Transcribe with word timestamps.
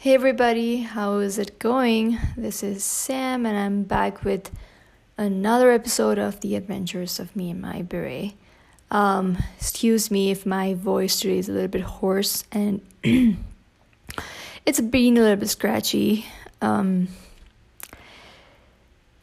Hey 0.00 0.14
everybody, 0.14 0.82
how 0.82 1.18
is 1.18 1.40
it 1.40 1.58
going? 1.58 2.20
This 2.36 2.62
is 2.62 2.84
Sam, 2.84 3.44
and 3.44 3.58
I'm 3.58 3.82
back 3.82 4.22
with 4.22 4.48
another 5.16 5.72
episode 5.72 6.20
of 6.20 6.38
The 6.38 6.54
Adventures 6.54 7.18
of 7.18 7.34
Me 7.34 7.50
and 7.50 7.60
My 7.60 7.82
Beret. 7.82 8.34
Um, 8.92 9.38
excuse 9.56 10.08
me 10.08 10.30
if 10.30 10.46
my 10.46 10.74
voice 10.74 11.18
today 11.18 11.38
is 11.38 11.48
a 11.48 11.52
little 11.52 11.66
bit 11.66 11.80
hoarse 11.80 12.44
and 12.52 12.80
it's 13.02 14.80
been 14.80 15.16
a 15.16 15.20
little 15.20 15.34
bit 15.34 15.48
scratchy. 15.48 16.26
Um, 16.62 17.08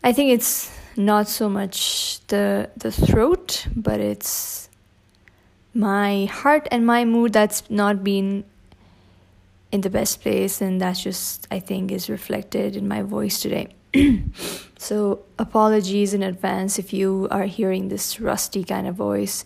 I 0.04 0.12
think 0.12 0.34
it's 0.34 0.78
not 0.98 1.30
so 1.30 1.48
much 1.48 2.20
the 2.28 2.70
the 2.76 2.92
throat, 2.92 3.66
but 3.74 4.02
it's 4.02 4.68
my 5.74 6.26
heart 6.26 6.68
and 6.70 6.86
my 6.86 7.06
mood 7.06 7.32
that's 7.32 7.64
not 7.70 8.04
been 8.04 8.44
in 9.76 9.82
the 9.82 9.90
best 9.90 10.22
place 10.22 10.62
and 10.62 10.82
that's 10.82 11.02
just 11.04 11.48
i 11.52 11.60
think 11.60 11.92
is 11.92 12.10
reflected 12.10 12.76
in 12.76 12.88
my 12.88 13.02
voice 13.02 13.42
today. 13.42 13.68
So 14.78 15.26
apologies 15.40 16.14
in 16.14 16.22
advance 16.22 16.78
if 16.78 16.94
you 16.94 17.28
are 17.32 17.46
hearing 17.46 17.88
this 17.88 18.20
rusty 18.20 18.64
kind 18.64 18.88
of 18.88 18.96
voice. 18.96 19.44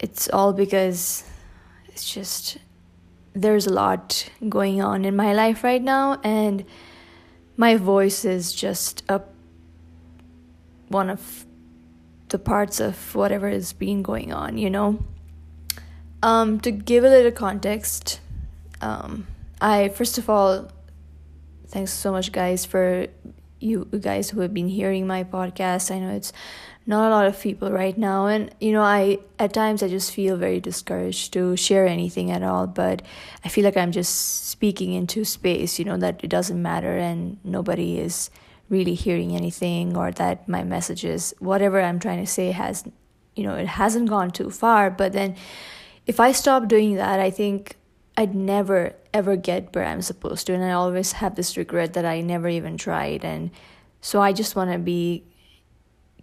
It's 0.00 0.28
all 0.30 0.52
because 0.52 1.22
it's 1.86 2.12
just 2.12 2.58
there's 3.34 3.66
a 3.68 3.72
lot 3.72 4.28
going 4.48 4.82
on 4.82 5.04
in 5.04 5.14
my 5.14 5.32
life 5.32 5.62
right 5.62 5.82
now 5.82 6.20
and 6.24 6.64
my 7.56 7.76
voice 7.76 8.24
is 8.24 8.52
just 8.52 9.04
a 9.08 9.22
one 10.88 11.10
of 11.10 11.46
the 12.30 12.38
parts 12.40 12.80
of 12.80 13.14
whatever 13.14 13.48
has 13.48 13.72
been 13.72 14.02
going 14.02 14.32
on 14.32 14.58
you 14.58 14.70
know? 14.70 14.98
Um 16.22 16.58
to 16.60 16.72
give 16.72 17.04
a 17.04 17.08
little 17.08 17.30
context 17.30 18.20
um, 18.80 19.26
I 19.60 19.88
first 19.88 20.18
of 20.18 20.30
all, 20.30 20.70
thanks 21.68 21.92
so 21.92 22.12
much, 22.12 22.32
guys, 22.32 22.64
for 22.64 23.06
you 23.60 23.86
guys 24.00 24.30
who 24.30 24.40
have 24.40 24.54
been 24.54 24.68
hearing 24.68 25.06
my 25.06 25.24
podcast. 25.24 25.90
I 25.90 25.98
know 25.98 26.14
it's 26.14 26.32
not 26.86 27.08
a 27.08 27.14
lot 27.14 27.26
of 27.26 27.38
people 27.40 27.70
right 27.70 27.96
now, 27.98 28.26
and 28.26 28.54
you 28.60 28.72
know, 28.72 28.82
I 28.82 29.18
at 29.38 29.52
times 29.52 29.82
I 29.82 29.88
just 29.88 30.12
feel 30.12 30.36
very 30.36 30.60
discouraged 30.60 31.32
to 31.34 31.56
share 31.56 31.86
anything 31.86 32.30
at 32.30 32.42
all. 32.42 32.66
But 32.66 33.02
I 33.44 33.48
feel 33.48 33.64
like 33.64 33.76
I'm 33.76 33.92
just 33.92 34.48
speaking 34.48 34.92
into 34.92 35.24
space, 35.24 35.78
you 35.78 35.84
know, 35.84 35.96
that 35.98 36.22
it 36.22 36.28
doesn't 36.28 36.60
matter 36.60 36.96
and 36.96 37.38
nobody 37.44 37.98
is 37.98 38.30
really 38.68 38.94
hearing 38.94 39.34
anything, 39.34 39.96
or 39.96 40.12
that 40.12 40.48
my 40.48 40.62
messages, 40.62 41.34
whatever 41.38 41.80
I'm 41.80 41.98
trying 41.98 42.24
to 42.24 42.30
say, 42.30 42.52
has, 42.52 42.84
you 43.34 43.42
know, 43.42 43.54
it 43.54 43.66
hasn't 43.66 44.08
gone 44.08 44.30
too 44.30 44.50
far. 44.50 44.90
But 44.90 45.12
then, 45.12 45.36
if 46.06 46.20
I 46.20 46.32
stop 46.32 46.68
doing 46.68 46.96
that, 46.96 47.18
I 47.18 47.30
think 47.30 47.77
I'd 48.18 48.34
never 48.34 48.96
ever 49.14 49.36
get 49.36 49.72
where 49.74 49.84
I'm 49.84 50.02
supposed 50.02 50.48
to, 50.48 50.52
and 50.52 50.64
I 50.64 50.72
always 50.72 51.12
have 51.12 51.36
this 51.36 51.56
regret 51.56 51.92
that 51.92 52.04
I 52.04 52.20
never 52.20 52.48
even 52.48 52.76
tried. 52.76 53.24
And 53.24 53.52
so 54.00 54.20
I 54.20 54.32
just 54.32 54.56
want 54.56 54.72
to 54.72 54.78
be 54.78 55.22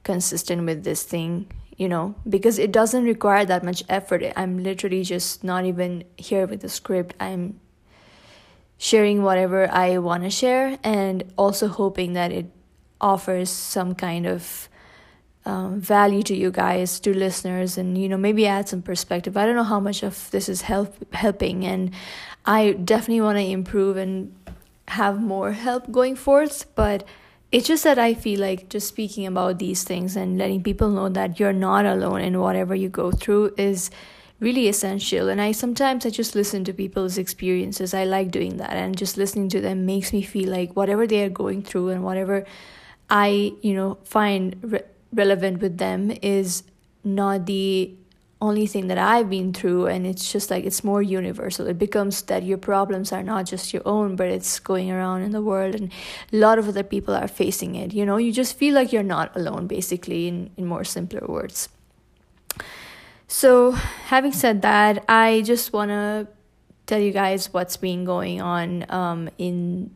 consistent 0.04 0.66
with 0.66 0.84
this 0.84 1.04
thing, 1.04 1.48
you 1.78 1.88
know, 1.88 2.14
because 2.28 2.60
it 2.60 2.73
doesn't 2.73 3.06
require 3.06 3.46
that 3.46 3.64
much 3.64 3.82
effort. 3.88 4.23
I'm 4.36 4.62
literally 4.62 5.04
just 5.04 5.42
not 5.42 5.64
even 5.66 6.04
here 6.18 6.46
with 6.46 6.60
the 6.60 6.70
script. 6.70 7.16
I'm 7.18 7.62
sharing 8.78 9.23
whatever 9.23 9.72
I 9.72 9.98
want 10.00 10.23
to 10.23 10.30
share, 10.30 10.78
and 10.84 11.23
also 11.38 11.70
hoping 11.70 12.12
that 12.12 12.30
it 12.30 12.48
offers 13.00 13.50
some 13.50 13.96
kind 13.96 14.28
of 14.28 14.68
um, 15.46 15.80
value 15.80 16.24
to 16.24 16.36
you 16.36 16.52
guys, 16.52 17.00
to 17.02 17.16
listeners, 17.16 17.78
and 17.78 17.98
you 17.98 18.10
know 18.10 18.18
maybe 18.18 18.48
add 18.48 18.70
some 18.70 18.82
perspective. 18.82 19.38
I 19.38 19.46
don't 19.46 19.56
know 19.56 19.64
how 19.64 19.80
much 19.80 20.04
of 20.04 20.30
this 20.32 20.50
is 20.50 20.61
help 20.61 21.14
helping, 21.14 21.66
and 21.66 21.92
I 22.45 22.73
definitely 22.73 23.22
want 23.22 23.38
to 23.38 23.45
improve 23.45 23.98
and 23.98 24.34
have 24.88 25.22
more 25.22 25.52
help 25.52 25.92
going 25.92 26.16
forth. 26.16 26.66
But 26.76 27.05
it's 27.52 27.67
just 27.67 27.84
that 27.84 28.00
I 28.00 28.14
feel 28.14 28.39
like 28.39 28.70
just 28.70 28.88
speaking 28.88 29.26
about 29.26 29.60
these 29.60 29.84
things 29.84 30.16
and 30.16 30.38
letting 30.38 30.64
people 30.64 30.89
know 30.89 31.10
that 31.10 31.39
you're 31.39 31.54
not 31.54 31.86
alone 31.86 32.22
in 32.22 32.39
whatever 32.39 32.76
you 32.76 32.89
go 32.89 33.11
through 33.11 33.54
is 33.58 33.92
really 34.42 34.67
essential 34.67 35.30
and 35.30 35.42
i 35.42 35.50
sometimes 35.54 36.05
i 36.05 36.10
just 36.10 36.36
listen 36.36 36.66
to 36.66 36.73
people's 36.73 37.17
experiences 37.17 37.94
i 37.94 38.04
like 38.04 38.32
doing 38.32 38.58
that 38.58 38.73
and 38.73 38.98
just 38.98 39.16
listening 39.16 39.48
to 39.48 39.61
them 39.61 39.86
makes 39.86 40.11
me 40.11 40.22
feel 40.22 40.50
like 40.50 40.76
whatever 40.76 41.08
they 41.08 41.23
are 41.23 41.30
going 41.30 41.64
through 41.64 41.88
and 41.88 42.04
whatever 42.04 42.45
i 43.10 43.54
you 43.61 43.73
know 43.73 43.98
find 44.04 44.58
re- 44.61 44.84
relevant 45.15 45.61
with 45.61 45.77
them 45.77 46.11
is 46.21 46.64
not 47.03 47.45
the 47.45 47.95
only 48.42 48.67
thing 48.67 48.87
that 48.87 48.98
I've 48.98 49.30
been 49.30 49.53
through, 49.53 49.87
and 49.87 50.05
it's 50.05 50.31
just 50.31 50.52
like 50.52 50.65
it's 50.65 50.83
more 50.83 51.02
universal. 51.02 51.67
It 51.67 51.80
becomes 51.80 52.21
that 52.23 52.43
your 52.43 52.58
problems 52.58 53.11
are 53.11 53.23
not 53.23 53.45
just 53.45 53.73
your 53.73 53.81
own, 53.86 54.15
but 54.15 54.27
it's 54.27 54.59
going 54.59 54.92
around 54.92 55.21
in 55.21 55.31
the 55.31 55.42
world, 55.42 55.73
and 55.75 55.92
a 56.33 56.37
lot 56.37 56.59
of 56.59 56.67
other 56.67 56.83
people 56.83 57.15
are 57.15 57.27
facing 57.27 57.75
it. 57.75 57.93
You 57.93 58.05
know, 58.05 58.17
you 58.17 58.31
just 58.31 58.58
feel 58.58 58.73
like 58.73 58.92
you're 58.92 59.04
not 59.04 59.36
alone, 59.36 59.67
basically, 59.67 60.27
in, 60.27 60.52
in 60.58 60.65
more 60.65 60.83
simpler 60.83 61.25
words. 61.27 61.70
So, 63.27 63.71
having 63.71 64.33
said 64.33 64.61
that, 64.61 65.04
I 65.09 65.42
just 65.45 65.73
want 65.73 65.89
to 65.89 66.27
tell 66.86 66.99
you 66.99 67.11
guys 67.11 67.52
what's 67.52 67.77
been 67.77 68.05
going 68.05 68.42
on 68.42 68.86
um, 68.92 69.30
in 69.37 69.95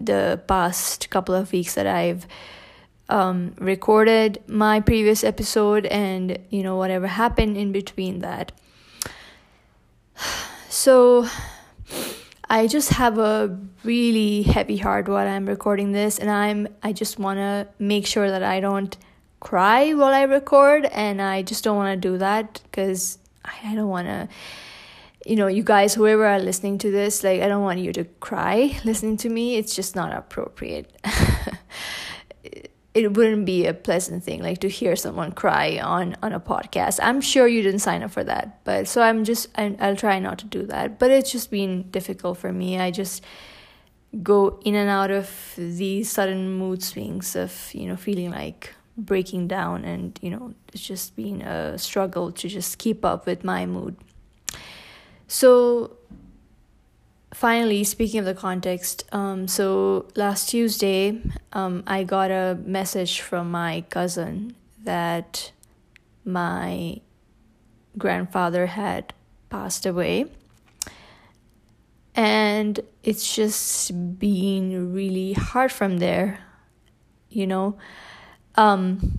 the 0.00 0.40
past 0.46 1.10
couple 1.10 1.34
of 1.34 1.50
weeks 1.50 1.74
that 1.74 1.86
I've 1.86 2.26
um, 3.08 3.54
recorded 3.58 4.42
my 4.46 4.80
previous 4.80 5.22
episode 5.24 5.86
and 5.86 6.38
you 6.50 6.62
know 6.62 6.76
whatever 6.76 7.06
happened 7.06 7.56
in 7.56 7.72
between 7.72 8.20
that. 8.20 8.52
So 10.68 11.26
i 12.48 12.66
just 12.66 12.90
have 12.90 13.18
a 13.18 13.58
really 13.82 14.42
heavy 14.42 14.76
heart 14.76 15.08
while 15.08 15.26
i'm 15.26 15.46
recording 15.46 15.92
this 15.92 16.18
and 16.18 16.30
i'm 16.30 16.68
i 16.82 16.92
just 16.92 17.18
want 17.18 17.38
to 17.38 17.66
make 17.78 18.06
sure 18.06 18.30
that 18.30 18.42
i 18.42 18.60
don't 18.60 18.96
cry 19.40 19.92
while 19.94 20.14
i 20.14 20.22
record 20.22 20.84
and 20.86 21.20
i 21.20 21.42
just 21.42 21.64
don't 21.64 21.76
want 21.76 22.00
to 22.00 22.08
do 22.08 22.18
that 22.18 22.60
because 22.64 23.18
i 23.44 23.74
don't 23.74 23.88
want 23.88 24.06
to 24.06 24.28
you 25.26 25.34
know 25.34 25.48
you 25.48 25.62
guys 25.62 25.94
whoever 25.94 26.24
are 26.24 26.38
listening 26.38 26.78
to 26.78 26.90
this 26.90 27.24
like 27.24 27.42
i 27.42 27.48
don't 27.48 27.62
want 27.62 27.80
you 27.80 27.92
to 27.92 28.04
cry 28.20 28.78
listening 28.84 29.16
to 29.16 29.28
me. 29.28 29.56
It's 29.56 29.74
just 29.74 29.96
not 29.96 30.12
appropriate 30.12 30.96
it 32.96 33.12
wouldn't 33.12 33.44
be 33.44 33.66
a 33.66 33.74
pleasant 33.74 34.24
thing 34.24 34.42
like 34.42 34.60
to 34.60 34.68
hear 34.68 34.96
someone 34.96 35.30
cry 35.30 35.78
on 35.78 36.16
on 36.22 36.32
a 36.32 36.40
podcast. 36.40 36.98
I'm 37.02 37.20
sure 37.20 37.46
you 37.46 37.62
didn't 37.62 37.80
sign 37.80 38.02
up 38.02 38.10
for 38.10 38.24
that 38.24 38.64
but 38.64 38.88
so 38.88 39.02
i'm 39.02 39.24
just 39.24 39.48
I, 39.56 39.76
i'll 39.80 39.96
try 39.96 40.18
not 40.18 40.38
to 40.38 40.46
do 40.46 40.62
that. 40.66 40.98
But 40.98 41.10
it's 41.10 41.30
just 41.30 41.50
been 41.50 41.90
difficult 41.90 42.38
for 42.38 42.52
me. 42.52 42.78
I 42.78 42.90
just 42.90 43.22
go 44.22 44.58
in 44.64 44.74
and 44.74 44.88
out 44.88 45.10
of 45.10 45.28
these 45.56 46.10
sudden 46.10 46.52
mood 46.52 46.82
swings 46.82 47.36
of 47.36 47.52
you 47.74 47.86
know 47.86 47.96
feeling 47.96 48.30
like 48.30 48.72
breaking 48.96 49.46
down 49.46 49.84
and 49.84 50.18
you 50.22 50.30
know 50.30 50.54
it's 50.72 50.82
just 50.82 51.14
been 51.16 51.42
a 51.42 51.76
struggle 51.76 52.32
to 52.32 52.48
just 52.48 52.78
keep 52.78 53.04
up 53.04 53.26
with 53.26 53.44
my 53.44 53.66
mood. 53.66 53.94
So 55.28 55.98
finally, 57.36 57.84
speaking 57.84 58.18
of 58.18 58.24
the 58.24 58.34
context, 58.34 59.04
um, 59.12 59.46
so 59.46 60.08
last 60.16 60.48
Tuesday, 60.48 61.20
um, 61.52 61.82
I 61.86 62.02
got 62.02 62.30
a 62.30 62.58
message 62.64 63.20
from 63.20 63.50
my 63.50 63.84
cousin 63.90 64.56
that 64.84 65.52
my 66.24 67.02
grandfather 67.98 68.64
had 68.64 69.12
passed 69.50 69.84
away. 69.84 70.24
And 72.14 72.80
it's 73.02 73.36
just 73.36 74.18
been 74.18 74.94
really 74.94 75.34
hard 75.34 75.70
from 75.70 75.98
there, 75.98 76.40
you 77.28 77.46
know. 77.46 77.76
Um, 78.54 79.18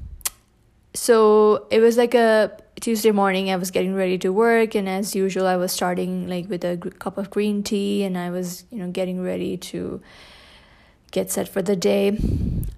so 0.96 1.68
it 1.70 1.82
was 1.82 1.98
like 1.98 2.16
a 2.16 2.58
Tuesday 2.80 3.12
morning, 3.12 3.50
I 3.50 3.56
was 3.56 3.72
getting 3.72 3.96
ready 3.96 4.18
to 4.20 4.30
work, 4.30 4.76
and 4.76 4.88
as 4.88 5.16
usual, 5.16 5.48
I 5.48 5.56
was 5.56 5.72
starting 5.72 6.28
like 6.28 6.48
with 6.48 6.64
a 6.64 6.78
cup 6.78 7.18
of 7.18 7.30
green 7.30 7.64
tea, 7.64 8.04
and 8.04 8.18
I 8.18 8.30
was, 8.30 8.66
you 8.70 8.78
know, 8.78 8.92
getting 8.92 9.24
ready 9.24 9.58
to 9.58 10.02
get 11.12 11.32
set 11.32 11.48
for 11.48 11.62
the 11.62 11.76
day. 11.76 12.20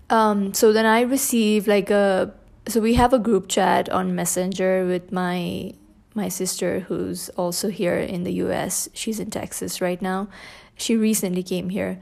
Um, 0.09 0.53
so 0.53 0.71
then 0.71 0.85
I 0.85 1.01
received 1.01 1.67
like 1.67 1.89
a 1.89 2.33
so 2.67 2.79
we 2.79 2.93
have 2.93 3.13
a 3.13 3.19
group 3.19 3.47
chat 3.47 3.89
on 3.89 4.15
Messenger 4.15 4.85
with 4.85 5.11
my 5.11 5.73
my 6.15 6.29
sister 6.29 6.81
who's 6.81 7.29
also 7.29 7.69
here 7.69 7.97
in 7.97 8.23
the 8.23 8.33
U.S. 8.45 8.89
She's 8.93 9.19
in 9.19 9.29
Texas 9.31 9.81
right 9.81 10.01
now. 10.01 10.29
She 10.77 10.95
recently 10.95 11.43
came 11.43 11.69
here, 11.69 11.99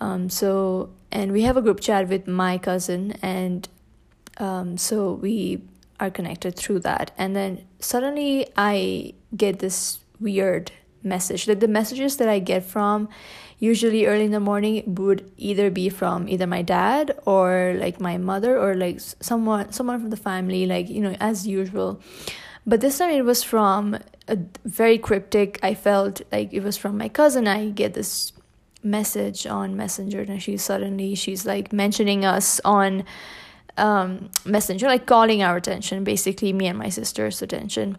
um, 0.00 0.28
so 0.30 0.90
and 1.12 1.32
we 1.32 1.42
have 1.42 1.56
a 1.56 1.62
group 1.62 1.80
chat 1.80 2.08
with 2.08 2.26
my 2.26 2.58
cousin, 2.58 3.12
and 3.22 3.68
um, 4.38 4.76
so 4.76 5.12
we 5.12 5.62
are 6.00 6.10
connected 6.10 6.56
through 6.56 6.78
that 6.80 7.10
and 7.16 7.34
then 7.34 7.66
suddenly 7.78 8.46
i 8.56 9.12
get 9.36 9.58
this 9.58 10.00
weird 10.20 10.70
message 11.02 11.46
like 11.46 11.60
the 11.60 11.68
messages 11.68 12.16
that 12.16 12.28
i 12.28 12.38
get 12.38 12.64
from 12.64 13.08
usually 13.58 14.04
early 14.06 14.24
in 14.24 14.32
the 14.32 14.40
morning 14.40 14.82
would 14.86 15.30
either 15.36 15.70
be 15.70 15.88
from 15.88 16.28
either 16.28 16.46
my 16.46 16.62
dad 16.62 17.16
or 17.24 17.74
like 17.78 18.00
my 18.00 18.18
mother 18.18 18.58
or 18.58 18.74
like 18.74 19.00
someone 19.00 19.70
someone 19.72 20.00
from 20.00 20.10
the 20.10 20.16
family 20.16 20.66
like 20.66 20.88
you 20.88 21.00
know 21.00 21.16
as 21.20 21.46
usual 21.46 22.00
but 22.66 22.80
this 22.80 22.98
time 22.98 23.10
it 23.10 23.24
was 23.24 23.44
from 23.44 23.96
a 24.28 24.38
very 24.64 24.98
cryptic. 24.98 25.58
I 25.62 25.74
felt 25.74 26.22
like 26.32 26.52
it 26.52 26.62
was 26.62 26.76
from 26.76 26.98
my 26.98 27.08
cousin. 27.08 27.46
I 27.46 27.70
get 27.70 27.94
this 27.94 28.32
message 28.82 29.46
on 29.46 29.76
Messenger, 29.76 30.22
and 30.22 30.42
she 30.42 30.56
suddenly 30.56 31.14
she's 31.14 31.46
like 31.46 31.72
mentioning 31.72 32.24
us 32.24 32.60
on 32.64 33.04
um, 33.76 34.30
Messenger, 34.44 34.86
like 34.86 35.06
calling 35.06 35.42
our 35.42 35.56
attention, 35.56 36.04
basically 36.04 36.52
me 36.52 36.66
and 36.66 36.78
my 36.78 36.88
sister's 36.88 37.42
attention. 37.42 37.98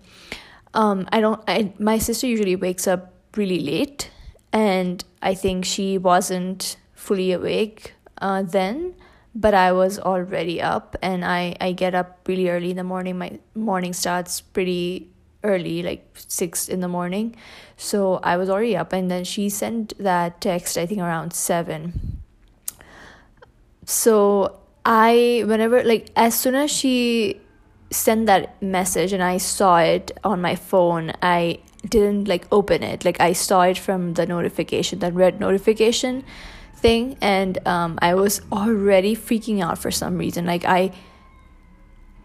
Um, 0.73 1.07
I 1.11 1.21
don't. 1.21 1.41
I 1.47 1.73
my 1.79 1.97
sister 1.97 2.27
usually 2.27 2.55
wakes 2.55 2.87
up 2.87 3.13
really 3.35 3.59
late, 3.59 4.11
and 4.51 5.03
I 5.21 5.33
think 5.33 5.65
she 5.65 5.97
wasn't 5.97 6.77
fully 6.93 7.31
awake 7.31 7.93
uh, 8.21 8.41
then 8.41 8.95
but 9.37 9.53
I 9.53 9.71
was 9.71 9.99
already 9.99 10.59
up 10.59 10.95
and 11.03 11.23
I, 11.23 11.55
I 11.61 11.71
get 11.71 11.93
up 11.93 12.27
really 12.27 12.49
early 12.49 12.71
in 12.71 12.75
the 12.75 12.83
morning. 12.83 13.19
My 13.19 13.39
morning 13.53 13.93
starts 13.93 14.41
pretty 14.41 15.11
early, 15.43 15.83
like 15.83 16.09
six 16.15 16.67
in 16.67 16.79
the 16.79 16.87
morning. 16.87 17.35
So 17.77 18.15
I 18.23 18.35
was 18.35 18.49
already 18.49 18.75
up 18.75 18.93
and 18.93 19.11
then 19.11 19.23
she 19.23 19.49
sent 19.49 19.95
that 19.99 20.41
text 20.41 20.75
I 20.75 20.87
think 20.87 21.01
around 21.01 21.33
seven. 21.33 22.19
So 23.85 24.59
I 24.87 25.43
whenever 25.45 25.83
like 25.83 26.11
as 26.15 26.33
soon 26.33 26.55
as 26.55 26.71
she 26.71 27.41
sent 27.91 28.25
that 28.27 28.61
message 28.61 29.11
and 29.11 29.21
I 29.21 29.37
saw 29.37 29.79
it 29.79 30.17
on 30.23 30.41
my 30.41 30.55
phone, 30.55 31.11
I 31.21 31.59
didn't 31.85 32.29
like 32.29 32.47
open 32.53 32.83
it. 32.83 33.03
Like 33.03 33.19
I 33.19 33.33
saw 33.33 33.63
it 33.63 33.77
from 33.77 34.13
the 34.13 34.25
notification, 34.25 34.99
that 34.99 35.13
red 35.13 35.41
notification 35.41 36.23
thing 36.73 37.17
and 37.19 37.57
um, 37.67 37.99
I 38.01 38.13
was 38.15 38.41
already 38.49 39.13
freaking 39.13 39.61
out 39.61 39.77
for 39.77 39.91
some 39.91 40.17
reason. 40.17 40.45
Like 40.45 40.63
I 40.63 40.93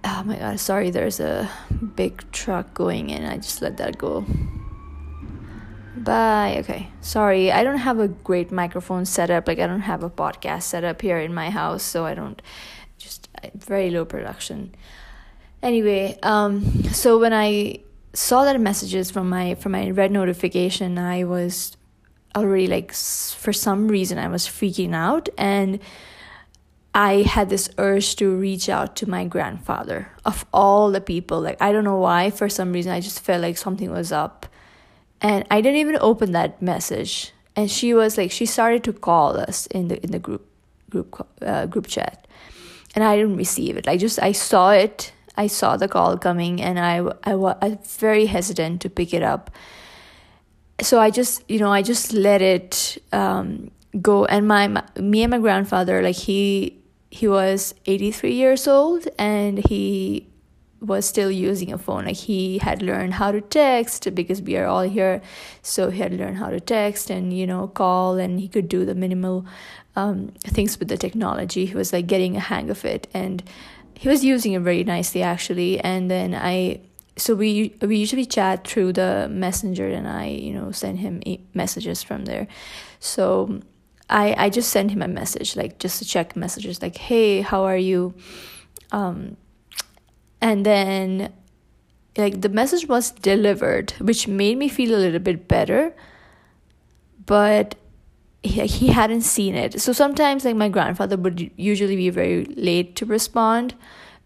oh 0.04 0.22
my 0.24 0.36
god, 0.36 0.60
sorry, 0.60 0.90
there's 0.90 1.18
a 1.18 1.50
big 1.96 2.30
truck 2.30 2.74
going 2.74 3.10
in. 3.10 3.24
I 3.24 3.38
just 3.38 3.60
let 3.60 3.76
that 3.78 3.98
go. 3.98 4.24
Bye. 6.02 6.56
Okay. 6.60 6.88
Sorry. 7.00 7.52
I 7.52 7.62
don't 7.62 7.78
have 7.78 8.00
a 8.00 8.08
great 8.08 8.50
microphone 8.50 9.04
setup. 9.04 9.46
Like 9.46 9.60
I 9.60 9.66
don't 9.68 9.80
have 9.80 10.02
a 10.02 10.10
podcast 10.10 10.62
set 10.62 10.82
up 10.82 11.00
here 11.00 11.18
in 11.18 11.32
my 11.32 11.50
house, 11.50 11.82
so 11.82 12.04
I 12.04 12.14
don't 12.14 12.42
just 12.98 13.28
very 13.54 13.90
low 13.90 14.04
production. 14.04 14.74
Anyway, 15.62 16.18
um 16.22 16.84
so 16.84 17.18
when 17.18 17.32
I 17.32 17.80
saw 18.14 18.44
that 18.44 18.60
messages 18.60 19.10
from 19.12 19.28
my 19.28 19.54
from 19.54 19.72
my 19.72 19.90
red 19.90 20.10
notification, 20.10 20.98
I 20.98 21.22
was 21.22 21.76
already 22.34 22.66
like 22.66 22.92
for 22.92 23.52
some 23.52 23.86
reason 23.86 24.18
I 24.18 24.28
was 24.28 24.46
freaking 24.46 24.94
out 24.94 25.28
and 25.38 25.78
I 26.94 27.22
had 27.22 27.48
this 27.48 27.70
urge 27.78 28.16
to 28.16 28.34
reach 28.36 28.68
out 28.68 28.96
to 28.96 29.08
my 29.08 29.24
grandfather 29.24 30.10
of 30.24 30.44
all 30.52 30.90
the 30.90 31.00
people 31.00 31.40
like 31.40 31.60
I 31.60 31.72
don't 31.72 31.84
know 31.84 31.98
why 31.98 32.30
for 32.30 32.48
some 32.48 32.72
reason 32.72 32.90
I 32.90 33.00
just 33.00 33.20
felt 33.20 33.42
like 33.42 33.58
something 33.58 33.90
was 33.90 34.12
up 34.12 34.46
and 35.22 35.46
I 35.50 35.60
didn't 35.60 35.78
even 35.78 35.96
open 36.00 36.32
that 36.32 36.60
message. 36.60 37.32
And 37.54 37.70
she 37.70 37.94
was 37.94 38.18
like 38.18 38.30
she 38.30 38.44
started 38.44 38.82
to 38.84 38.92
call 38.92 39.38
us 39.38 39.66
in 39.68 39.88
the 39.88 40.02
in 40.02 40.10
the 40.10 40.18
group 40.18 40.46
group 40.90 41.26
uh, 41.40 41.66
group 41.66 41.86
chat. 41.86 42.26
And 42.94 43.04
I 43.04 43.16
didn't 43.16 43.36
receive 43.36 43.76
it. 43.76 43.88
I 43.88 43.96
just 43.96 44.20
I 44.20 44.32
saw 44.32 44.72
it. 44.72 45.12
I 45.36 45.46
saw 45.46 45.76
the 45.76 45.88
call 45.88 46.18
coming 46.18 46.60
and 46.60 46.78
I 46.78 46.96
I 47.24 47.36
was 47.36 47.56
very 47.98 48.26
hesitant 48.26 48.82
to 48.82 48.90
pick 48.90 49.14
it 49.14 49.22
up. 49.22 49.50
So 50.80 51.00
I 51.00 51.10
just 51.10 51.48
you 51.48 51.58
know 51.58 51.70
I 51.70 51.82
just 51.82 52.12
let 52.12 52.42
it 52.42 52.98
um, 53.12 53.70
go. 54.00 54.24
And 54.24 54.48
my, 54.48 54.66
my 54.66 54.82
me 54.98 55.22
and 55.22 55.30
my 55.30 55.38
grandfather 55.38 56.02
like 56.02 56.16
he 56.16 56.78
he 57.10 57.28
was 57.28 57.74
83 57.84 58.32
years 58.32 58.66
old 58.66 59.06
and 59.18 59.58
he 59.58 60.31
was 60.82 61.06
still 61.06 61.30
using 61.30 61.72
a 61.72 61.78
phone. 61.78 62.04
Like 62.06 62.16
he 62.16 62.58
had 62.58 62.82
learned 62.82 63.14
how 63.14 63.30
to 63.30 63.40
text 63.40 64.12
because 64.14 64.42
we 64.42 64.56
are 64.56 64.66
all 64.66 64.82
here. 64.82 65.22
So 65.62 65.90
he 65.90 66.00
had 66.00 66.12
learned 66.12 66.38
how 66.38 66.50
to 66.50 66.60
text 66.60 67.08
and 67.08 67.32
you 67.32 67.46
know 67.46 67.68
call 67.68 68.18
and 68.18 68.40
he 68.40 68.48
could 68.48 68.68
do 68.68 68.84
the 68.84 68.94
minimal 68.94 69.46
um, 69.94 70.32
things 70.44 70.78
with 70.78 70.88
the 70.88 70.96
technology. 70.96 71.66
He 71.66 71.74
was 71.74 71.92
like 71.92 72.06
getting 72.06 72.36
a 72.36 72.40
hang 72.40 72.68
of 72.68 72.84
it 72.84 73.06
and 73.14 73.42
he 73.94 74.08
was 74.08 74.24
using 74.24 74.52
it 74.52 74.60
very 74.60 74.82
nicely 74.82 75.22
actually. 75.22 75.78
And 75.80 76.10
then 76.10 76.34
i 76.34 76.80
so 77.16 77.34
we 77.34 77.74
we 77.82 77.96
usually 77.98 78.24
chat 78.24 78.66
through 78.66 78.90
the 78.94 79.28
messenger 79.30 79.86
and 79.86 80.08
i 80.08 80.28
you 80.28 80.50
know 80.50 80.72
send 80.72 80.98
him 80.98 81.22
messages 81.54 82.02
from 82.02 82.24
there. 82.24 82.48
So 82.98 83.60
i 84.10 84.34
i 84.36 84.50
just 84.50 84.70
sent 84.70 84.90
him 84.90 85.02
a 85.02 85.08
message 85.08 85.54
like 85.56 85.78
just 85.78 85.98
to 86.00 86.04
check 86.04 86.34
messages 86.34 86.82
like 86.82 86.96
hey 86.96 87.40
how 87.40 87.62
are 87.62 87.76
you? 87.76 88.14
Um 88.90 89.36
and 90.42 90.66
then 90.66 91.32
like 92.18 92.42
the 92.42 92.50
message 92.50 92.86
was 92.86 93.10
delivered 93.10 93.92
which 93.92 94.28
made 94.28 94.58
me 94.58 94.68
feel 94.68 94.94
a 94.94 95.00
little 95.00 95.20
bit 95.20 95.48
better 95.48 95.94
but 97.24 97.74
he, 98.42 98.66
he 98.66 98.88
hadn't 98.88 99.22
seen 99.22 99.54
it 99.54 99.80
so 99.80 99.92
sometimes 99.92 100.44
like 100.44 100.56
my 100.56 100.68
grandfather 100.68 101.16
would 101.16 101.50
usually 101.56 101.96
be 101.96 102.10
very 102.10 102.44
late 102.56 102.94
to 102.96 103.06
respond 103.06 103.74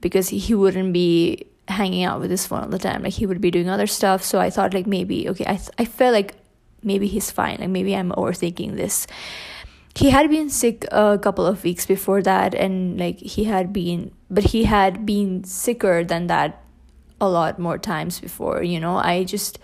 because 0.00 0.28
he 0.28 0.54
wouldn't 0.54 0.92
be 0.92 1.46
hanging 1.68 2.04
out 2.04 2.20
with 2.20 2.30
his 2.30 2.46
phone 2.46 2.62
all 2.62 2.68
the 2.68 2.78
time. 2.78 3.02
Like 3.02 3.14
he 3.14 3.26
would 3.26 3.40
be 3.40 3.50
doing 3.50 3.68
other 3.68 3.86
stuff. 3.86 4.22
So 4.22 4.38
I 4.38 4.50
thought 4.50 4.74
like 4.74 4.86
maybe 4.86 5.28
okay, 5.28 5.44
I 5.46 5.60
I 5.78 5.84
felt 5.84 6.12
like 6.12 6.34
maybe 6.82 7.06
he's 7.06 7.30
fine. 7.30 7.58
Like 7.60 7.70
maybe 7.70 7.94
I'm 7.94 8.12
overthinking 8.12 8.76
this. 8.76 9.06
He 9.94 10.10
had 10.10 10.28
been 10.28 10.50
sick 10.50 10.84
a 10.92 11.18
couple 11.18 11.46
of 11.46 11.64
weeks 11.64 11.86
before 11.86 12.22
that, 12.22 12.54
and 12.54 12.98
like 13.00 13.18
he 13.18 13.44
had 13.44 13.72
been, 13.72 14.12
but 14.30 14.44
he 14.44 14.64
had 14.64 15.06
been 15.06 15.44
sicker 15.44 16.04
than 16.04 16.26
that 16.26 16.62
a 17.20 17.28
lot 17.28 17.58
more 17.58 17.78
times 17.78 18.20
before. 18.20 18.62
You 18.62 18.80
know, 18.80 18.96
I 18.96 19.24
just 19.24 19.58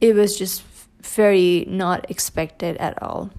it 0.00 0.14
was 0.14 0.38
just 0.38 0.62
very 1.02 1.64
not 1.68 2.10
expected 2.10 2.76
at 2.78 3.02
all. 3.02 3.30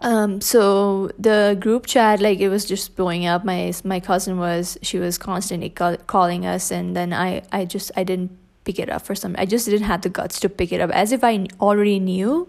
Um 0.00 0.40
so 0.40 1.10
the 1.18 1.56
group 1.58 1.86
chat 1.86 2.20
like 2.20 2.40
it 2.40 2.48
was 2.48 2.64
just 2.64 2.96
blowing 2.96 3.26
up. 3.26 3.44
My 3.44 3.72
my 3.84 4.00
cousin 4.00 4.38
was 4.38 4.78
she 4.82 4.98
was 4.98 5.18
constantly 5.18 5.70
call, 5.70 5.96
calling 6.06 6.44
us 6.44 6.70
and 6.70 6.94
then 6.94 7.12
i 7.12 7.42
i 7.50 7.64
just 7.64 7.90
i 7.96 8.04
didn't 8.04 8.30
pick 8.64 8.78
it 8.78 8.90
up 8.90 9.00
for 9.00 9.14
some 9.14 9.34
i 9.38 9.46
just 9.46 9.64
didn't 9.66 9.86
have 9.86 10.02
the 10.02 10.08
guts 10.08 10.40
to 10.40 10.48
pick 10.48 10.72
it 10.72 10.80
up 10.80 10.90
as 10.90 11.12
if 11.12 11.22
i 11.22 11.46
already 11.60 12.00
knew 12.00 12.48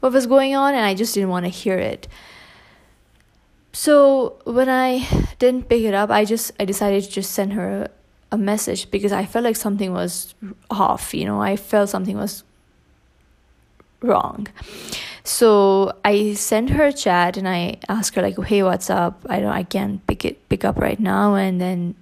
what 0.00 0.12
was 0.12 0.26
going 0.26 0.54
on 0.54 0.74
and 0.74 0.84
i 0.84 0.94
just 0.94 1.14
didn't 1.14 1.30
want 1.30 1.46
to 1.46 1.48
hear 1.48 1.78
it 1.78 2.08
so 3.74 4.38
when 4.44 4.68
i 4.68 5.06
didn't 5.38 5.68
pick 5.68 5.82
it 5.82 5.92
up 5.92 6.08
i 6.08 6.24
just 6.24 6.52
i 6.58 6.64
decided 6.64 7.02
to 7.02 7.10
just 7.10 7.32
send 7.32 7.52
her 7.52 7.88
a 8.32 8.38
message 8.38 8.90
because 8.90 9.12
i 9.12 9.26
felt 9.26 9.44
like 9.44 9.56
something 9.56 9.92
was 9.92 10.34
off 10.70 11.12
you 11.12 11.24
know 11.24 11.42
i 11.42 11.56
felt 11.56 11.90
something 11.90 12.16
was 12.16 12.44
wrong 14.00 14.46
so 15.24 15.96
I 16.04 16.34
sent 16.34 16.68
her 16.70 16.84
a 16.84 16.92
chat 16.92 17.38
and 17.38 17.48
I 17.48 17.78
asked 17.88 18.14
her 18.14 18.22
like, 18.22 18.38
"Hey, 18.44 18.62
what's 18.62 18.90
up? 18.90 19.24
I 19.28 19.40
don't, 19.40 19.50
I 19.50 19.62
can't 19.62 20.06
pick 20.06 20.24
it 20.24 20.46
pick 20.50 20.66
up 20.66 20.76
right 20.76 21.00
now." 21.00 21.34
And 21.34 21.58
then 21.58 21.94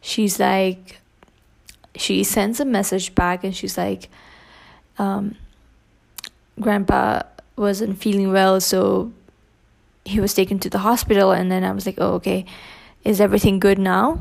she's 0.00 0.40
like, 0.40 0.98
she 1.94 2.24
sends 2.24 2.58
a 2.58 2.64
message 2.64 3.14
back 3.14 3.44
and 3.44 3.54
she's 3.54 3.78
like, 3.78 4.10
um, 4.98 5.36
"Grandpa 6.60 7.22
wasn't 7.54 7.98
feeling 8.02 8.32
well, 8.32 8.60
so 8.60 9.12
he 10.04 10.20
was 10.20 10.34
taken 10.34 10.58
to 10.60 10.70
the 10.70 10.78
hospital." 10.78 11.32
And 11.32 11.50
then 11.50 11.64
I 11.64 11.72
was 11.72 11.86
like, 11.86 11.96
"Oh, 11.98 12.14
okay. 12.14 12.44
Is 13.04 13.20
everything 13.20 13.58
good 13.58 13.78
now?" 13.78 14.20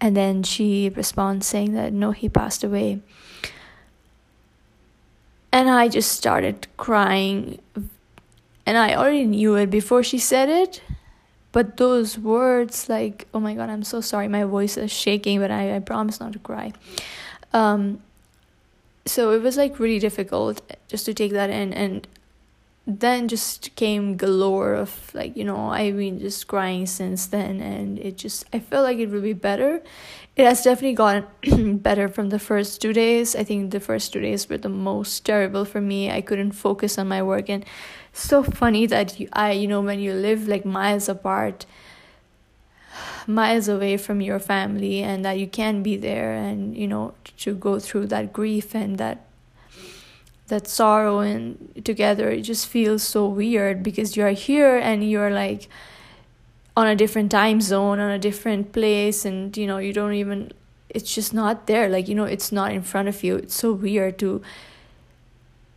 And 0.00 0.16
then 0.16 0.42
she 0.42 0.90
responds 0.90 1.46
saying 1.46 1.72
that 1.72 1.92
no, 1.92 2.12
he 2.12 2.28
passed 2.28 2.62
away 2.62 3.00
and 5.56 5.70
I 5.70 5.88
just 5.88 6.12
started 6.12 6.66
crying. 6.76 7.58
And 8.66 8.76
I 8.76 8.94
already 8.94 9.24
knew 9.24 9.54
it 9.54 9.70
before 9.70 10.02
she 10.02 10.18
said 10.18 10.50
it. 10.50 10.82
But 11.52 11.78
those 11.78 12.18
words, 12.18 12.90
like, 12.90 13.26
oh 13.32 13.40
my 13.40 13.54
god, 13.54 13.70
I'm 13.70 13.82
so 13.82 14.02
sorry, 14.02 14.28
my 14.28 14.44
voice 14.44 14.76
is 14.76 14.92
shaking, 14.92 15.40
but 15.40 15.50
I, 15.50 15.76
I 15.76 15.78
promise 15.78 16.20
not 16.20 16.34
to 16.34 16.38
cry. 16.38 16.74
Um, 17.54 18.02
so 19.06 19.30
it 19.30 19.40
was 19.40 19.56
like 19.56 19.78
really 19.78 19.98
difficult 19.98 20.60
just 20.88 21.06
to 21.06 21.14
take 21.14 21.32
that 21.32 21.48
in. 21.48 21.72
And 21.72 22.06
then 22.86 23.26
just 23.26 23.74
came 23.74 24.16
galore 24.16 24.74
of 24.74 25.12
like 25.12 25.36
you 25.36 25.42
know 25.42 25.70
i've 25.70 25.96
been 25.96 26.20
just 26.20 26.46
crying 26.46 26.86
since 26.86 27.26
then 27.26 27.60
and 27.60 27.98
it 27.98 28.16
just 28.16 28.44
i 28.52 28.58
feel 28.60 28.82
like 28.82 28.98
it 28.98 29.10
will 29.10 29.22
be 29.22 29.32
better. 29.32 29.82
It 30.36 30.44
has 30.44 30.62
definitely 30.62 30.96
gotten 30.96 31.78
better 31.78 32.08
from 32.08 32.28
the 32.28 32.38
first 32.38 32.82
two 32.82 32.92
days. 32.92 33.34
I 33.34 33.42
think 33.42 33.70
the 33.70 33.80
first 33.80 34.12
two 34.12 34.20
days 34.20 34.50
were 34.50 34.58
the 34.58 34.68
most 34.68 35.24
terrible 35.24 35.64
for 35.64 35.80
me. 35.80 36.10
I 36.10 36.20
couldn't 36.20 36.52
focus 36.52 36.98
on 36.98 37.08
my 37.08 37.22
work 37.22 37.48
and 37.48 37.64
so 38.16 38.42
funny 38.42 38.86
that 38.86 39.20
you, 39.20 39.28
i 39.32 39.52
you 39.52 39.68
know 39.68 39.80
when 39.80 40.00
you 40.00 40.12
live 40.12 40.48
like 40.48 40.64
miles 40.64 41.08
apart 41.08 41.66
miles 43.26 43.68
away 43.68 43.96
from 43.96 44.20
your 44.20 44.38
family 44.38 45.02
and 45.02 45.24
that 45.24 45.38
you 45.38 45.46
can 45.46 45.82
be 45.82 45.96
there 45.96 46.32
and 46.32 46.76
you 46.76 46.88
know 46.88 47.12
to 47.36 47.54
go 47.54 47.78
through 47.78 48.06
that 48.06 48.32
grief 48.32 48.74
and 48.74 48.96
that 48.98 49.25
that 50.48 50.68
sorrow 50.68 51.18
and 51.20 51.72
together 51.84 52.30
it 52.30 52.42
just 52.42 52.68
feels 52.68 53.02
so 53.02 53.26
weird 53.26 53.82
because 53.82 54.16
you're 54.16 54.30
here 54.30 54.76
and 54.76 55.08
you're 55.08 55.30
like 55.30 55.68
on 56.76 56.86
a 56.86 56.94
different 56.94 57.30
time 57.30 57.60
zone 57.60 57.98
on 57.98 58.10
a 58.10 58.18
different 58.18 58.72
place 58.72 59.24
and 59.24 59.56
you 59.56 59.66
know 59.66 59.78
you 59.78 59.92
don't 59.92 60.14
even 60.14 60.52
it's 60.96 61.14
just 61.14 61.34
not 61.34 61.66
there. 61.66 61.88
Like 61.88 62.08
you 62.08 62.14
know 62.14 62.24
it's 62.24 62.50
not 62.50 62.72
in 62.72 62.82
front 62.82 63.08
of 63.08 63.22
you. 63.22 63.36
It's 63.36 63.54
so 63.54 63.72
weird 63.72 64.18
to 64.20 64.42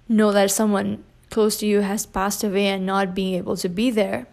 know 0.07 0.31
that 0.31 0.49
someone 0.49 1.03
close 1.29 1.57
to 1.57 1.65
you 1.65 1.81
has 1.81 2.05
passed 2.05 2.43
away 2.43 2.67
and 2.67 2.85
not 2.85 3.13
being 3.13 3.35
able 3.35 3.57
to 3.57 3.69
be 3.69 3.91
there. 3.91 4.27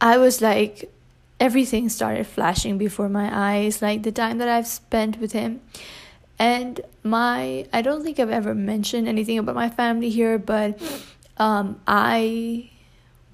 I 0.00 0.18
was 0.18 0.42
like 0.42 0.92
everything 1.40 1.88
started 1.88 2.26
flashing 2.26 2.78
before 2.78 3.08
my 3.08 3.28
eyes 3.32 3.82
like 3.82 4.02
the 4.02 4.10
time 4.10 4.38
that 4.38 4.48
i've 4.48 4.66
spent 4.66 5.20
with 5.20 5.32
him 5.32 5.60
and 6.38 6.80
my 7.02 7.66
i 7.72 7.80
don't 7.80 8.02
think 8.02 8.18
i've 8.18 8.30
ever 8.30 8.54
mentioned 8.54 9.08
anything 9.08 9.38
about 9.38 9.54
my 9.54 9.68
family 9.68 10.10
here 10.10 10.38
but 10.38 10.80
um, 11.38 11.80
i 11.86 12.68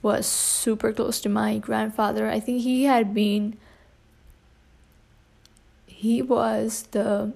was 0.03 0.27
super 0.27 0.93
close 0.93 1.21
to 1.21 1.29
my 1.29 1.59
grandfather 1.59 2.29
i 2.29 2.41
think 2.41 2.63
he 2.63 2.85
had 2.85 3.15
been 3.15 3.57
he 5.87 6.21
was 6.21 6.89
the 6.91 7.33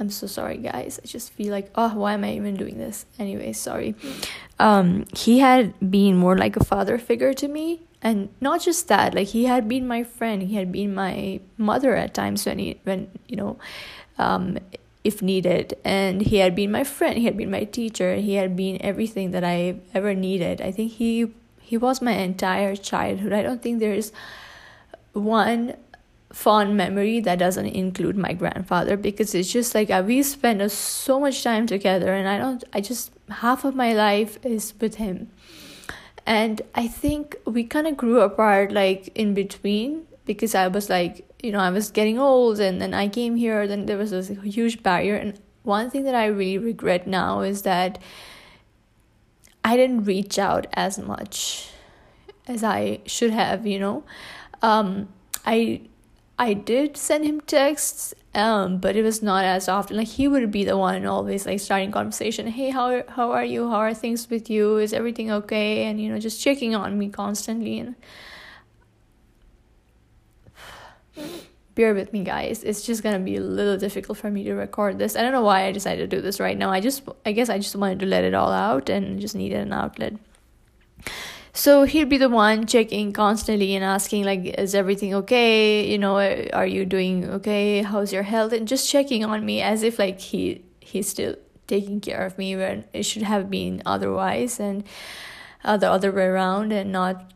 I'm 0.00 0.10
so 0.10 0.26
sorry 0.26 0.56
guys. 0.58 1.00
I 1.02 1.06
just 1.06 1.32
feel 1.32 1.50
like 1.50 1.70
oh 1.74 1.94
why 1.94 2.14
am 2.14 2.24
I 2.24 2.32
even 2.32 2.56
doing 2.56 2.78
this? 2.78 3.04
Anyway, 3.18 3.52
sorry. 3.52 3.94
Um 4.58 5.04
he 5.14 5.40
had 5.40 5.74
been 5.90 6.16
more 6.16 6.38
like 6.38 6.56
a 6.56 6.64
father 6.64 6.98
figure 6.98 7.34
to 7.34 7.48
me 7.48 7.82
and 8.00 8.28
not 8.40 8.62
just 8.62 8.88
that, 8.88 9.14
like 9.14 9.28
he 9.28 9.44
had 9.44 9.68
been 9.68 9.86
my 9.86 10.04
friend, 10.04 10.42
he 10.42 10.54
had 10.54 10.70
been 10.70 10.94
my 10.94 11.40
mother 11.56 11.96
at 11.96 12.14
times 12.14 12.46
when 12.46 12.58
he 12.58 12.80
when 12.84 13.10
you 13.26 13.36
know 13.36 13.58
um 14.18 14.58
if 15.08 15.22
needed 15.22 15.74
and 15.84 16.20
he 16.20 16.36
had 16.36 16.54
been 16.54 16.70
my 16.70 16.84
friend, 16.84 17.18
he 17.18 17.24
had 17.24 17.36
been 17.36 17.50
my 17.50 17.64
teacher, 17.64 18.16
he 18.16 18.34
had 18.34 18.54
been 18.54 18.76
everything 18.82 19.30
that 19.32 19.42
I 19.42 19.80
ever 19.94 20.14
needed. 20.14 20.60
I 20.60 20.70
think 20.70 20.92
he 20.92 21.32
he 21.70 21.76
was 21.76 22.00
my 22.00 22.12
entire 22.12 22.76
childhood. 22.76 23.32
I 23.32 23.42
don't 23.42 23.62
think 23.62 23.80
there's 23.80 24.12
one 25.12 25.74
fond 26.32 26.76
memory 26.76 27.20
that 27.20 27.38
doesn't 27.38 27.66
include 27.66 28.16
my 28.16 28.32
grandfather 28.34 28.96
because 28.96 29.34
it's 29.34 29.50
just 29.50 29.74
like 29.74 29.90
uh, 29.90 30.02
we 30.06 30.22
spend 30.22 30.60
uh, 30.60 30.68
so 30.68 31.18
much 31.18 31.42
time 31.42 31.66
together 31.66 32.12
and 32.12 32.28
i 32.28 32.36
don't 32.36 32.64
i 32.74 32.82
just 32.82 33.10
half 33.40 33.64
of 33.64 33.74
my 33.74 33.94
life 33.94 34.38
is 34.44 34.74
with 34.78 34.96
him 34.96 35.30
and 36.26 36.60
i 36.74 36.86
think 36.86 37.34
we 37.46 37.64
kind 37.64 37.86
of 37.86 37.96
grew 37.96 38.20
apart 38.20 38.70
like 38.72 39.08
in 39.14 39.32
between 39.32 40.02
because 40.26 40.54
i 40.54 40.68
was 40.68 40.90
like 40.90 41.27
you 41.42 41.52
know 41.52 41.60
i 41.60 41.70
was 41.70 41.90
getting 41.90 42.18
old 42.18 42.58
and 42.60 42.80
then 42.80 42.94
i 42.94 43.08
came 43.08 43.36
here 43.36 43.66
then 43.66 43.86
there 43.86 43.98
was 43.98 44.10
this 44.10 44.28
huge 44.42 44.82
barrier 44.82 45.14
and 45.14 45.40
one 45.62 45.90
thing 45.90 46.04
that 46.04 46.14
i 46.14 46.26
really 46.26 46.58
regret 46.58 47.06
now 47.06 47.40
is 47.40 47.62
that 47.62 47.98
i 49.64 49.76
didn't 49.76 50.04
reach 50.04 50.38
out 50.38 50.66
as 50.72 50.98
much 50.98 51.68
as 52.46 52.64
i 52.64 53.00
should 53.06 53.30
have 53.30 53.66
you 53.66 53.78
know 53.78 54.04
um 54.62 55.08
i 55.46 55.80
I 56.38 56.54
did 56.54 56.96
send 56.96 57.24
him 57.24 57.40
texts, 57.40 58.14
um, 58.32 58.78
but 58.78 58.94
it 58.94 59.02
was 59.02 59.22
not 59.22 59.44
as 59.44 59.68
often. 59.68 59.96
Like 59.96 60.06
he 60.06 60.28
would 60.28 60.52
be 60.52 60.64
the 60.64 60.76
one 60.78 61.04
always 61.04 61.46
like 61.46 61.58
starting 61.58 61.90
conversation. 61.90 62.46
Hey, 62.46 62.70
how 62.70 63.02
how 63.08 63.32
are 63.32 63.44
you? 63.44 63.68
How 63.68 63.78
are 63.78 63.92
things 63.92 64.30
with 64.30 64.48
you? 64.48 64.78
Is 64.78 64.92
everything 64.92 65.32
okay? 65.32 65.84
And 65.84 66.00
you 66.00 66.08
know, 66.08 66.18
just 66.20 66.40
checking 66.40 66.76
on 66.76 66.96
me 66.96 67.08
constantly. 67.08 67.80
And 67.80 67.96
bear 71.74 71.94
with 71.94 72.12
me, 72.12 72.24
guys. 72.24 72.64
It's 72.64 72.82
just 72.82 73.02
gonna 73.02 73.20
be 73.20 73.36
a 73.36 73.40
little 73.40 73.76
difficult 73.76 74.18
for 74.18 74.30
me 74.30 74.42
to 74.44 74.54
record 74.54 74.98
this. 74.98 75.14
I 75.14 75.22
don't 75.22 75.32
know 75.32 75.42
why 75.42 75.64
I 75.64 75.72
decided 75.72 76.10
to 76.10 76.16
do 76.16 76.20
this 76.20 76.40
right 76.40 76.58
now. 76.58 76.70
I 76.70 76.80
just, 76.80 77.02
I 77.24 77.32
guess, 77.32 77.48
I 77.48 77.58
just 77.58 77.76
wanted 77.76 78.00
to 78.00 78.06
let 78.06 78.24
it 78.24 78.34
all 78.34 78.50
out 78.52 78.88
and 78.88 79.20
just 79.20 79.36
needed 79.36 79.60
an 79.60 79.72
outlet. 79.72 80.14
So 81.52 81.84
he'd 81.84 82.08
be 82.08 82.18
the 82.18 82.28
one 82.28 82.66
checking 82.66 83.12
constantly 83.12 83.74
and 83.74 83.84
asking 83.84 84.24
like, 84.24 84.44
"Is 84.58 84.74
everything 84.74 85.14
okay? 85.14 85.88
You 85.90 85.98
know, 85.98 86.18
are 86.52 86.66
you 86.66 86.84
doing 86.84 87.28
okay? 87.38 87.82
How's 87.82 88.12
your 88.12 88.22
health?" 88.22 88.52
And 88.52 88.68
just 88.68 88.88
checking 88.88 89.24
on 89.24 89.44
me 89.44 89.60
as 89.60 89.82
if 89.82 89.98
like 89.98 90.20
he 90.20 90.64
he's 90.80 91.08
still 91.08 91.36
taking 91.66 92.00
care 92.00 92.24
of 92.24 92.38
me 92.38 92.56
when 92.56 92.84
it 92.92 93.04
should 93.04 93.22
have 93.22 93.50
been 93.50 93.82
otherwise 93.84 94.58
and 94.58 94.84
uh, 95.64 95.76
the 95.76 95.90
other 95.90 96.10
way 96.10 96.24
around 96.24 96.72
and 96.72 96.90
not 96.90 97.32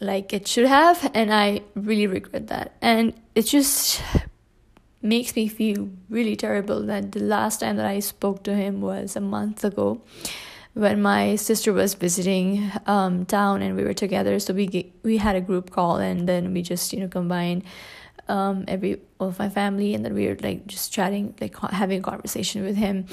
like 0.00 0.32
it 0.32 0.46
should 0.46 0.66
have. 0.66 1.10
And 1.14 1.32
I 1.32 1.62
really 1.74 2.06
regret 2.06 2.48
that. 2.48 2.74
And 2.80 3.14
it 3.34 3.42
just 3.42 4.02
makes 5.00 5.36
me 5.36 5.48
feel 5.48 5.90
really 6.08 6.36
terrible 6.36 6.82
that 6.86 7.12
the 7.12 7.20
last 7.20 7.60
time 7.60 7.76
that 7.76 7.86
I 7.86 8.00
spoke 8.00 8.42
to 8.44 8.54
him 8.54 8.80
was 8.80 9.14
a 9.14 9.20
month 9.20 9.64
ago 9.64 10.00
when 10.74 11.00
my 11.02 11.36
sister 11.36 11.72
was 11.72 11.94
visiting 11.94 12.70
um, 12.86 13.24
town 13.26 13.62
and 13.62 13.76
we 13.76 13.84
were 13.84 13.94
together. 13.94 14.38
So 14.38 14.54
we 14.54 14.92
we 15.02 15.16
had 15.16 15.36
a 15.36 15.40
group 15.40 15.70
call 15.70 15.96
and 15.96 16.28
then 16.28 16.52
we 16.52 16.62
just 16.62 16.92
you 16.92 17.00
know 17.00 17.08
combined 17.08 17.64
um, 18.28 18.64
every 18.68 19.00
of 19.20 19.38
my 19.38 19.48
family 19.48 19.94
and 19.94 20.04
then 20.04 20.14
we 20.14 20.28
were 20.28 20.36
like 20.40 20.66
just 20.66 20.92
chatting, 20.92 21.34
like 21.40 21.56
having 21.58 22.00
a 22.00 22.02
conversation 22.02 22.64
with 22.64 22.76
him, 22.76 23.06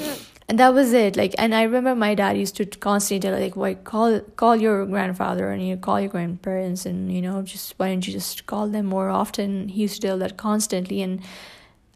and 0.47 0.59
that 0.59 0.73
was 0.73 0.93
it. 0.93 1.15
Like, 1.15 1.33
and 1.37 1.55
I 1.55 1.63
remember 1.63 1.95
my 1.95 2.15
dad 2.15 2.37
used 2.37 2.55
to 2.57 2.65
constantly 2.65 3.29
tell 3.29 3.39
like, 3.39 3.55
"Why 3.55 3.73
call 3.75 4.19
call 4.35 4.55
your 4.55 4.85
grandfather 4.85 5.49
and 5.51 5.65
you 5.67 5.77
call 5.77 5.99
your 5.99 6.09
grandparents 6.09 6.85
and 6.85 7.11
you 7.11 7.21
know 7.21 7.41
just 7.41 7.73
why 7.77 7.89
don't 7.89 8.05
you 8.07 8.13
just 8.13 8.45
call 8.45 8.67
them 8.67 8.85
more 8.85 9.09
often?" 9.09 9.69
He 9.69 9.81
used 9.83 10.01
to 10.01 10.07
tell 10.07 10.17
that 10.19 10.37
constantly 10.37 11.01
and. 11.01 11.21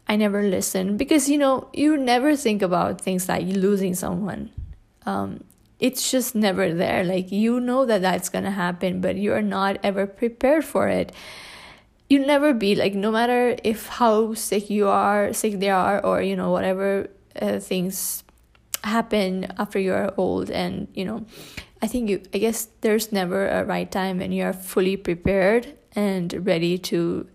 I 0.08 0.16
never 0.16 0.42
listened 0.42 0.98
because 0.98 1.28
you 1.28 1.38
know 1.38 1.68
you 1.72 1.96
never 1.96 2.34
think 2.34 2.62
about 2.62 3.00
things 3.00 3.28
like 3.28 3.46
losing 3.46 3.94
someone 3.94 4.50
um, 5.06 5.44
it's 5.78 6.10
just 6.10 6.34
never 6.34 6.72
there. 6.72 7.04
Like 7.04 7.32
you 7.32 7.58
know 7.60 7.86
that 7.86 8.02
that's 8.02 8.28
gonna 8.28 8.50
happen, 8.50 9.00
but 9.00 9.16
you're 9.16 9.42
not 9.42 9.78
ever 9.82 10.06
prepared 10.06 10.64
for 10.64 10.88
it. 10.88 11.12
You 12.08 12.18
never 12.26 12.52
be 12.52 12.74
like 12.74 12.94
no 12.94 13.10
matter 13.10 13.56
if 13.64 13.86
how 13.86 14.34
sick 14.34 14.68
you 14.68 14.88
are, 14.88 15.32
sick 15.32 15.58
they 15.58 15.70
are, 15.70 16.04
or 16.04 16.20
you 16.20 16.36
know 16.36 16.50
whatever 16.50 17.08
uh, 17.40 17.58
things 17.60 18.24
happen 18.84 19.46
after 19.58 19.78
you're 19.78 20.12
old, 20.16 20.50
and 20.50 20.88
you 20.94 21.04
know, 21.04 21.26
I 21.82 21.86
think 21.86 22.08
you. 22.10 22.22
I 22.34 22.38
guess 22.38 22.68
there's 22.80 23.12
never 23.12 23.48
a 23.48 23.64
right 23.64 23.90
time 23.90 24.18
when 24.18 24.32
you 24.32 24.44
are 24.44 24.52
fully 24.52 24.96
prepared 24.96 25.76
and 25.94 26.46
ready 26.46 26.78
to 26.78 27.28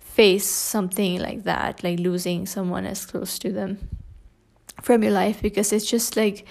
face 0.00 0.46
something 0.46 1.20
like 1.20 1.44
that, 1.44 1.84
like 1.84 1.98
losing 1.98 2.46
someone 2.46 2.86
as 2.86 3.06
close 3.06 3.38
to 3.40 3.52
them 3.52 3.88
from 4.82 5.02
your 5.02 5.12
life, 5.12 5.42
because 5.42 5.72
it's 5.72 5.88
just 5.88 6.16
like 6.16 6.46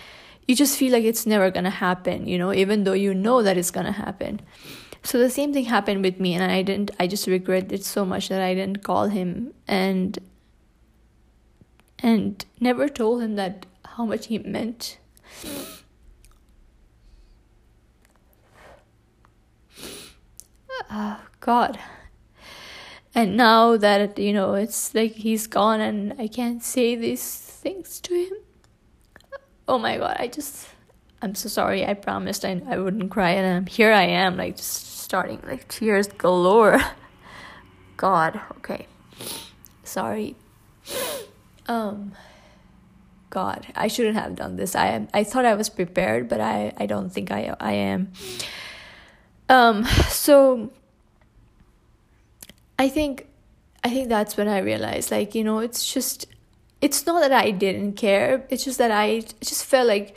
you 0.48 0.56
just 0.56 0.78
feel 0.78 0.94
like 0.94 1.04
it's 1.04 1.26
never 1.26 1.52
gonna 1.52 1.70
happen, 1.70 2.28
you 2.28 2.38
know, 2.38 2.54
even 2.54 2.84
though 2.84 2.94
you 2.94 3.14
know 3.14 3.42
that 3.44 3.58
it's 3.58 3.72
gonna 3.72 3.92
happen. 3.92 4.40
So 5.04 5.20
the 5.20 5.30
same 5.30 5.54
thing 5.54 5.66
happened 5.66 6.04
with 6.04 6.20
me, 6.20 6.34
and 6.34 6.52
I 6.52 6.62
didn't, 6.62 6.92
I 7.00 7.08
just 7.08 7.28
regret 7.28 7.72
it 7.72 7.86
so 7.86 8.06
much 8.06 8.30
that 8.30 8.42
I 8.42 8.54
didn't 8.54 8.84
call 8.84 9.08
him 9.08 9.54
and 9.68 10.18
and 12.00 12.46
never 12.60 12.88
told 12.88 13.22
him 13.22 13.36
that 13.36 13.66
how 13.98 14.06
much 14.06 14.28
he 14.28 14.38
meant. 14.40 15.00
Oh, 20.90 21.20
God. 21.42 21.78
And 23.14 23.36
now 23.36 23.76
that, 23.76 24.18
you 24.18 24.32
know, 24.32 24.54
it's 24.54 24.94
like 24.96 25.14
he's 25.14 25.48
gone 25.48 25.82
and 25.82 26.14
I 26.18 26.28
can't 26.28 26.64
say 26.64 26.96
these 26.96 27.38
things 27.38 28.00
to 28.02 28.14
him 28.14 28.38
oh 29.68 29.78
my 29.78 29.98
god, 29.98 30.18
I 30.20 30.28
just, 30.28 30.68
I'm 31.22 31.36
so 31.36 31.50
sorry. 31.50 31.86
I 31.86 31.94
promised 31.94 32.46
I, 32.46 32.62
I 32.68 32.78
wouldn't 32.78 33.12
cry, 33.12 33.32
and 33.32 33.58
I'm, 33.58 33.66
here 33.66 33.92
I 33.92 34.04
am, 34.04 34.38
like 34.38 34.58
just 34.58 35.02
starting 35.02 35.42
like 35.48 35.68
tears 35.68 36.08
galore. 36.08 36.80
God, 37.98 38.40
okay, 38.58 38.88
sorry. 39.84 40.36
Um, 41.68 42.14
God, 43.30 43.68
I 43.76 43.88
shouldn't 43.88 44.16
have 44.16 44.36
done 44.36 44.56
this. 44.56 44.76
I. 44.76 45.08
I 45.14 45.24
thought 45.24 45.46
I 45.46 45.54
was 45.54 45.70
prepared, 45.70 46.30
but 46.30 46.40
I 46.40 46.74
I 46.78 46.86
don't 46.86 47.10
think 47.10 47.32
I 47.32 47.56
I 47.60 47.74
am. 47.74 48.12
Um, 49.50 49.86
so 50.10 50.72
I 52.80 52.90
think 52.90 53.28
I 53.84 53.90
think 53.90 54.10
that's 54.10 54.38
when 54.38 54.48
I 54.48 54.60
realized, 54.60 55.12
like 55.12 55.36
you 55.36 55.44
know, 55.44 55.60
it's 55.60 55.92
just 55.92 56.26
it's 56.82 57.06
not 57.06 57.22
that 57.22 57.34
I 57.34 57.52
didn't 57.52 57.94
care. 57.94 58.46
It's 58.50 58.64
just 58.64 58.78
that 58.78 58.92
I 58.92 59.22
just 59.42 59.66
felt 59.66 59.88
like 59.88 60.16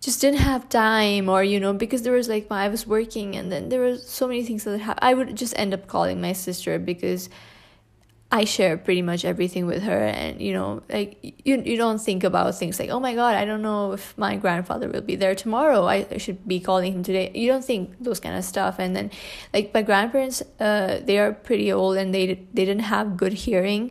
just 0.00 0.20
didn't 0.20 0.40
have 0.40 0.68
time 0.68 1.28
or 1.28 1.44
you 1.44 1.60
know 1.60 1.74
because 1.74 2.02
there 2.02 2.14
was 2.14 2.28
like 2.28 2.48
my, 2.48 2.64
I 2.64 2.68
was 2.68 2.86
working 2.86 3.36
and 3.36 3.52
then 3.52 3.68
there 3.68 3.80
were 3.80 3.98
so 3.98 4.26
many 4.26 4.42
things 4.42 4.64
that 4.64 4.80
ha- 4.80 4.94
I 4.98 5.12
would 5.12 5.36
just 5.36 5.54
end 5.58 5.74
up 5.74 5.86
calling 5.86 6.20
my 6.20 6.32
sister 6.32 6.78
because 6.78 7.28
I 8.32 8.44
share 8.44 8.76
pretty 8.76 9.02
much 9.02 9.24
everything 9.24 9.66
with 9.66 9.82
her 9.82 9.98
and 10.04 10.40
you 10.40 10.52
know 10.52 10.82
like 10.88 11.18
you 11.44 11.60
you 11.62 11.76
don't 11.76 12.00
think 12.00 12.22
about 12.22 12.56
things 12.56 12.78
like 12.78 12.88
oh 12.88 13.00
my 13.00 13.14
god 13.14 13.34
I 13.34 13.44
don't 13.44 13.62
know 13.62 13.92
if 13.92 14.16
my 14.16 14.36
grandfather 14.36 14.88
will 14.88 15.00
be 15.00 15.16
there 15.16 15.34
tomorrow. 15.34 15.86
I, 15.86 16.16
should 16.18 16.46
be 16.46 16.60
calling 16.60 16.92
him 16.92 17.02
today. 17.02 17.32
You 17.34 17.48
don't 17.48 17.64
think 17.64 17.96
those 17.98 18.20
kind 18.20 18.36
of 18.36 18.44
stuff. 18.44 18.78
And 18.78 18.94
then 18.94 19.10
like 19.52 19.74
my 19.74 19.82
grandparents 19.82 20.42
uh 20.60 21.00
they 21.02 21.18
are 21.18 21.32
pretty 21.32 21.72
old 21.72 21.96
and 21.96 22.14
they 22.14 22.26
they 22.54 22.64
didn't 22.64 22.84
have 22.94 23.16
good 23.16 23.32
hearing 23.32 23.90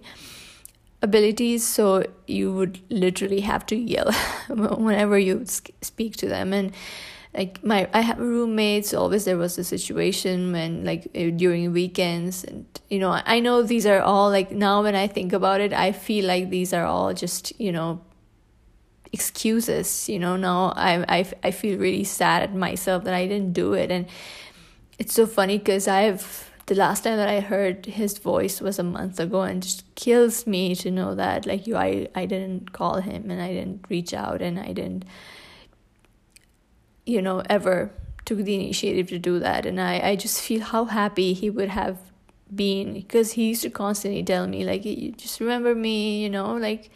abilities 1.02 1.66
so 1.66 2.06
you 2.28 2.54
would 2.54 2.80
literally 2.90 3.42
have 3.42 3.66
to 3.66 3.76
yell 3.76 4.12
whenever 4.50 5.20
you 5.20 5.46
speak 5.46 6.16
to 6.18 6.28
them. 6.28 6.54
And 6.54 6.72
like 7.34 7.64
my 7.64 7.88
I 7.94 8.02
have 8.02 8.20
roommates. 8.20 8.94
Always 8.94 9.26
there 9.26 9.38
was 9.38 9.58
a 9.58 9.64
situation 9.64 10.52
when 10.52 10.84
like 10.84 11.08
eh, 11.14 11.30
during 11.30 11.72
weekends, 11.72 12.44
and 12.44 12.66
you 12.90 13.00
know 13.00 13.22
I 13.26 13.40
know 13.40 13.62
these 13.62 13.86
are 13.86 14.02
all 14.02 14.30
like 14.30 14.52
now 14.52 14.82
when 14.84 14.96
I 14.96 15.08
think 15.08 15.34
about 15.34 15.62
it, 15.62 15.74
I 15.74 15.92
feel 15.92 16.26
like 16.26 16.50
these 16.50 16.74
are 16.74 16.86
all 16.86 17.14
just 17.14 17.54
you 17.60 17.72
know 17.72 18.02
excuses. 19.14 20.10
You 20.10 20.20
know 20.20 20.36
now 20.36 20.74
I 20.76 21.20
I 21.20 21.26
I 21.44 21.52
feel 21.52 21.78
really 21.78 22.04
sad 22.04 22.44
at 22.44 22.56
myself 22.56 23.04
that 23.04 23.14
I 23.14 23.28
didn't 23.28 23.54
do 23.54 23.74
it, 23.74 23.92
and 23.92 24.08
it's 24.98 25.14
so 25.14 25.28
funny 25.28 25.60
because 25.60 25.88
I've 25.88 26.50
the 26.66 26.76
last 26.76 27.04
time 27.04 27.18
that 27.18 27.28
I 27.28 27.40
heard 27.40 27.88
his 27.88 28.20
voice 28.20 28.62
was 28.62 28.78
a 28.78 28.84
month 28.84 29.20
ago 29.20 29.42
and 29.42 29.62
just 29.62 29.84
kills 29.96 30.46
me 30.46 30.76
to 30.76 30.92
know 30.92 31.16
that 31.16 31.48
like 31.48 31.66
you 31.66 31.76
I, 31.76 32.08
I 32.14 32.28
didn't 32.28 32.74
call 32.74 33.02
him 33.02 33.32
and 33.32 33.42
I 33.42 33.52
didn't 33.52 33.86
reach 33.90 34.14
out 34.14 34.44
and 34.44 34.60
I 34.60 34.74
didn't 34.74 35.04
you 37.10 37.22
know 37.22 37.44
ever 37.50 37.92
took 38.26 38.40
the 38.40 38.56
initiative 38.56 39.10
to 39.10 39.20
do 39.20 39.40
that. 39.40 39.66
And 39.66 39.82
I, 39.82 40.00
I 40.00 40.16
just 40.16 40.42
feel 40.42 40.62
how 40.62 40.86
happy 40.86 41.34
he 41.34 41.50
would 41.50 41.70
have 41.70 41.98
been 42.54 42.94
because 42.94 43.34
he 43.34 43.50
used 43.50 43.64
to 43.64 43.70
constantly 43.70 44.24
tell 44.24 44.48
me 44.48 44.66
like 44.66 44.84
you 44.84 45.12
just 45.12 45.40
remember 45.40 45.76
me 45.76 46.24
you 46.24 46.30
know 46.32 46.56
like 46.56 46.90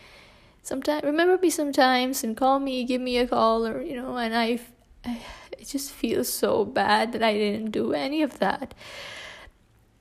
sometimes 0.63 1.03
remember 1.03 1.37
me 1.37 1.47
sometimes 1.51 2.23
and 2.23 2.35
call 2.35 2.59
me 2.59 2.83
give 2.83 2.99
me 2.99 3.17
a 3.19 3.27
call 3.27 3.67
or 3.67 3.79
you 3.79 3.95
know 3.95 4.17
and 4.17 4.35
I, 4.35 4.59
it 5.05 5.67
just 5.67 5.91
feels 5.91 6.27
so 6.27 6.65
bad 6.65 7.11
that 7.11 7.21
I 7.21 7.33
didn't 7.33 7.69
do 7.69 7.93
any 7.93 8.23
of 8.23 8.39
that. 8.39 8.73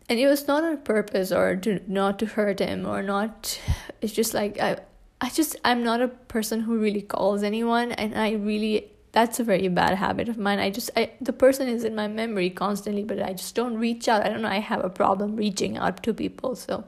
And 0.09 0.19
it 0.19 0.27
was 0.27 0.47
not 0.47 0.65
on 0.65 0.79
purpose 0.79 1.33
or 1.33 1.57
to 1.57 1.81
not 1.87 2.19
to 2.21 2.27
hurt 2.27 2.59
him 2.59 2.87
or 2.87 3.03
not 3.03 3.59
it's 4.03 4.13
just 4.13 4.35
like 4.35 4.61
i 4.61 4.77
i 5.21 5.31
just 5.31 5.57
i'm 5.65 5.83
not 5.83 6.03
a 6.03 6.09
person 6.09 6.61
who 6.61 6.79
really 6.79 7.01
calls 7.01 7.43
anyone 7.43 7.93
and 7.93 8.19
i 8.19 8.33
really 8.33 8.93
that's 9.13 9.39
a 9.39 9.45
very 9.45 9.69
bad 9.69 9.97
habit 9.97 10.29
of 10.29 10.39
mine 10.39 10.59
i 10.59 10.71
just 10.71 10.91
i 10.97 11.11
the 11.21 11.33
person 11.33 11.69
is 11.69 11.85
in 11.85 11.95
my 11.95 12.09
memory 12.09 12.51
constantly 12.51 13.05
but 13.05 13.23
i 13.23 13.33
just 13.33 13.55
don't 13.55 13.79
reach 13.79 14.09
out 14.09 14.25
i 14.25 14.29
don't 14.29 14.43
know 14.43 14.49
i 14.49 14.59
have 14.59 14.85
a 14.85 14.91
problem 14.91 15.37
reaching 15.37 15.77
out 15.77 16.03
to 16.03 16.13
people 16.13 16.57
so 16.57 16.85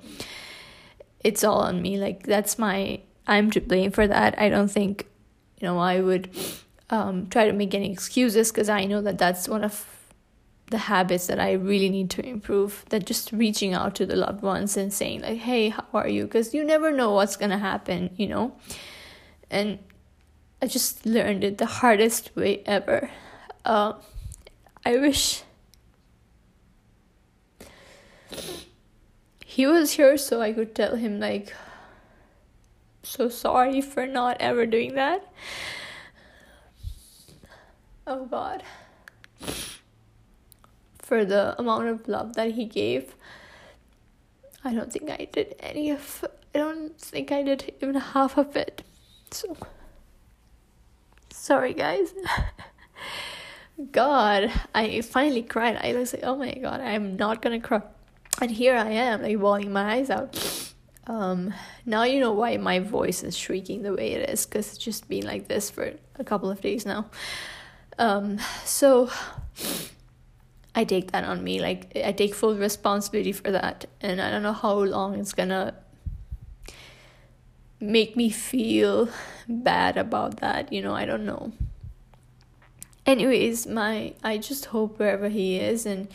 it's 1.22 1.44
all 1.44 1.60
on 1.60 1.80
me 1.80 1.98
like 1.98 2.24
that's 2.24 2.58
my 2.58 3.00
i'm 3.26 3.50
to 3.50 3.60
blame 3.60 3.90
for 3.90 4.06
that 4.06 4.38
i 4.38 4.48
don't 4.48 4.70
think 4.70 5.06
you 5.60 5.66
know 5.66 5.78
i 5.78 6.00
would 6.00 6.28
um, 6.90 7.26
try 7.28 7.46
to 7.46 7.52
make 7.52 7.74
any 7.74 7.90
excuses 7.90 8.52
because 8.52 8.68
i 8.68 8.84
know 8.84 9.00
that 9.00 9.18
that's 9.18 9.48
one 9.48 9.64
of 9.64 9.86
the 10.70 10.78
habits 10.78 11.26
that 11.26 11.38
I 11.38 11.52
really 11.52 11.88
need 11.88 12.10
to 12.10 12.26
improve. 12.26 12.84
That 12.88 13.06
just 13.06 13.32
reaching 13.32 13.74
out 13.74 13.94
to 13.96 14.06
the 14.06 14.16
loved 14.16 14.42
ones 14.42 14.76
and 14.76 14.92
saying 14.92 15.22
like, 15.22 15.38
"Hey, 15.38 15.68
how 15.68 15.84
are 15.92 16.08
you?" 16.08 16.24
Because 16.24 16.54
you 16.54 16.64
never 16.64 16.90
know 16.90 17.12
what's 17.12 17.36
gonna 17.36 17.58
happen, 17.58 18.10
you 18.16 18.26
know. 18.26 18.52
And 19.50 19.78
I 20.64 20.66
just 20.66 21.04
learned 21.04 21.44
it 21.44 21.58
the 21.58 21.66
hardest 21.66 22.34
way 22.34 22.62
ever. 22.64 23.10
Uh, 23.66 23.92
I 24.82 24.96
wish 24.96 25.42
he 29.44 29.66
was 29.66 29.92
here 29.92 30.16
so 30.16 30.40
I 30.40 30.54
could 30.54 30.74
tell 30.74 30.96
him 30.96 31.20
like, 31.20 31.52
"So 33.02 33.28
sorry 33.28 33.82
for 33.82 34.06
not 34.06 34.38
ever 34.40 34.64
doing 34.64 34.94
that." 34.94 35.30
Oh 38.06 38.24
God 38.24 38.62
for 40.96 41.26
the 41.26 41.54
amount 41.58 41.88
of 41.88 42.08
love 42.08 42.36
that 42.36 42.52
he 42.52 42.64
gave. 42.64 43.14
I 44.64 44.72
don't 44.72 44.90
think 44.90 45.10
I 45.10 45.28
did 45.30 45.56
any 45.60 45.90
of 45.90 46.24
I 46.54 46.58
don't 46.58 46.98
think 46.98 47.30
I 47.30 47.42
did 47.42 47.74
even 47.82 47.96
half 47.96 48.38
of 48.38 48.56
it. 48.56 48.82
So 49.30 49.58
sorry 51.44 51.74
guys. 51.74 52.14
God, 53.92 54.50
I 54.74 55.02
finally 55.02 55.42
cried. 55.42 55.76
I 55.76 55.92
was 55.94 56.14
like, 56.14 56.22
oh 56.24 56.36
my 56.36 56.54
god, 56.54 56.80
I'm 56.80 57.16
not 57.16 57.42
gonna 57.42 57.60
cry. 57.60 57.82
And 58.40 58.50
here 58.50 58.74
I 58.74 58.90
am, 58.90 59.20
like 59.22 59.38
bawling 59.38 59.70
my 59.70 59.94
eyes 59.96 60.08
out. 60.08 60.40
Um, 61.06 61.52
now 61.84 62.04
you 62.04 62.18
know 62.18 62.32
why 62.32 62.56
my 62.56 62.78
voice 62.78 63.22
is 63.22 63.36
shrieking 63.36 63.82
the 63.82 63.92
way 63.92 64.12
it 64.12 64.30
is, 64.30 64.46
because 64.46 64.68
it's 64.68 64.78
just 64.78 65.06
been 65.06 65.26
like 65.26 65.48
this 65.48 65.68
for 65.68 65.92
a 66.18 66.24
couple 66.24 66.50
of 66.50 66.62
days 66.62 66.86
now. 66.86 67.10
Um, 67.98 68.38
so 68.64 69.10
I 70.74 70.84
take 70.84 71.12
that 71.12 71.24
on 71.24 71.44
me. 71.44 71.60
Like 71.60 71.92
I 71.94 72.12
take 72.12 72.34
full 72.34 72.56
responsibility 72.56 73.32
for 73.32 73.50
that. 73.50 73.84
And 74.00 74.18
I 74.18 74.30
don't 74.30 74.42
know 74.42 74.54
how 74.54 74.78
long 74.78 75.18
it's 75.18 75.34
gonna 75.34 75.74
make 77.84 78.16
me 78.16 78.30
feel 78.30 79.08
bad 79.48 79.96
about 79.96 80.38
that. 80.38 80.72
You 80.72 80.82
know, 80.82 80.94
I 80.94 81.04
don't 81.04 81.26
know. 81.26 81.52
Anyways, 83.06 83.66
my 83.66 84.14
I 84.22 84.38
just 84.38 84.66
hope 84.66 84.98
wherever 84.98 85.28
he 85.28 85.58
is 85.58 85.84
and 85.84 86.08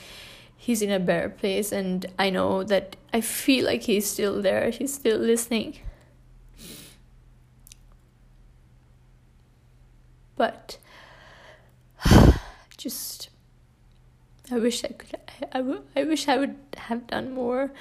he's 0.57 0.81
in 0.81 0.91
a 0.91 0.99
better 0.99 1.29
place 1.29 1.71
and 1.71 2.05
I 2.17 2.29
know 2.29 2.63
that 2.63 2.95
I 3.13 3.21
feel 3.21 3.65
like 3.65 3.83
he's 3.83 4.09
still 4.09 4.41
there. 4.41 4.71
He's 4.71 4.93
still 4.93 5.19
listening. 5.19 5.79
But 10.35 10.77
just 12.77 13.29
I 14.51 14.57
wish 14.57 14.83
I 14.83 14.87
could. 14.87 15.15
I, 15.95 16.03
wish 16.03 16.27
I 16.27 16.37
would 16.37 16.55
have 16.77 17.07
done 17.07 17.33
more. 17.33 17.71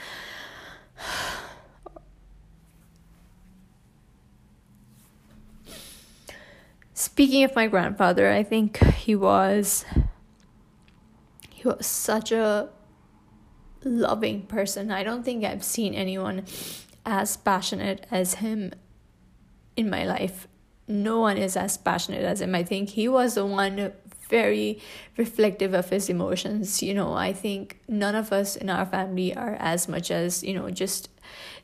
Speaking 7.18 7.42
of 7.42 7.56
my 7.56 7.66
grandfather, 7.66 8.30
I 8.30 8.44
think 8.44 8.76
he 8.94 9.16
was 9.16 9.84
he 11.50 11.66
was 11.66 11.84
such 11.84 12.30
a 12.30 12.68
loving 13.82 14.42
person. 14.42 14.92
I 14.92 15.02
don't 15.02 15.24
think 15.24 15.44
I've 15.44 15.64
seen 15.64 15.94
anyone 15.94 16.44
as 17.04 17.36
passionate 17.36 18.06
as 18.12 18.34
him 18.34 18.72
in 19.76 19.90
my 19.90 20.04
life. 20.04 20.46
No 20.86 21.18
one 21.18 21.38
is 21.38 21.56
as 21.56 21.76
passionate 21.76 22.22
as 22.22 22.40
him. 22.40 22.54
I 22.54 22.62
think 22.62 22.90
he 22.90 23.08
was 23.08 23.34
the 23.34 23.44
one 23.44 23.94
very 24.28 24.78
reflective 25.16 25.74
of 25.74 25.90
his 25.90 26.08
emotions. 26.08 26.84
You 26.84 26.94
know, 26.94 27.14
I 27.14 27.32
think 27.32 27.80
none 27.88 28.14
of 28.14 28.32
us 28.32 28.54
in 28.54 28.70
our 28.70 28.86
family 28.86 29.34
are 29.34 29.56
as 29.58 29.88
much 29.88 30.12
as, 30.12 30.44
you 30.44 30.54
know, 30.54 30.70
just 30.70 31.08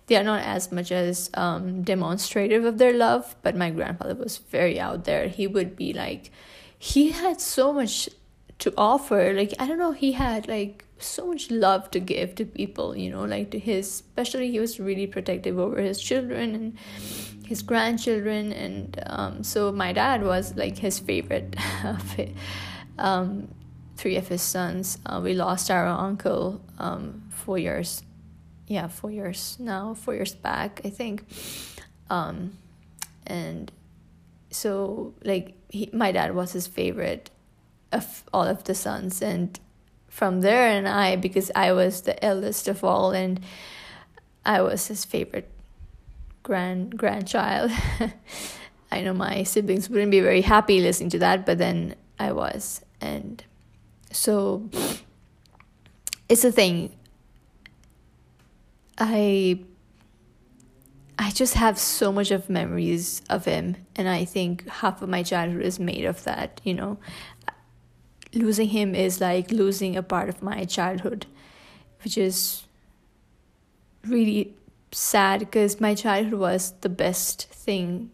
they 0.06 0.16
are 0.16 0.22
not 0.22 0.42
as 0.42 0.70
much 0.70 0.92
as 0.92 1.30
um, 1.34 1.82
demonstrative 1.82 2.64
of 2.64 2.78
their 2.78 2.92
love, 2.92 3.36
but 3.42 3.56
my 3.56 3.70
grandfather 3.70 4.14
was 4.14 4.36
very 4.38 4.78
out 4.78 5.04
there. 5.04 5.28
He 5.28 5.46
would 5.46 5.76
be 5.76 5.92
like, 5.92 6.30
he 6.78 7.10
had 7.10 7.40
so 7.40 7.72
much 7.72 8.08
to 8.58 8.72
offer. 8.76 9.32
Like, 9.32 9.54
I 9.58 9.66
don't 9.66 9.78
know, 9.78 9.92
he 9.92 10.12
had 10.12 10.46
like 10.46 10.84
so 10.98 11.26
much 11.26 11.50
love 11.50 11.90
to 11.92 12.00
give 12.00 12.34
to 12.36 12.44
people, 12.44 12.96
you 12.96 13.10
know, 13.10 13.24
like 13.24 13.50
to 13.52 13.58
his, 13.58 13.86
especially 13.86 14.50
he 14.50 14.60
was 14.60 14.78
really 14.78 15.06
protective 15.06 15.58
over 15.58 15.80
his 15.80 16.00
children 16.00 16.54
and 16.54 16.78
his 17.46 17.62
grandchildren 17.62 18.52
and 18.52 19.02
um, 19.06 19.42
so 19.42 19.72
my 19.72 19.92
dad 19.92 20.22
was 20.22 20.54
like 20.56 20.78
his 20.78 20.98
favorite. 20.98 21.56
Um, 22.96 23.48
three 23.96 24.16
of 24.16 24.28
his 24.28 24.40
sons 24.40 24.98
uh, 25.06 25.20
we 25.22 25.34
lost 25.34 25.68
our 25.68 25.86
uncle 25.86 26.60
um, 26.78 27.22
four 27.30 27.58
years 27.58 28.04
yeah 28.66 28.88
four 28.88 29.10
years 29.10 29.56
now 29.58 29.94
four 29.94 30.14
years 30.14 30.34
back 30.34 30.80
i 30.84 30.90
think 30.90 31.24
um, 32.10 32.52
and 33.26 33.72
so 34.50 35.14
like 35.24 35.54
he, 35.70 35.88
my 35.92 36.12
dad 36.12 36.34
was 36.34 36.52
his 36.52 36.66
favorite 36.66 37.30
of 37.92 38.24
all 38.32 38.44
of 38.44 38.64
the 38.64 38.74
sons 38.74 39.22
and 39.22 39.58
from 40.08 40.42
there 40.42 40.68
and 40.68 40.86
i 40.86 41.16
because 41.16 41.50
i 41.54 41.72
was 41.72 42.02
the 42.02 42.24
eldest 42.24 42.68
of 42.68 42.84
all 42.84 43.10
and 43.10 43.40
i 44.44 44.60
was 44.60 44.86
his 44.86 45.04
favorite 45.04 45.50
grand 46.44 46.96
grandchild. 46.96 47.72
I 48.92 49.00
know 49.00 49.12
my 49.12 49.42
siblings 49.42 49.90
wouldn't 49.90 50.12
be 50.12 50.20
very 50.20 50.42
happy 50.42 50.80
listening 50.80 51.10
to 51.10 51.18
that, 51.18 51.44
but 51.44 51.58
then 51.58 51.96
I 52.20 52.30
was. 52.30 52.80
And 53.00 53.42
so 54.12 54.70
it's 56.28 56.44
a 56.44 56.52
thing. 56.52 56.94
I 58.98 59.60
I 61.18 61.30
just 61.30 61.54
have 61.54 61.78
so 61.78 62.12
much 62.12 62.30
of 62.30 62.50
memories 62.50 63.22
of 63.30 63.44
him 63.44 63.76
and 63.94 64.08
I 64.08 64.24
think 64.24 64.68
half 64.68 65.00
of 65.00 65.08
my 65.08 65.22
childhood 65.22 65.62
is 65.62 65.78
made 65.78 66.04
of 66.04 66.24
that, 66.24 66.60
you 66.64 66.74
know. 66.74 66.98
Losing 68.32 68.68
him 68.68 68.94
is 68.96 69.20
like 69.20 69.52
losing 69.52 69.96
a 69.96 70.02
part 70.02 70.28
of 70.28 70.42
my 70.42 70.64
childhood, 70.64 71.26
which 72.02 72.18
is 72.18 72.64
really 74.06 74.54
sad 74.90 75.40
because 75.40 75.80
my 75.80 75.94
childhood 75.94 76.40
was 76.40 76.72
the 76.80 76.88
best 76.88 77.48
thing 77.50 78.10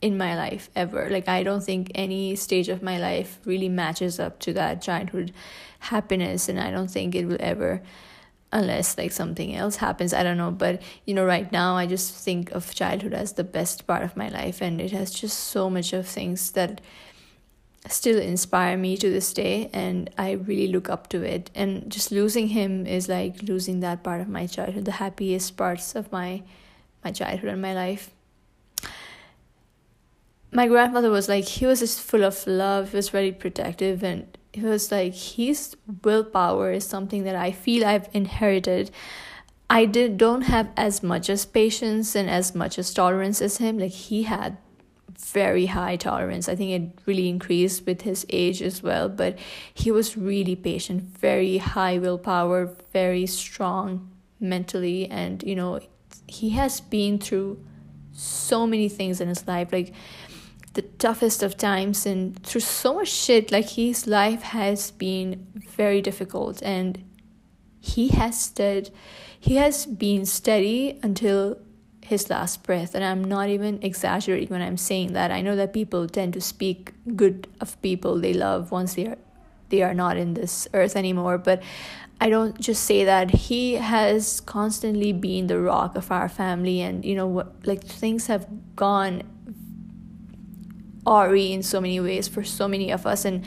in 0.00 0.16
my 0.16 0.36
life 0.36 0.70
ever. 0.76 1.08
Like, 1.10 1.28
I 1.28 1.42
don't 1.42 1.62
think 1.62 1.90
any 1.94 2.36
stage 2.36 2.68
of 2.68 2.82
my 2.82 2.98
life 2.98 3.40
really 3.44 3.68
matches 3.68 4.20
up 4.20 4.38
to 4.40 4.52
that 4.54 4.80
childhood 4.80 5.32
happiness, 5.80 6.48
and 6.48 6.60
I 6.60 6.70
don't 6.70 6.90
think 6.90 7.14
it 7.14 7.26
will 7.26 7.38
ever, 7.40 7.82
unless 8.52 8.96
like 8.96 9.12
something 9.12 9.54
else 9.54 9.76
happens. 9.76 10.12
I 10.12 10.22
don't 10.22 10.38
know, 10.38 10.50
but 10.50 10.82
you 11.04 11.14
know, 11.14 11.24
right 11.24 11.50
now 11.52 11.76
I 11.76 11.86
just 11.86 12.14
think 12.14 12.50
of 12.52 12.74
childhood 12.74 13.14
as 13.14 13.34
the 13.34 13.44
best 13.44 13.86
part 13.86 14.02
of 14.02 14.16
my 14.16 14.28
life, 14.28 14.60
and 14.60 14.80
it 14.80 14.92
has 14.92 15.10
just 15.10 15.38
so 15.38 15.68
much 15.68 15.92
of 15.92 16.06
things 16.06 16.52
that 16.52 16.80
still 17.86 18.18
inspire 18.18 18.76
me 18.76 18.96
to 18.96 19.10
this 19.10 19.32
day 19.32 19.70
and 19.72 20.10
I 20.18 20.32
really 20.32 20.68
look 20.68 20.88
up 20.88 21.08
to 21.10 21.22
it 21.22 21.50
and 21.54 21.90
just 21.90 22.10
losing 22.10 22.48
him 22.48 22.86
is 22.86 23.08
like 23.08 23.42
losing 23.42 23.80
that 23.80 24.02
part 24.02 24.20
of 24.20 24.28
my 24.28 24.46
childhood 24.46 24.84
the 24.84 24.92
happiest 24.92 25.56
parts 25.56 25.94
of 25.94 26.10
my 26.12 26.42
my 27.04 27.12
childhood 27.12 27.50
and 27.50 27.62
my 27.62 27.74
life 27.74 28.10
my 30.50 30.66
grandfather 30.66 31.10
was 31.10 31.28
like 31.28 31.44
he 31.44 31.66
was 31.66 31.80
just 31.80 32.00
full 32.00 32.24
of 32.24 32.46
love 32.46 32.90
he 32.90 32.96
was 32.96 33.08
very 33.08 33.32
protective 33.32 34.02
and 34.02 34.37
was 34.56 34.90
like 34.90 35.14
his 35.14 35.76
willpower 36.02 36.72
is 36.72 36.84
something 36.84 37.24
that 37.24 37.36
I 37.36 37.52
feel 37.52 37.84
I've 37.84 38.08
inherited. 38.12 38.90
I 39.70 39.84
did 39.84 40.16
don't 40.16 40.42
have 40.42 40.70
as 40.76 41.02
much 41.02 41.28
as 41.28 41.44
patience 41.44 42.16
and 42.16 42.30
as 42.30 42.54
much 42.54 42.78
as 42.78 42.92
tolerance 42.94 43.42
as 43.42 43.58
him. 43.58 43.78
Like 43.78 43.92
he 43.92 44.22
had 44.22 44.56
very 45.18 45.66
high 45.66 45.96
tolerance. 45.96 46.48
I 46.48 46.54
think 46.54 46.70
it 46.70 47.02
really 47.06 47.28
increased 47.28 47.86
with 47.86 48.02
his 48.02 48.24
age 48.30 48.62
as 48.62 48.82
well, 48.82 49.08
but 49.08 49.38
he 49.74 49.90
was 49.90 50.16
really 50.16 50.56
patient, 50.56 51.02
very 51.02 51.58
high 51.58 51.98
willpower, 51.98 52.74
very 52.92 53.26
strong 53.26 54.10
mentally, 54.40 55.08
and 55.10 55.42
you 55.42 55.56
know, 55.56 55.80
he 56.26 56.50
has 56.50 56.80
been 56.80 57.18
through 57.18 57.58
so 58.12 58.66
many 58.66 58.88
things 58.88 59.20
in 59.20 59.28
his 59.28 59.46
life, 59.46 59.72
like 59.72 59.92
the 60.74 60.82
toughest 60.82 61.42
of 61.42 61.56
times 61.56 62.06
and 62.06 62.40
through 62.44 62.60
so 62.60 62.94
much 62.94 63.08
shit. 63.08 63.50
Like 63.50 63.70
his 63.70 64.06
life 64.06 64.42
has 64.42 64.90
been 64.90 65.46
very 65.54 66.00
difficult, 66.00 66.62
and 66.62 67.02
he 67.80 68.08
has 68.08 68.40
stood, 68.40 68.90
he 69.38 69.56
has 69.56 69.86
been 69.86 70.26
steady 70.26 70.98
until 71.02 71.58
his 72.08 72.30
last 72.30 72.62
breath. 72.62 72.94
And 72.94 73.04
I'm 73.04 73.22
not 73.22 73.48
even 73.50 73.80
exaggerating 73.82 74.48
when 74.48 74.62
I'm 74.62 74.78
saying 74.78 75.12
that. 75.12 75.30
I 75.30 75.42
know 75.42 75.56
that 75.56 75.72
people 75.72 76.08
tend 76.08 76.32
to 76.34 76.40
speak 76.40 76.92
good 77.16 77.46
of 77.60 77.80
people 77.82 78.18
they 78.18 78.32
love 78.32 78.70
once 78.70 78.94
they 78.94 79.06
are 79.06 79.18
they 79.68 79.82
are 79.82 79.92
not 79.92 80.16
in 80.16 80.32
this 80.32 80.66
earth 80.72 80.96
anymore. 80.96 81.36
But 81.36 81.62
I 82.20 82.30
don't 82.30 82.58
just 82.58 82.84
say 82.84 83.04
that. 83.04 83.30
He 83.30 83.74
has 83.74 84.40
constantly 84.40 85.12
been 85.12 85.46
the 85.46 85.60
rock 85.60 85.94
of 85.96 86.10
our 86.10 86.28
family 86.28 86.80
and 86.80 87.04
you 87.04 87.14
know 87.14 87.26
what 87.26 87.66
like 87.66 87.84
things 87.84 88.26
have 88.26 88.46
gone 88.74 89.22
awry 91.08 91.48
in 91.56 91.62
so 91.62 91.80
many 91.80 91.98
ways 92.00 92.28
for 92.28 92.44
so 92.44 92.68
many 92.68 92.92
of 92.92 93.06
us 93.06 93.24
and 93.24 93.44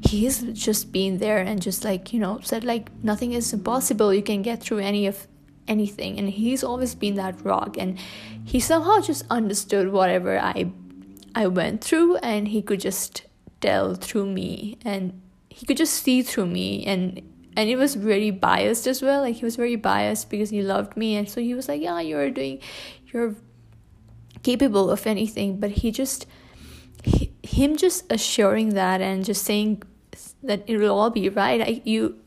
he's 0.00 0.42
just 0.52 0.92
been 0.92 1.18
there 1.18 1.38
and 1.38 1.60
just 1.60 1.84
like 1.84 2.12
you 2.12 2.20
know 2.20 2.38
said 2.42 2.64
like 2.64 2.90
nothing 3.02 3.32
is 3.32 3.52
impossible. 3.52 4.12
You 4.14 4.22
can 4.22 4.42
get 4.42 4.62
through 4.62 4.78
any 4.78 5.06
of 5.06 5.26
anything. 5.66 6.18
And 6.18 6.30
he's 6.30 6.64
always 6.64 6.94
been 6.94 7.14
that 7.16 7.44
rock 7.44 7.76
and 7.78 7.98
he 8.44 8.60
somehow 8.60 9.00
just 9.00 9.24
understood 9.28 9.92
whatever 9.92 10.38
i 10.38 10.70
i 11.34 11.46
went 11.46 11.84
through 11.84 12.16
and 12.16 12.48
he 12.48 12.62
could 12.62 12.80
just 12.80 13.26
tell 13.60 13.94
through 13.94 14.26
me 14.26 14.78
and 14.84 15.20
he 15.50 15.66
could 15.66 15.76
just 15.76 15.92
see 16.02 16.22
through 16.22 16.46
me 16.46 16.84
and 16.86 17.20
and 17.56 17.68
it 17.68 17.76
was 17.76 17.96
very 17.96 18.30
biased 18.30 18.86
as 18.86 19.02
well. 19.02 19.22
Like 19.22 19.36
he 19.36 19.44
was 19.44 19.56
very 19.56 19.74
biased 19.74 20.30
because 20.30 20.50
he 20.50 20.62
loved 20.62 20.96
me 20.96 21.16
and 21.16 21.28
so 21.28 21.40
he 21.40 21.54
was 21.54 21.68
like 21.68 21.82
yeah 21.82 22.00
you're 22.00 22.30
doing 22.30 22.60
you're 23.12 23.34
capable 24.42 24.90
of 24.90 25.06
anything. 25.06 25.58
But 25.58 25.70
he 25.70 25.90
just 25.90 26.26
him 27.48 27.76
just 27.76 28.10
assuring 28.12 28.70
that 28.70 29.00
and 29.00 29.24
just 29.24 29.44
saying 29.44 29.82
that 30.42 30.62
it 30.66 30.78
will 30.78 30.98
all 30.98 31.10
be 31.10 31.28
right 31.28 31.60
I, 31.60 31.80
you 31.84 32.18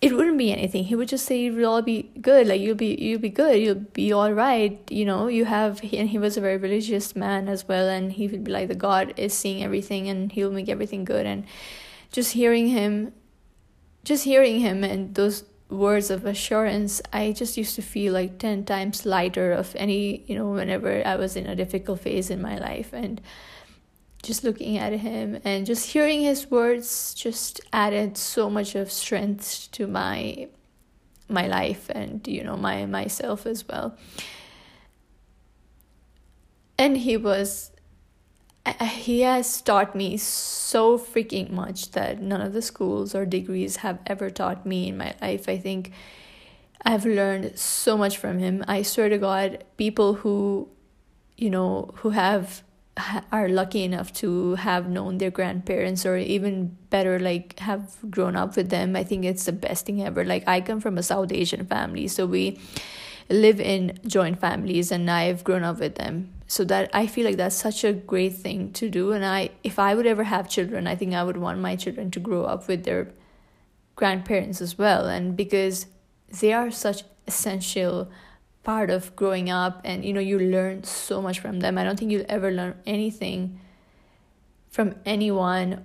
it 0.00 0.14
wouldn't 0.14 0.36
be 0.36 0.52
anything. 0.52 0.84
He 0.84 0.94
would 0.94 1.08
just 1.08 1.24
say 1.24 1.46
it'll 1.46 1.64
all 1.64 1.80
be 1.80 2.10
good. 2.20 2.46
Like 2.46 2.60
you'll 2.60 2.74
be 2.74 2.94
you'll 3.00 3.20
be 3.20 3.30
good. 3.30 3.58
You'll 3.58 3.86
be 4.00 4.12
all 4.12 4.34
right. 4.34 4.78
You 4.90 5.06
know, 5.06 5.28
you 5.28 5.46
have 5.46 5.80
and 5.82 6.10
he 6.10 6.18
was 6.18 6.36
a 6.36 6.42
very 6.42 6.58
religious 6.58 7.16
man 7.16 7.48
as 7.48 7.66
well 7.66 7.88
and 7.88 8.12
he 8.12 8.28
would 8.28 8.44
be 8.44 8.52
like 8.52 8.68
the 8.68 8.74
God 8.74 9.14
is 9.16 9.32
seeing 9.32 9.64
everything 9.64 10.08
and 10.08 10.30
he'll 10.30 10.50
make 10.50 10.68
everything 10.68 11.06
good 11.06 11.24
and 11.24 11.46
just 12.12 12.32
hearing 12.32 12.68
him 12.68 13.14
just 14.04 14.24
hearing 14.24 14.60
him 14.60 14.84
and 14.84 15.14
those 15.14 15.44
words 15.70 16.10
of 16.10 16.26
assurance, 16.26 17.00
I 17.12 17.32
just 17.32 17.56
used 17.56 17.74
to 17.76 17.82
feel 17.82 18.12
like 18.12 18.38
10 18.38 18.64
times 18.64 19.06
lighter 19.06 19.52
of 19.52 19.74
any, 19.76 20.22
you 20.26 20.36
know, 20.36 20.50
whenever 20.50 21.02
I 21.06 21.16
was 21.16 21.36
in 21.36 21.46
a 21.46 21.56
difficult 21.56 22.00
phase 22.00 22.30
in 22.30 22.42
my 22.42 22.58
life 22.58 22.92
and 22.92 23.20
just 24.24 24.42
looking 24.42 24.78
at 24.78 24.92
him 24.92 25.38
and 25.44 25.66
just 25.66 25.92
hearing 25.92 26.22
his 26.22 26.50
words 26.50 27.14
just 27.14 27.60
added 27.72 28.16
so 28.16 28.48
much 28.48 28.74
of 28.74 28.90
strength 28.90 29.68
to 29.72 29.86
my 29.86 30.48
my 31.28 31.46
life 31.46 31.90
and 31.90 32.26
you 32.26 32.42
know 32.42 32.56
my 32.56 32.86
myself 32.86 33.46
as 33.46 33.66
well. 33.68 33.96
And 36.78 36.96
he 36.96 37.16
was 37.16 37.70
he 38.80 39.20
has 39.20 39.60
taught 39.60 39.94
me 39.94 40.16
so 40.16 40.98
freaking 40.98 41.50
much 41.50 41.90
that 41.90 42.20
none 42.22 42.40
of 42.40 42.54
the 42.54 42.62
schools 42.62 43.14
or 43.14 43.26
degrees 43.26 43.76
have 43.76 43.98
ever 44.06 44.30
taught 44.30 44.64
me 44.64 44.88
in 44.88 44.96
my 44.96 45.14
life. 45.20 45.48
I 45.48 45.58
think 45.58 45.92
i've 46.86 47.06
learned 47.06 47.58
so 47.58 47.96
much 47.96 48.16
from 48.16 48.38
him. 48.38 48.64
I 48.66 48.82
swear 48.82 49.10
to 49.10 49.18
god 49.18 49.64
people 49.76 50.14
who 50.14 50.68
you 51.36 51.50
know 51.50 51.90
who 51.96 52.10
have 52.10 52.62
are 53.32 53.48
lucky 53.48 53.82
enough 53.82 54.12
to 54.12 54.54
have 54.54 54.88
known 54.88 55.18
their 55.18 55.30
grandparents 55.30 56.06
or 56.06 56.16
even 56.16 56.76
better 56.90 57.18
like 57.18 57.58
have 57.58 57.96
grown 58.08 58.36
up 58.36 58.56
with 58.56 58.70
them 58.70 58.94
i 58.94 59.02
think 59.02 59.24
it's 59.24 59.46
the 59.46 59.52
best 59.52 59.86
thing 59.86 60.00
ever. 60.02 60.24
Like 60.24 60.46
i 60.46 60.60
come 60.60 60.80
from 60.80 60.96
a 60.96 61.02
south 61.02 61.32
asian 61.32 61.66
family 61.66 62.06
so 62.06 62.24
we 62.24 62.60
live 63.28 63.58
in 63.60 63.98
joint 64.06 64.38
families 64.38 64.92
and 64.92 65.10
i've 65.10 65.42
grown 65.42 65.64
up 65.64 65.80
with 65.80 65.96
them. 65.96 66.32
So 66.46 66.62
that 66.64 66.90
i 66.94 67.06
feel 67.08 67.24
like 67.24 67.36
that's 67.36 67.56
such 67.56 67.82
a 67.82 67.92
great 67.92 68.34
thing 68.34 68.72
to 68.74 68.88
do 68.88 69.10
and 69.12 69.24
i 69.24 69.50
if 69.64 69.78
i 69.78 69.94
would 69.94 70.06
ever 70.06 70.24
have 70.24 70.48
children 70.48 70.86
i 70.86 70.94
think 70.94 71.14
i 71.14 71.24
would 71.24 71.36
want 71.36 71.58
my 71.58 71.74
children 71.74 72.10
to 72.12 72.20
grow 72.20 72.44
up 72.44 72.68
with 72.68 72.84
their 72.84 73.08
grandparents 73.96 74.60
as 74.60 74.78
well. 74.78 75.06
And 75.06 75.36
because 75.36 75.86
they 76.40 76.52
are 76.52 76.70
such 76.70 77.04
essential 77.26 78.10
part 78.64 78.90
of 78.90 79.14
growing 79.14 79.50
up 79.50 79.80
and 79.84 80.04
you 80.04 80.12
know 80.12 80.20
you 80.20 80.38
learn 80.38 80.84
so 80.84 81.22
much 81.22 81.38
from 81.38 81.60
them. 81.60 81.78
I 81.78 81.84
don't 81.84 81.98
think 81.98 82.10
you'll 82.10 82.26
ever 82.28 82.50
learn 82.50 82.74
anything 82.86 83.60
from 84.70 84.96
anyone 85.06 85.84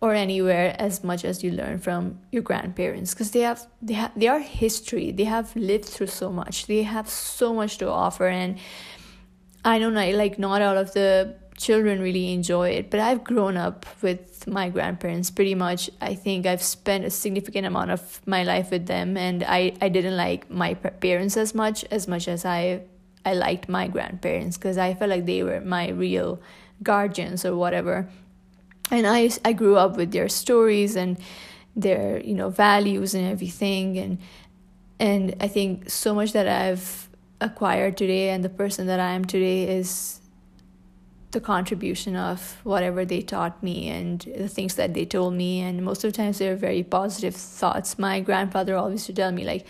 or 0.00 0.14
anywhere 0.14 0.74
as 0.78 1.04
much 1.04 1.24
as 1.24 1.44
you 1.44 1.50
learn 1.52 1.78
from 1.78 2.18
your 2.32 2.42
grandparents 2.42 3.12
because 3.12 3.30
they 3.32 3.40
have 3.40 3.66
they 3.82 3.94
have 3.94 4.12
they 4.16 4.28
are 4.28 4.40
history. 4.40 5.12
They 5.12 5.24
have 5.24 5.54
lived 5.54 5.84
through 5.84 6.08
so 6.08 6.32
much. 6.32 6.66
They 6.66 6.82
have 6.82 7.08
so 7.08 7.54
much 7.54 7.78
to 7.78 7.88
offer 7.88 8.26
and 8.26 8.58
i 9.64 9.78
don't 9.78 9.92
know, 9.92 10.10
like 10.12 10.38
not 10.38 10.62
all 10.62 10.78
of 10.78 10.92
the 10.94 11.36
children 11.60 12.00
really 12.00 12.32
enjoy 12.32 12.70
it 12.70 12.90
but 12.90 12.98
i've 12.98 13.22
grown 13.22 13.56
up 13.56 13.84
with 14.00 14.30
my 14.46 14.70
grandparents 14.70 15.30
pretty 15.30 15.54
much. 15.54 15.90
I 16.00 16.14
think 16.14 16.46
i've 16.46 16.62
spent 16.62 17.04
a 17.04 17.10
significant 17.10 17.66
amount 17.66 17.90
of 17.90 18.20
my 18.26 18.42
life 18.42 18.70
with 18.70 18.86
them 18.86 19.16
and 19.16 19.44
i 19.44 19.72
i 19.82 19.88
didn't 19.90 20.16
like 20.16 20.50
my 20.50 20.74
parents 20.74 21.36
as 21.36 21.54
much 21.54 21.84
as 21.90 22.08
much 22.08 22.26
as 22.28 22.44
i 22.44 22.80
i 23.26 23.34
liked 23.34 23.68
my 23.68 23.88
grandparents 23.88 24.56
because 24.56 24.78
i 24.78 24.94
felt 24.94 25.10
like 25.10 25.26
they 25.26 25.42
were 25.42 25.60
my 25.60 25.90
real 25.90 26.40
guardians 26.82 27.44
or 27.44 27.54
whatever. 27.54 28.08
And 28.90 29.06
i 29.06 29.30
i 29.44 29.52
grew 29.52 29.76
up 29.76 29.96
with 29.96 30.12
their 30.12 30.28
stories 30.28 30.96
and 30.96 31.18
their 31.76 32.20
you 32.20 32.34
know 32.34 32.48
values 32.48 33.14
and 33.14 33.30
everything 33.30 33.98
and 33.98 34.18
and 34.98 35.36
i 35.40 35.46
think 35.46 35.88
so 35.88 36.12
much 36.14 36.32
that 36.32 36.48
i've 36.48 37.08
acquired 37.40 37.96
today 37.96 38.30
and 38.30 38.42
the 38.42 38.48
person 38.48 38.88
that 38.88 38.98
i 38.98 39.12
am 39.12 39.24
today 39.24 39.68
is 39.78 40.19
the 41.32 41.40
contribution 41.40 42.16
of 42.16 42.58
whatever 42.64 43.04
they 43.04 43.22
taught 43.22 43.62
me 43.62 43.88
and 43.88 44.20
the 44.36 44.48
things 44.48 44.74
that 44.74 44.94
they 44.94 45.04
told 45.04 45.34
me. 45.34 45.60
And 45.60 45.84
most 45.84 46.04
of 46.04 46.12
the 46.12 46.16
times 46.16 46.38
they 46.38 46.48
were 46.48 46.56
very 46.56 46.82
positive 46.82 47.34
thoughts. 47.34 47.98
My 47.98 48.20
grandfather 48.20 48.76
always 48.76 49.06
to 49.06 49.12
tell 49.12 49.32
me 49.32 49.44
like 49.44 49.66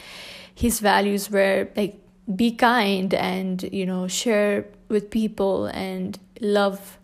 his 0.54 0.80
values 0.80 1.30
were 1.30 1.68
like 1.76 2.00
be 2.34 2.52
kind 2.52 3.12
and 3.14 3.62
you 3.72 3.84
know 3.84 4.06
share 4.06 4.66
with 4.88 5.10
people 5.10 5.66
and 5.66 6.18
love 6.40 6.98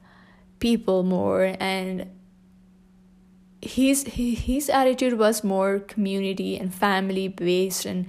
people 0.59 1.03
more. 1.03 1.55
And 1.61 2.11
his 3.61 4.05
his 4.05 4.71
attitude 4.71 5.19
was 5.19 5.43
more 5.45 5.81
community 5.81 6.59
and 6.59 6.75
family 6.75 7.29
based 7.29 7.85
and 7.85 8.07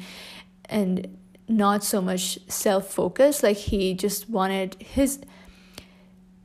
and 0.69 1.17
not 1.47 1.83
so 1.83 2.01
much 2.01 2.37
self 2.49 2.91
focused 2.91 3.41
like 3.41 3.57
he 3.57 3.93
just 3.93 4.29
wanted 4.29 4.75
his 4.79 5.19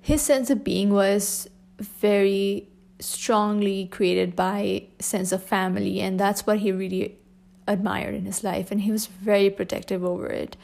his 0.03 0.21
sense 0.21 0.51
of 0.51 0.65
being 0.65 0.93
was 0.93 1.49
very 1.79 2.69
strongly 2.99 3.87
created 3.87 4.37
by 4.37 4.85
sense 4.99 5.33
of 5.33 5.43
family 5.43 6.01
and 6.01 6.21
that's 6.21 6.47
what 6.47 6.59
he 6.59 6.71
really 6.71 7.17
admired 7.67 8.15
in 8.15 8.25
his 8.27 8.45
life 8.45 8.71
and 8.71 8.83
he 8.83 8.91
was 8.91 9.07
very 9.07 9.49
protective 9.49 10.05
over 10.05 10.27
it. 10.27 10.57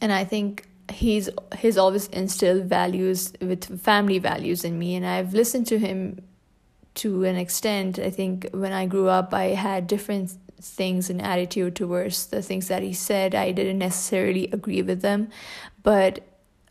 And 0.00 0.12
i 0.12 0.24
think 0.24 0.66
he's 0.90 1.28
he's 1.58 1.76
always 1.76 2.08
instilled 2.08 2.64
values 2.64 3.32
with 3.42 3.80
family 3.80 4.18
values 4.18 4.64
in 4.64 4.78
me 4.78 4.94
and 4.94 5.04
i've 5.04 5.34
listened 5.34 5.66
to 5.66 5.78
him 5.78 6.18
to 6.94 7.24
an 7.24 7.36
extent. 7.36 7.98
I 7.98 8.10
think 8.10 8.48
when 8.52 8.72
i 8.72 8.86
grew 8.86 9.08
up 9.08 9.34
i 9.34 9.48
had 9.48 9.86
different 9.86 10.32
things 10.60 11.10
and 11.10 11.20
attitude 11.22 11.76
towards 11.76 12.26
the 12.26 12.42
things 12.42 12.66
that 12.66 12.82
he 12.82 12.92
said. 12.92 13.32
I 13.32 13.52
didn't 13.52 13.78
necessarily 13.78 14.48
agree 14.50 14.82
with 14.82 15.02
them 15.02 15.28
but 15.82 16.27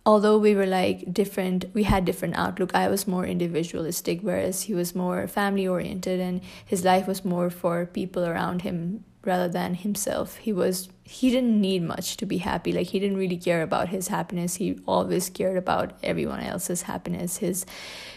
although 0.08 0.38
we 0.38 0.56
were 0.56 0.66
like 0.66 1.14
different 1.14 1.66
we 1.74 1.84
had 1.84 2.06
different 2.06 2.36
outlook. 2.38 2.74
I 2.74 2.88
was 2.88 3.06
more 3.08 3.26
individualistic 3.26 4.22
whereas 4.22 4.64
he 4.64 4.74
was 4.74 4.96
more 4.96 5.28
family 5.28 5.68
oriented 5.68 6.22
and 6.22 6.42
his 6.66 6.86
life 6.86 7.08
was 7.08 7.26
more 7.26 7.50
for 7.50 7.86
people 7.86 8.26
around 8.26 8.62
him 8.62 9.04
rather 9.26 9.50
than 9.50 9.76
himself. 9.76 10.38
He 10.38 10.54
was 10.54 10.88
he 11.04 11.30
didn't 11.30 11.60
need 11.60 11.84
much 11.84 12.16
to 12.18 12.26
be 12.26 12.38
happy. 12.38 12.72
Like 12.72 12.88
he 12.88 13.00
didn't 13.00 13.18
really 13.18 13.36
care 13.36 13.62
about 13.62 13.90
his 13.90 14.08
happiness. 14.08 14.56
He 14.56 14.80
always 14.86 15.30
cared 15.30 15.58
about 15.58 16.00
everyone 16.02 16.40
else's 16.40 16.84
happiness 16.84 17.38
his 17.38 17.66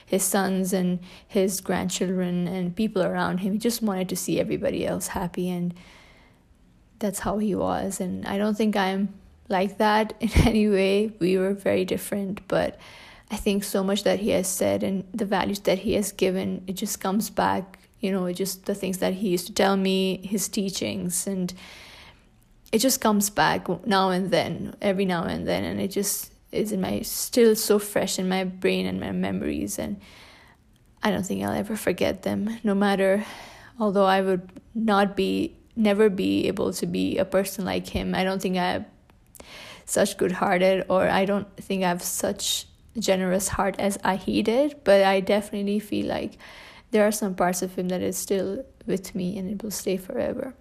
his 0.06 0.22
sons 0.22 0.72
and 0.72 1.00
his 1.26 1.60
grandchildren 1.60 2.46
and 2.46 2.76
people 2.76 3.02
around 3.02 3.38
him. 3.38 3.54
He 3.54 3.58
just 3.58 3.82
wanted 3.82 4.08
to 4.10 4.16
see 4.16 4.38
everybody 4.38 4.86
else 4.86 5.08
happy 5.08 5.50
and 5.50 5.74
that's 7.00 7.20
how 7.20 7.38
he 7.38 7.56
was. 7.56 7.98
And 7.98 8.24
i 8.28 8.38
don't 8.38 8.56
think 8.56 8.76
i'm 8.76 9.19
like 9.50 9.78
that 9.78 10.14
in 10.20 10.30
any 10.46 10.68
way. 10.68 11.12
We 11.18 11.36
were 11.36 11.52
very 11.52 11.84
different, 11.84 12.46
but 12.48 12.78
I 13.30 13.36
think 13.36 13.64
so 13.64 13.84
much 13.84 14.04
that 14.04 14.20
he 14.20 14.30
has 14.30 14.48
said 14.48 14.82
and 14.82 15.04
the 15.12 15.24
values 15.24 15.60
that 15.60 15.80
he 15.80 15.94
has 15.94 16.12
given, 16.12 16.64
it 16.66 16.74
just 16.74 17.00
comes 17.00 17.30
back, 17.30 17.78
you 18.00 18.10
know, 18.10 18.32
just 18.32 18.64
the 18.64 18.74
things 18.74 18.98
that 18.98 19.14
he 19.14 19.28
used 19.28 19.46
to 19.48 19.52
tell 19.52 19.76
me, 19.76 20.20
his 20.24 20.48
teachings, 20.48 21.26
and 21.26 21.52
it 22.72 22.78
just 22.78 23.00
comes 23.00 23.30
back 23.30 23.68
now 23.86 24.10
and 24.10 24.30
then, 24.30 24.74
every 24.80 25.04
now 25.04 25.24
and 25.24 25.46
then, 25.46 25.64
and 25.64 25.80
it 25.80 25.88
just 25.88 26.32
is 26.52 26.72
in 26.72 26.80
my 26.80 27.00
still 27.02 27.54
so 27.54 27.78
fresh 27.78 28.18
in 28.18 28.28
my 28.28 28.44
brain 28.44 28.86
and 28.86 28.98
my 29.00 29.12
memories 29.12 29.78
and 29.78 30.00
I 31.02 31.10
don't 31.10 31.24
think 31.24 31.44
I'll 31.44 31.54
ever 31.54 31.76
forget 31.76 32.22
them 32.22 32.58
no 32.64 32.74
matter 32.74 33.24
although 33.78 34.04
I 34.04 34.20
would 34.20 34.50
not 34.74 35.16
be 35.16 35.56
never 35.76 36.10
be 36.10 36.48
able 36.48 36.72
to 36.74 36.86
be 36.86 37.18
a 37.18 37.24
person 37.24 37.64
like 37.64 37.86
him 37.86 38.14
I 38.14 38.24
don't 38.24 38.42
think 38.42 38.56
I 38.56 38.84
such 39.90 40.16
good 40.16 40.32
hearted 40.32 40.84
or 40.88 41.08
I 41.08 41.24
don't 41.24 41.48
think 41.56 41.82
I 41.82 41.88
have 41.88 42.02
such 42.02 42.66
generous 42.98 43.48
heart 43.48 43.76
as 43.78 43.98
I 44.04 44.16
he 44.16 44.42
did, 44.42 44.76
but 44.84 45.04
I 45.04 45.20
definitely 45.20 45.78
feel 45.80 46.06
like 46.06 46.38
there 46.90 47.06
are 47.06 47.12
some 47.12 47.34
parts 47.34 47.62
of 47.62 47.74
him 47.74 47.88
that 47.88 48.02
is 48.02 48.16
still 48.16 48.64
with 48.86 49.14
me 49.14 49.38
and 49.38 49.50
it 49.50 49.62
will 49.62 49.70
stay 49.70 49.96
forever. 49.96 50.54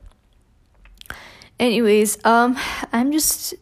Anyways, 1.59 2.23
um 2.25 2.57
I'm 2.91 3.11
just 3.11 3.53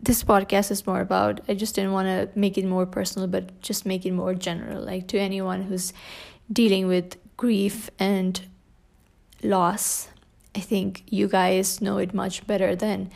this 0.00 0.22
podcast 0.22 0.70
is 0.70 0.86
more 0.86 1.00
about 1.00 1.40
I 1.48 1.54
just 1.54 1.74
didn't 1.74 1.92
want 1.92 2.08
to 2.08 2.38
make 2.38 2.58
it 2.58 2.64
more 2.64 2.86
personal 2.86 3.28
but 3.28 3.60
just 3.60 3.86
make 3.86 4.04
it 4.06 4.12
more 4.12 4.34
general 4.34 4.82
like 4.82 5.08
to 5.08 5.18
anyone 5.18 5.62
who's 5.62 5.92
dealing 6.52 6.86
with 6.86 7.16
grief 7.36 7.90
and 7.98 8.40
loss. 9.42 10.08
I 10.54 10.60
think 10.60 11.02
you 11.10 11.28
guys 11.28 11.80
know 11.80 11.98
it 11.98 12.14
much 12.14 12.46
better 12.46 12.74
than 12.76 13.10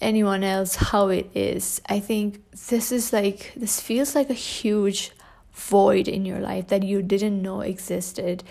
anyone 0.00 0.44
else 0.44 0.76
how 0.76 1.08
it 1.08 1.30
is. 1.34 1.80
I 1.88 2.00
think 2.00 2.42
this 2.68 2.92
is 2.92 3.12
like, 3.12 3.52
this 3.56 3.80
feels 3.80 4.14
like 4.14 4.30
a 4.30 4.34
huge 4.34 5.12
void 5.52 6.06
in 6.06 6.24
your 6.24 6.40
life 6.40 6.68
that 6.68 6.82
you 6.82 7.02
didn't 7.02 7.40
know 7.40 7.60
existed 7.60 8.44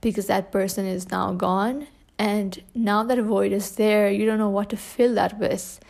because 0.00 0.26
that 0.26 0.52
person 0.52 0.86
is 0.86 1.10
now 1.10 1.32
gone. 1.32 1.86
And 2.18 2.62
now 2.74 3.02
that 3.04 3.18
void 3.18 3.52
is 3.52 3.76
there, 3.76 4.10
you 4.10 4.26
don't 4.26 4.38
know 4.38 4.50
what 4.50 4.68
to 4.70 4.76
fill 4.76 5.14
that 5.14 5.38
with. 5.38 5.80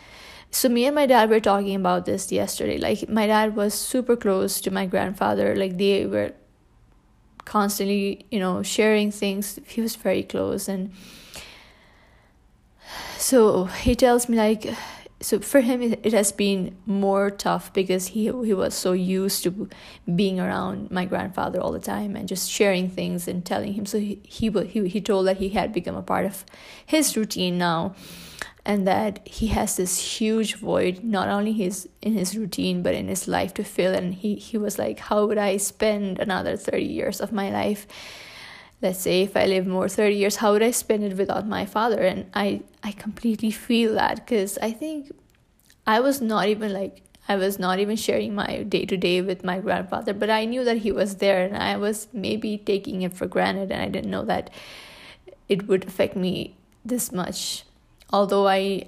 So, 0.53 0.69
me 0.69 0.85
and 0.87 0.95
my 0.95 1.07
dad 1.07 1.31
were 1.31 1.41
talking 1.41 1.77
about 1.77 2.07
this 2.07 2.33
yesterday. 2.33 2.79
Like, 2.79 3.09
my 3.09 3.27
dad 3.27 3.55
was 3.55 3.73
super 3.73 4.17
close 4.17 4.61
to 4.63 4.71
my 4.71 4.85
grandfather. 4.87 5.55
Like, 5.55 5.79
they 5.79 6.07
were 6.07 6.33
constantly, 7.45 8.27
you 8.31 8.41
know, 8.41 8.63
sharing 8.63 9.13
things. 9.13 9.61
He 9.67 9.81
was 9.81 9.95
very 9.95 10.25
close. 10.25 10.69
And 10.69 10.93
so 13.17 13.65
he 13.67 13.95
tells 13.95 14.29
me, 14.29 14.37
like, 14.37 14.67
so 15.23 15.39
for 15.41 15.61
him 15.61 15.83
it, 15.83 16.01
it 16.03 16.13
has 16.13 16.33
been 16.33 16.77
more 16.87 17.31
tough 17.31 17.73
because 17.73 18.09
he 18.09 18.25
he 18.25 18.55
was 18.55 18.75
so 18.75 18.93
used 18.93 19.43
to 19.43 19.69
being 20.15 20.41
around 20.41 20.91
my 20.91 21.05
grandfather 21.05 21.61
all 21.61 21.73
the 21.73 21.79
time 21.79 22.17
and 22.17 22.27
just 22.27 22.51
sharing 22.51 22.89
things 22.89 23.29
and 23.29 23.45
telling 23.45 23.75
him. 23.75 23.85
So 23.85 23.99
he 23.99 24.21
he 24.25 24.49
he, 24.49 24.89
he 24.89 25.01
told 25.01 25.27
that 25.27 25.37
he 25.37 25.51
had 25.51 25.73
become 25.73 25.97
a 25.97 26.03
part 26.03 26.25
of 26.25 26.45
his 26.87 27.17
routine 27.17 27.59
now 27.59 27.95
and 28.65 28.87
that 28.87 29.27
he 29.27 29.49
has 29.49 29.77
this 29.77 30.19
huge 30.19 30.55
void 30.57 31.03
not 31.05 31.29
only 31.29 31.53
his 31.53 31.89
in 32.01 32.15
his 32.15 32.37
routine 32.37 32.83
but 32.83 32.95
in 32.95 33.09
his 33.09 33.29
life 33.29 33.53
to 33.55 33.65
fill. 33.65 33.95
And 33.95 34.15
he 34.15 34.37
he 34.37 34.57
was 34.57 34.79
like 34.79 35.01
how 35.01 35.27
would 35.27 35.39
i 35.39 35.59
spend 35.59 36.19
another 36.19 36.57
30 36.57 36.83
years 36.83 37.21
of 37.21 37.31
my 37.31 37.51
life 37.51 37.87
let's 38.83 39.01
say 39.01 39.23
if 39.23 39.37
i 39.37 39.45
live 39.47 39.67
more 39.67 39.89
30 39.89 40.15
years 40.15 40.37
how 40.37 40.53
would 40.53 40.63
i 40.63 40.71
spend 40.71 41.05
it 41.05 41.17
without 41.17 41.47
my 41.47 41.67
father? 41.67 42.03
And 42.03 42.31
i 42.35 42.63
i 42.83 42.93
completely 42.93 43.51
feel 43.51 43.95
that 43.95 44.17
because 44.17 44.59
i 44.59 44.71
think 44.71 45.11
i 45.87 46.01
was 46.01 46.21
not 46.21 46.49
even 46.49 46.73
like 46.73 47.03
i 47.29 47.37
was 47.37 47.59
not 47.59 47.79
even 47.79 47.97
sharing 47.97 48.35
my 48.35 48.63
day 48.63 48.85
to 48.87 48.97
day 48.97 49.21
with 49.23 49.45
my 49.45 49.59
grandfather 49.59 50.13
but 50.13 50.31
i 50.31 50.45
knew 50.45 50.65
that 50.65 50.79
he 50.79 50.93
was 50.93 51.17
there 51.17 51.45
and 51.45 51.57
i 51.57 51.77
was 51.77 52.09
maybe 52.13 52.59
taking 52.59 53.03
it 53.03 53.15
for 53.15 53.27
granted 53.27 53.71
and 53.71 53.83
i 53.83 53.89
didn't 53.89 54.11
know 54.11 54.25
that 54.25 54.51
it 55.51 55.67
would 55.67 55.85
affect 55.85 56.15
me 56.15 56.55
this 56.85 57.13
much. 57.13 57.65
Although 58.13 58.47
i 58.49 58.87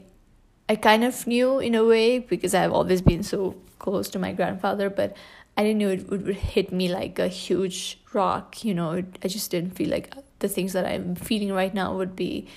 i 0.69 0.77
kind 0.77 1.05
of 1.05 1.27
knew 1.27 1.59
in 1.59 1.75
a 1.75 1.85
way 1.85 2.19
because 2.19 2.55
i've 2.55 2.73
always 2.73 3.03
been 3.03 3.23
so 3.23 3.55
close 3.79 4.09
to 4.09 4.19
my 4.19 4.33
grandfather 4.33 4.89
but 4.89 5.17
I 5.57 5.63
didn't 5.63 5.79
know 5.79 5.89
it 5.91 6.09
would 6.09 6.37
hit 6.37 6.73
me 6.73 6.93
like 6.93 7.19
a 7.19 7.29
huge 7.29 8.01
rock. 8.13 8.65
You 8.65 8.75
know, 8.75 9.03
I 9.23 9.29
just 9.29 9.51
didn't 9.51 9.73
feel 9.73 9.91
like 9.91 10.15
the 10.39 10.49
things 10.49 10.73
that 10.73 10.87
I'm 10.87 11.15
feeling 11.15 11.53
right 11.53 11.75
now 11.75 11.95
would 11.97 12.17
be 12.17 12.49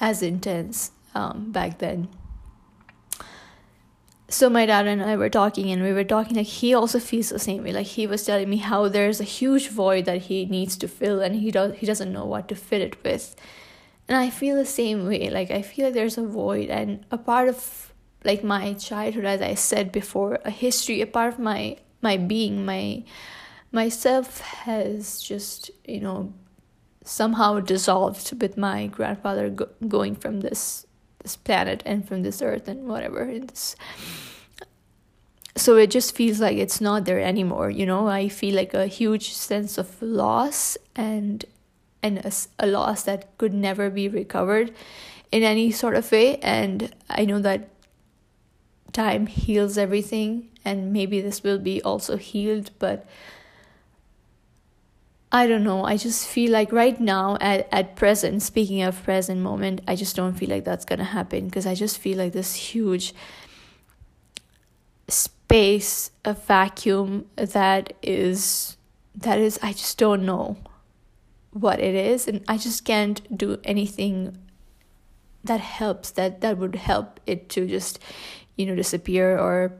as 0.00 0.22
intense 0.22 0.90
um, 1.14 1.52
back 1.52 1.78
then. 1.78 2.08
So 4.28 4.50
my 4.50 4.66
dad 4.66 4.88
and 4.88 5.00
I 5.00 5.16
were 5.16 5.30
talking, 5.30 5.70
and 5.70 5.80
we 5.82 5.92
were 5.92 6.02
talking 6.02 6.36
like 6.36 6.46
he 6.46 6.74
also 6.74 6.98
feels 6.98 7.28
the 7.28 7.38
same 7.38 7.62
way. 7.62 7.72
Like 7.72 7.86
he 7.86 8.06
was 8.06 8.24
telling 8.24 8.50
me 8.50 8.56
how 8.56 8.88
there's 8.88 9.20
a 9.20 9.24
huge 9.24 9.68
void 9.68 10.06
that 10.06 10.22
he 10.22 10.44
needs 10.46 10.76
to 10.78 10.88
fill, 10.88 11.20
and 11.20 11.36
he 11.36 11.52
does 11.52 11.76
he 11.76 11.86
doesn't 11.86 12.12
know 12.12 12.24
what 12.24 12.48
to 12.48 12.56
fill 12.56 12.82
it 12.82 13.02
with. 13.04 13.36
And 14.08 14.16
I 14.16 14.30
feel 14.30 14.56
the 14.56 14.66
same 14.66 15.06
way. 15.06 15.30
Like 15.30 15.50
I 15.50 15.62
feel 15.62 15.86
like 15.86 15.94
there's 15.94 16.18
a 16.18 16.26
void, 16.26 16.68
and 16.68 17.04
a 17.12 17.18
part 17.18 17.48
of 17.48 17.92
like 18.24 18.42
my 18.42 18.72
childhood, 18.72 19.24
as 19.24 19.40
I 19.40 19.54
said 19.54 19.92
before, 19.92 20.40
a 20.44 20.50
history, 20.50 21.00
a 21.00 21.06
part 21.06 21.34
of 21.34 21.38
my 21.38 21.76
my 22.04 22.16
being 22.16 22.64
my 22.64 23.02
myself 23.72 24.40
has 24.66 25.20
just 25.20 25.70
you 25.86 26.00
know 26.00 26.32
somehow 27.04 27.58
dissolved 27.60 28.40
with 28.40 28.56
my 28.56 28.86
grandfather 28.86 29.50
go- 29.50 29.74
going 29.88 30.14
from 30.14 30.40
this 30.40 30.86
this 31.22 31.36
planet 31.36 31.82
and 31.84 32.06
from 32.06 32.22
this 32.22 32.40
earth 32.40 32.68
and 32.68 32.86
whatever 32.86 33.24
in 33.24 33.46
this 33.46 33.74
so 35.56 35.76
it 35.76 35.90
just 35.90 36.14
feels 36.14 36.40
like 36.40 36.56
it's 36.56 36.80
not 36.80 37.04
there 37.04 37.20
anymore 37.20 37.70
you 37.70 37.86
know? 37.86 38.06
I 38.08 38.28
feel 38.28 38.54
like 38.54 38.74
a 38.74 38.86
huge 38.86 39.32
sense 39.32 39.78
of 39.78 40.00
loss 40.02 40.76
and 40.94 41.44
and 42.02 42.18
a, 42.18 42.32
a 42.58 42.66
loss 42.66 43.04
that 43.04 43.36
could 43.38 43.54
never 43.54 43.88
be 43.90 44.08
recovered 44.08 44.72
in 45.32 45.42
any 45.42 45.70
sort 45.70 45.96
of 45.96 46.10
way 46.12 46.38
and 46.38 46.94
i 47.10 47.24
know 47.24 47.40
that 47.40 47.73
time 48.92 49.26
heals 49.26 49.76
everything 49.76 50.48
and 50.64 50.92
maybe 50.92 51.20
this 51.20 51.42
will 51.42 51.58
be 51.58 51.82
also 51.82 52.16
healed 52.16 52.70
but 52.78 53.06
I 55.34 55.48
don't 55.48 55.64
know. 55.64 55.84
I 55.84 55.96
just 55.96 56.28
feel 56.28 56.52
like 56.52 56.70
right 56.70 57.00
now, 57.00 57.36
at, 57.40 57.66
at 57.72 57.96
present, 57.96 58.40
speaking 58.40 58.82
of 58.82 59.02
present 59.02 59.40
moment, 59.40 59.80
I 59.88 59.96
just 59.96 60.14
don't 60.14 60.34
feel 60.34 60.48
like 60.48 60.64
that's 60.64 60.84
gonna 60.84 61.02
happen 61.02 61.46
because 61.46 61.66
I 61.66 61.74
just 61.74 61.98
feel 61.98 62.18
like 62.18 62.32
this 62.32 62.54
huge 62.54 63.12
space, 65.08 66.12
a 66.24 66.34
vacuum 66.34 67.26
that 67.34 67.94
is, 68.00 68.76
that 69.16 69.40
is, 69.40 69.58
I 69.60 69.72
just 69.72 69.98
don't 69.98 70.24
know 70.24 70.56
what 71.50 71.80
it 71.80 71.96
is, 71.96 72.28
and 72.28 72.44
I 72.46 72.56
just 72.56 72.84
can't 72.84 73.36
do 73.36 73.58
anything 73.64 74.38
that 75.42 75.58
helps, 75.58 76.12
that, 76.12 76.42
that 76.42 76.58
would 76.58 76.76
help 76.76 77.18
it 77.26 77.48
to 77.50 77.66
just, 77.66 77.98
you 78.56 78.66
know, 78.66 78.74
disappear 78.74 79.38
or 79.38 79.72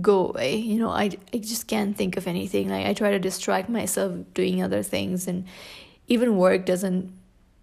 go 0.00 0.28
away. 0.28 0.56
You 0.56 0.78
know 0.78 0.90
i 0.90 1.10
i 1.32 1.38
just 1.38 1.66
can't 1.68 1.96
think 1.96 2.16
of 2.16 2.26
anything. 2.26 2.68
Like 2.68 2.86
i 2.86 2.94
try 2.94 3.10
to 3.10 3.18
distract 3.18 3.68
myself 3.68 4.12
doing 4.34 4.62
other 4.62 4.82
things 4.82 5.28
and 5.28 5.44
even 6.06 6.36
work 6.36 6.66
doesn't 6.66 7.12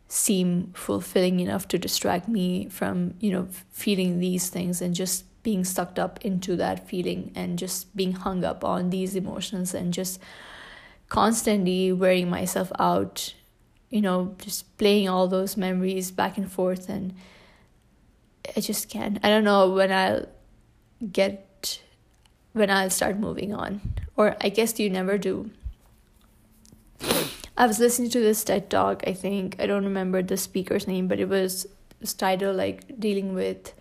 seem 0.07 0.71
fulfilling 0.73 1.39
enough 1.39 1.67
to 1.69 1.77
distract 1.77 2.27
me 2.27 2.67
from 2.67 3.13
you 3.19 3.31
know 3.31 3.47
feeling 3.71 4.19
these 4.19 4.49
things 4.49 4.81
and 4.81 4.93
just 4.93 5.23
being 5.41 5.63
sucked 5.63 5.97
up 5.97 6.19
into 6.23 6.55
that 6.55 6.87
feeling 6.87 7.31
and 7.33 7.57
just 7.57 7.95
being 7.95 8.11
hung 8.11 8.43
up 8.43 8.63
on 8.63 8.89
these 8.89 9.15
emotions 9.15 9.73
and 9.73 9.93
just 9.93 10.19
constantly 11.07 11.93
wearing 11.93 12.29
myself 12.29 12.71
out 12.77 13.33
you 13.89 14.01
know 14.01 14.35
just 14.37 14.77
playing 14.77 15.07
all 15.07 15.27
those 15.27 15.55
memories 15.55 16.11
back 16.11 16.37
and 16.37 16.51
forth 16.51 16.89
and 16.89 17.13
i 18.55 18.59
just 18.59 18.89
can't 18.89 19.19
i 19.23 19.29
don't 19.29 19.43
know 19.43 19.69
when 19.69 19.91
i'll 19.91 20.25
get 21.11 21.47
when 22.53 22.69
I'll 22.69 22.89
start 22.89 23.17
moving 23.17 23.53
on. 23.53 23.81
Or 24.15 24.35
I 24.41 24.49
guess 24.49 24.79
you 24.79 24.89
never 24.89 25.17
do. 25.17 25.51
I 27.57 27.67
was 27.67 27.79
listening 27.79 28.09
to 28.11 28.19
this 28.19 28.43
TED 28.43 28.69
talk, 28.69 29.03
I 29.07 29.13
think. 29.13 29.55
I 29.59 29.67
don't 29.67 29.83
remember 29.83 30.21
the 30.21 30.37
speaker's 30.37 30.87
name, 30.87 31.07
but 31.07 31.19
it 31.19 31.29
was 31.29 31.67
this 31.99 32.13
title 32.13 32.53
like 32.53 32.99
dealing 32.99 33.33
with 33.33 33.73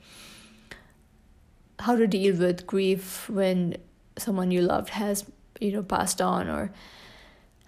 how 1.78 1.96
to 1.96 2.06
deal 2.06 2.36
with 2.36 2.66
grief 2.66 3.28
when 3.30 3.76
someone 4.18 4.50
you 4.50 4.60
loved 4.60 4.90
has 4.90 5.24
you 5.60 5.72
know 5.72 5.82
passed 5.82 6.20
on 6.20 6.46
or 6.46 6.70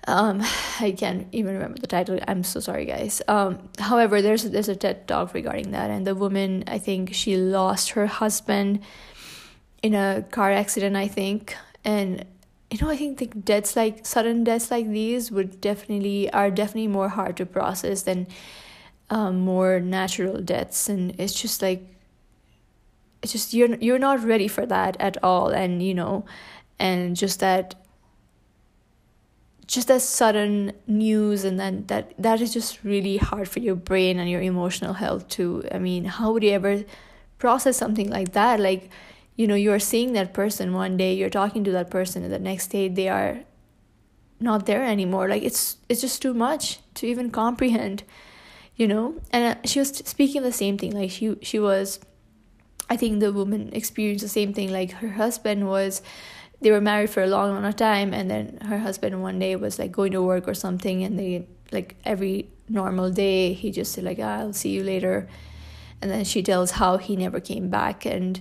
um 0.08 0.42
i 0.80 0.92
can't 0.92 1.26
even 1.32 1.54
remember 1.54 1.78
the 1.78 1.86
title. 1.86 2.18
I'm 2.26 2.42
so 2.42 2.60
sorry 2.60 2.84
guys. 2.84 3.22
Um 3.28 3.68
however 3.78 4.22
there's 4.22 4.44
there's 4.44 4.68
a 4.68 4.76
ted 4.76 5.06
talk 5.06 5.34
regarding 5.34 5.70
that 5.72 5.90
and 5.90 6.06
the 6.06 6.14
woman 6.14 6.64
i 6.66 6.78
think 6.78 7.14
she 7.14 7.36
lost 7.36 7.90
her 7.90 8.06
husband 8.06 8.80
in 9.82 9.94
a 9.94 10.24
car 10.30 10.50
accident 10.52 10.96
i 10.96 11.08
think. 11.08 11.56
And 11.84 12.24
you 12.70 12.78
know 12.80 12.88
i 12.88 12.96
think 12.96 13.18
the 13.18 13.26
deaths 13.26 13.76
like 13.76 14.06
sudden 14.06 14.44
deaths 14.44 14.70
like 14.70 14.88
these 14.88 15.30
would 15.30 15.60
definitely 15.60 16.30
are 16.32 16.50
definitely 16.50 16.88
more 16.88 17.08
hard 17.08 17.36
to 17.36 17.46
process 17.46 18.02
than 18.02 18.26
um, 19.12 19.40
more 19.40 19.78
natural 19.78 20.40
deaths. 20.40 20.88
And 20.88 21.14
it's 21.20 21.34
just 21.34 21.60
like 21.60 21.82
it's 23.22 23.30
just 23.30 23.54
you're 23.54 23.76
you're 23.76 23.98
not 23.98 24.24
ready 24.24 24.48
for 24.48 24.66
that 24.66 24.96
at 24.98 25.22
all. 25.22 25.48
And 25.48 25.82
you 25.82 25.94
know 25.94 26.24
and 26.78 27.14
just 27.14 27.40
that 27.40 27.74
just 29.66 29.88
that 29.88 30.02
sudden 30.02 30.72
news 30.86 31.44
and 31.44 31.58
then 31.58 31.84
that 31.86 32.12
that 32.18 32.40
is 32.40 32.52
just 32.52 32.82
really 32.82 33.16
hard 33.16 33.48
for 33.48 33.60
your 33.60 33.76
brain 33.76 34.18
and 34.18 34.28
your 34.28 34.42
emotional 34.42 34.94
health 34.94 35.28
too. 35.28 35.64
I 35.72 35.78
mean 35.78 36.04
how 36.04 36.32
would 36.32 36.42
you 36.42 36.50
ever 36.50 36.84
process 37.38 37.76
something 37.76 38.10
like 38.10 38.32
that? 38.32 38.60
Like 38.60 38.90
you 39.36 39.46
know 39.46 39.54
you're 39.54 39.78
seeing 39.78 40.12
that 40.12 40.34
person 40.34 40.72
one 40.72 40.96
day 40.96 41.14
you're 41.14 41.30
talking 41.30 41.64
to 41.64 41.72
that 41.72 41.90
person 41.90 42.22
and 42.22 42.32
the 42.32 42.38
next 42.38 42.68
day 42.68 42.88
they 42.88 43.08
are 43.08 43.40
not 44.40 44.66
there 44.66 44.84
anymore. 44.84 45.28
Like 45.28 45.42
it's 45.42 45.78
it's 45.88 46.00
just 46.00 46.20
too 46.20 46.34
much 46.34 46.80
to 46.94 47.06
even 47.06 47.30
comprehend 47.30 48.04
you 48.76 48.88
know? 48.88 49.14
And 49.30 49.56
uh, 49.56 49.60
she 49.66 49.78
was 49.78 49.90
speaking 49.90 50.42
the 50.42 50.52
same 50.52 50.78
thing 50.78 50.92
like 50.92 51.10
she 51.10 51.36
she 51.42 51.58
was 51.58 52.00
i 52.90 52.96
think 52.96 53.20
the 53.20 53.32
woman 53.32 53.70
experienced 53.72 54.24
the 54.24 54.28
same 54.28 54.52
thing 54.52 54.72
like 54.72 54.90
her 54.92 55.10
husband 55.10 55.68
was 55.68 56.02
they 56.62 56.70
were 56.70 56.80
married 56.80 57.10
for 57.10 57.22
a 57.22 57.26
long 57.26 57.50
amount 57.50 57.66
of 57.66 57.76
time 57.76 58.14
and 58.14 58.30
then 58.30 58.58
her 58.62 58.78
husband 58.78 59.20
one 59.20 59.38
day 59.38 59.56
was 59.56 59.78
like 59.78 59.92
going 59.92 60.12
to 60.12 60.22
work 60.22 60.46
or 60.46 60.54
something 60.54 61.02
and 61.02 61.18
they 61.18 61.46
like 61.72 61.96
every 62.04 62.48
normal 62.68 63.10
day 63.10 63.52
he 63.52 63.70
just 63.70 63.92
said 63.92 64.04
like 64.04 64.18
i'll 64.18 64.52
see 64.52 64.70
you 64.70 64.82
later. 64.82 65.28
And 66.00 66.10
then 66.10 66.24
she 66.24 66.42
tells 66.42 66.72
how 66.72 66.96
he 66.96 67.14
never 67.14 67.38
came 67.38 67.68
back 67.68 68.04
and 68.04 68.40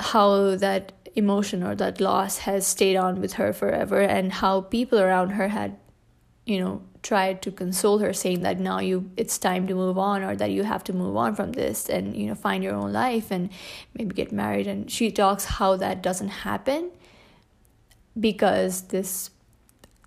how 0.00 0.56
that 0.56 0.92
emotion 1.14 1.62
or 1.62 1.74
that 1.74 2.00
loss 2.00 2.38
has 2.38 2.66
stayed 2.66 2.96
on 2.96 3.20
with 3.20 3.34
her 3.34 3.52
forever 3.52 4.00
and 4.00 4.32
how 4.32 4.62
people 4.62 4.98
around 4.98 5.30
her 5.30 5.48
had 5.48 5.76
you 6.46 6.58
know 6.58 6.82
tried 7.02 7.42
to 7.42 7.50
console 7.50 7.98
her 7.98 8.12
saying 8.12 8.40
that 8.42 8.58
now 8.58 8.78
you 8.78 9.10
it's 9.16 9.36
time 9.36 9.66
to 9.66 9.74
move 9.74 9.98
on 9.98 10.22
or 10.22 10.34
that 10.36 10.50
you 10.50 10.62
have 10.62 10.82
to 10.84 10.92
move 10.92 11.16
on 11.16 11.34
from 11.34 11.52
this 11.52 11.88
and 11.88 12.16
you 12.16 12.26
know 12.26 12.34
find 12.34 12.64
your 12.64 12.74
own 12.74 12.92
life 12.92 13.30
and 13.30 13.50
maybe 13.94 14.14
get 14.14 14.32
married. 14.32 14.66
And 14.66 14.90
she 14.90 15.10
talks 15.10 15.44
how 15.44 15.76
that 15.76 16.02
doesn't 16.02 16.28
happen 16.28 16.90
because 18.18 18.82
this 18.88 19.30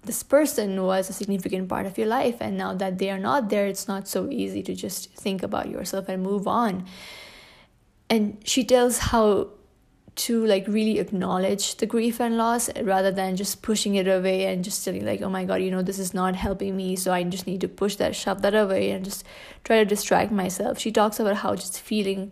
this 0.03 0.23
person 0.23 0.81
was 0.83 1.09
a 1.09 1.13
significant 1.13 1.69
part 1.69 1.85
of 1.85 1.95
your 1.95 2.07
life 2.07 2.37
and 2.41 2.57
now 2.57 2.73
that 2.73 2.97
they 2.97 3.11
are 3.11 3.19
not 3.19 3.49
there 3.49 3.67
it's 3.67 3.87
not 3.87 4.07
so 4.07 4.27
easy 4.31 4.63
to 4.63 4.73
just 4.73 5.13
think 5.13 5.43
about 5.43 5.69
yourself 5.69 6.09
and 6.09 6.23
move 6.23 6.47
on. 6.47 6.85
And 8.09 8.41
she 8.43 8.63
tells 8.63 8.97
how 8.97 9.51
to 10.13 10.45
like 10.45 10.67
really 10.67 10.99
acknowledge 10.99 11.75
the 11.75 11.85
grief 11.85 12.19
and 12.19 12.37
loss 12.37 12.69
eh, 12.75 12.81
rather 12.83 13.11
than 13.11 13.35
just 13.35 13.61
pushing 13.61 13.95
it 13.95 14.07
away 14.07 14.45
and 14.45 14.63
just 14.63 14.83
telling 14.83 15.05
like 15.05 15.21
oh 15.21 15.29
my 15.29 15.45
god 15.45 15.61
you 15.61 15.71
know 15.71 15.81
this 15.81 15.99
is 15.99 16.13
not 16.13 16.35
helping 16.35 16.75
me 16.75 16.97
so 16.97 17.13
i 17.13 17.23
just 17.23 17.47
need 17.47 17.61
to 17.61 17.67
push 17.67 17.95
that 17.95 18.13
shove 18.13 18.41
that 18.41 18.53
away 18.53 18.91
and 18.91 19.05
just 19.05 19.23
try 19.63 19.77
to 19.77 19.85
distract 19.85 20.31
myself. 20.31 20.79
She 20.79 20.91
talks 20.91 21.19
about 21.19 21.37
how 21.37 21.55
just 21.55 21.79
feeling 21.79 22.31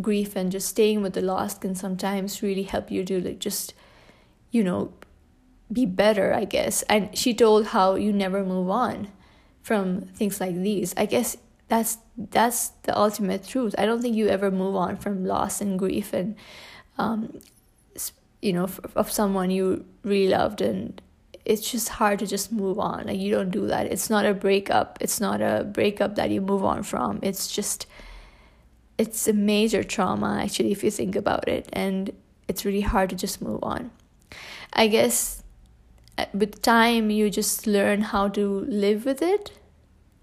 grief 0.00 0.36
and 0.36 0.50
just 0.50 0.68
staying 0.68 1.02
with 1.02 1.14
the 1.14 1.20
loss 1.20 1.58
can 1.58 1.74
sometimes 1.74 2.42
really 2.42 2.62
help 2.62 2.90
you 2.90 3.04
to 3.04 3.20
like 3.20 3.38
just 3.38 3.74
you 4.50 4.64
know 4.64 4.92
be 5.72 5.86
better 5.86 6.32
i 6.34 6.44
guess 6.44 6.82
and 6.82 7.16
she 7.16 7.32
told 7.32 7.66
how 7.68 7.94
you 7.94 8.12
never 8.12 8.44
move 8.44 8.68
on 8.68 9.08
from 9.62 10.02
things 10.14 10.40
like 10.40 10.54
these 10.56 10.94
i 10.96 11.06
guess 11.06 11.36
that's 11.68 11.98
that's 12.16 12.68
the 12.82 12.98
ultimate 12.98 13.46
truth 13.46 13.74
i 13.78 13.86
don't 13.86 14.02
think 14.02 14.16
you 14.16 14.28
ever 14.28 14.50
move 14.50 14.74
on 14.74 14.96
from 14.96 15.24
loss 15.24 15.60
and 15.60 15.78
grief 15.78 16.12
and 16.12 16.34
um, 16.98 17.40
you 18.42 18.52
know, 18.52 18.68
of 18.96 19.10
someone 19.10 19.50
you 19.50 19.84
really 20.02 20.28
loved, 20.28 20.60
and 20.60 21.00
it's 21.44 21.70
just 21.70 21.88
hard 21.88 22.18
to 22.20 22.26
just 22.26 22.52
move 22.52 22.78
on. 22.78 23.06
Like 23.06 23.18
you 23.18 23.34
don't 23.34 23.50
do 23.50 23.66
that. 23.66 23.86
It's 23.86 24.08
not 24.08 24.24
a 24.24 24.34
breakup. 24.34 24.98
It's 25.00 25.20
not 25.20 25.40
a 25.40 25.64
breakup 25.64 26.16
that 26.16 26.30
you 26.30 26.40
move 26.40 26.64
on 26.64 26.82
from. 26.82 27.20
It's 27.22 27.50
just, 27.50 27.86
it's 28.98 29.28
a 29.28 29.32
major 29.32 29.82
trauma 29.82 30.40
actually 30.42 30.72
if 30.72 30.84
you 30.84 30.90
think 30.90 31.16
about 31.16 31.48
it, 31.48 31.68
and 31.72 32.10
it's 32.48 32.64
really 32.64 32.80
hard 32.80 33.10
to 33.10 33.16
just 33.16 33.42
move 33.42 33.60
on. 33.62 33.90
I 34.72 34.86
guess 34.86 35.42
with 36.32 36.62
time 36.62 37.10
you 37.10 37.30
just 37.30 37.66
learn 37.66 38.02
how 38.02 38.28
to 38.28 38.60
live 38.68 39.04
with 39.04 39.22
it, 39.22 39.52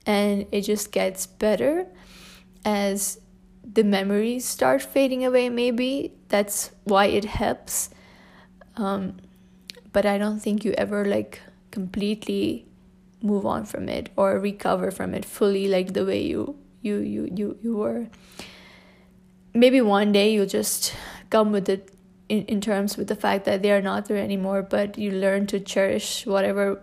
and 0.06 0.46
it 0.52 0.62
just 0.62 0.92
gets 0.92 1.26
better 1.28 1.86
as 2.66 3.20
the 3.64 3.84
memories 3.84 4.46
start 4.46 4.82
fading 4.82 5.26
away 5.26 5.50
maybe. 5.50 6.14
That's 6.30 6.72
why 6.84 7.06
it 7.06 7.26
helps. 7.26 7.90
Um, 8.76 9.18
but 9.92 10.06
i 10.06 10.18
don't 10.18 10.40
think 10.40 10.64
you 10.64 10.74
ever 10.74 11.06
like 11.06 11.42
completely 11.72 12.68
move 13.22 13.46
on 13.46 13.66
from 13.66 13.90
it 13.90 14.10
or 14.16 14.40
recover 14.40 14.92
from 14.92 15.14
it 15.14 15.26
fully 15.26 15.68
like 15.68 15.94
the 15.94 16.06
way 16.06 16.22
you 16.22 16.56
you 16.82 16.98
you 16.98 17.30
you, 17.34 17.58
you 17.64 17.76
were. 17.76 18.08
Maybe 19.54 19.82
one 19.82 20.12
day 20.12 20.32
you'll 20.34 20.46
just 20.46 20.94
come 21.32 21.52
with 21.52 21.68
it 21.68 21.90
in, 22.30 22.44
in 22.46 22.62
terms 22.62 22.98
with 22.98 23.08
the 23.08 23.16
fact 23.16 23.46
that 23.46 23.62
they 23.62 23.72
are 23.72 23.82
not 23.82 24.08
there 24.08 24.18
anymore 24.18 24.62
but 24.62 24.98
you 24.98 25.12
learn 25.12 25.48
to 25.48 25.60
cherish 25.60 26.26
whatever 26.26 26.82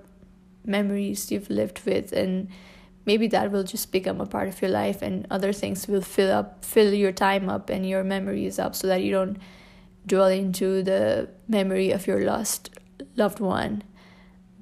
memories 0.64 1.30
you've 1.30 1.50
lived 1.50 1.85
with 1.85 2.12
and 2.12 2.48
maybe 3.07 3.26
that 3.28 3.50
will 3.50 3.64
just 3.64 3.92
become 3.92 4.20
a 4.20 4.26
part 4.26 4.48
of 4.48 4.61
your 4.62 4.70
life 4.70 5.02
and 5.02 5.26
other 5.30 5.52
things 5.52 5.87
will 5.87 6.00
fill 6.00 6.33
up 6.33 6.64
fill 6.64 6.92
your 6.92 7.12
time 7.12 7.48
up 7.48 7.68
and 7.68 7.88
your 7.88 8.02
memories 8.02 8.59
up 8.59 8.74
so 8.74 8.87
that 8.87 9.02
you 9.02 9.12
don't 9.12 9.37
dwell 10.07 10.28
into 10.28 10.83
the 10.83 11.28
memory 11.48 11.90
of 11.90 12.07
your 12.07 12.24
lost 12.24 12.70
loved 13.16 13.40
one. 13.40 13.83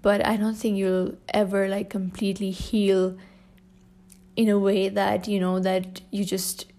But 0.00 0.26
i 0.26 0.36
don't 0.36 0.54
think 0.54 0.76
you'll 0.76 1.16
ever 1.32 1.68
like 1.68 1.88
completely 1.88 2.50
heal 2.50 3.16
in 4.34 4.48
a 4.48 4.58
way 4.58 4.88
that 4.88 5.28
you 5.28 5.38
know 5.38 5.60
that 5.60 6.00
you 6.10 6.24
just 6.24 6.71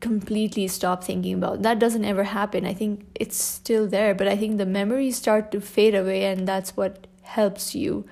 completely 0.00 0.66
stop 0.66 1.04
thinking 1.04 1.34
about 1.34 1.62
that 1.62 1.78
doesn't 1.78 2.04
ever 2.04 2.24
happen 2.24 2.64
i 2.64 2.72
think 2.72 3.06
it's 3.14 3.36
still 3.36 3.86
there 3.86 4.14
but 4.14 4.26
i 4.26 4.36
think 4.36 4.56
the 4.56 4.66
memories 4.66 5.16
start 5.16 5.50
to 5.52 5.60
fade 5.60 5.94
away 5.94 6.24
and 6.24 6.48
that's 6.48 6.76
what 6.76 7.06
helps 7.22 7.74
you 7.74 8.04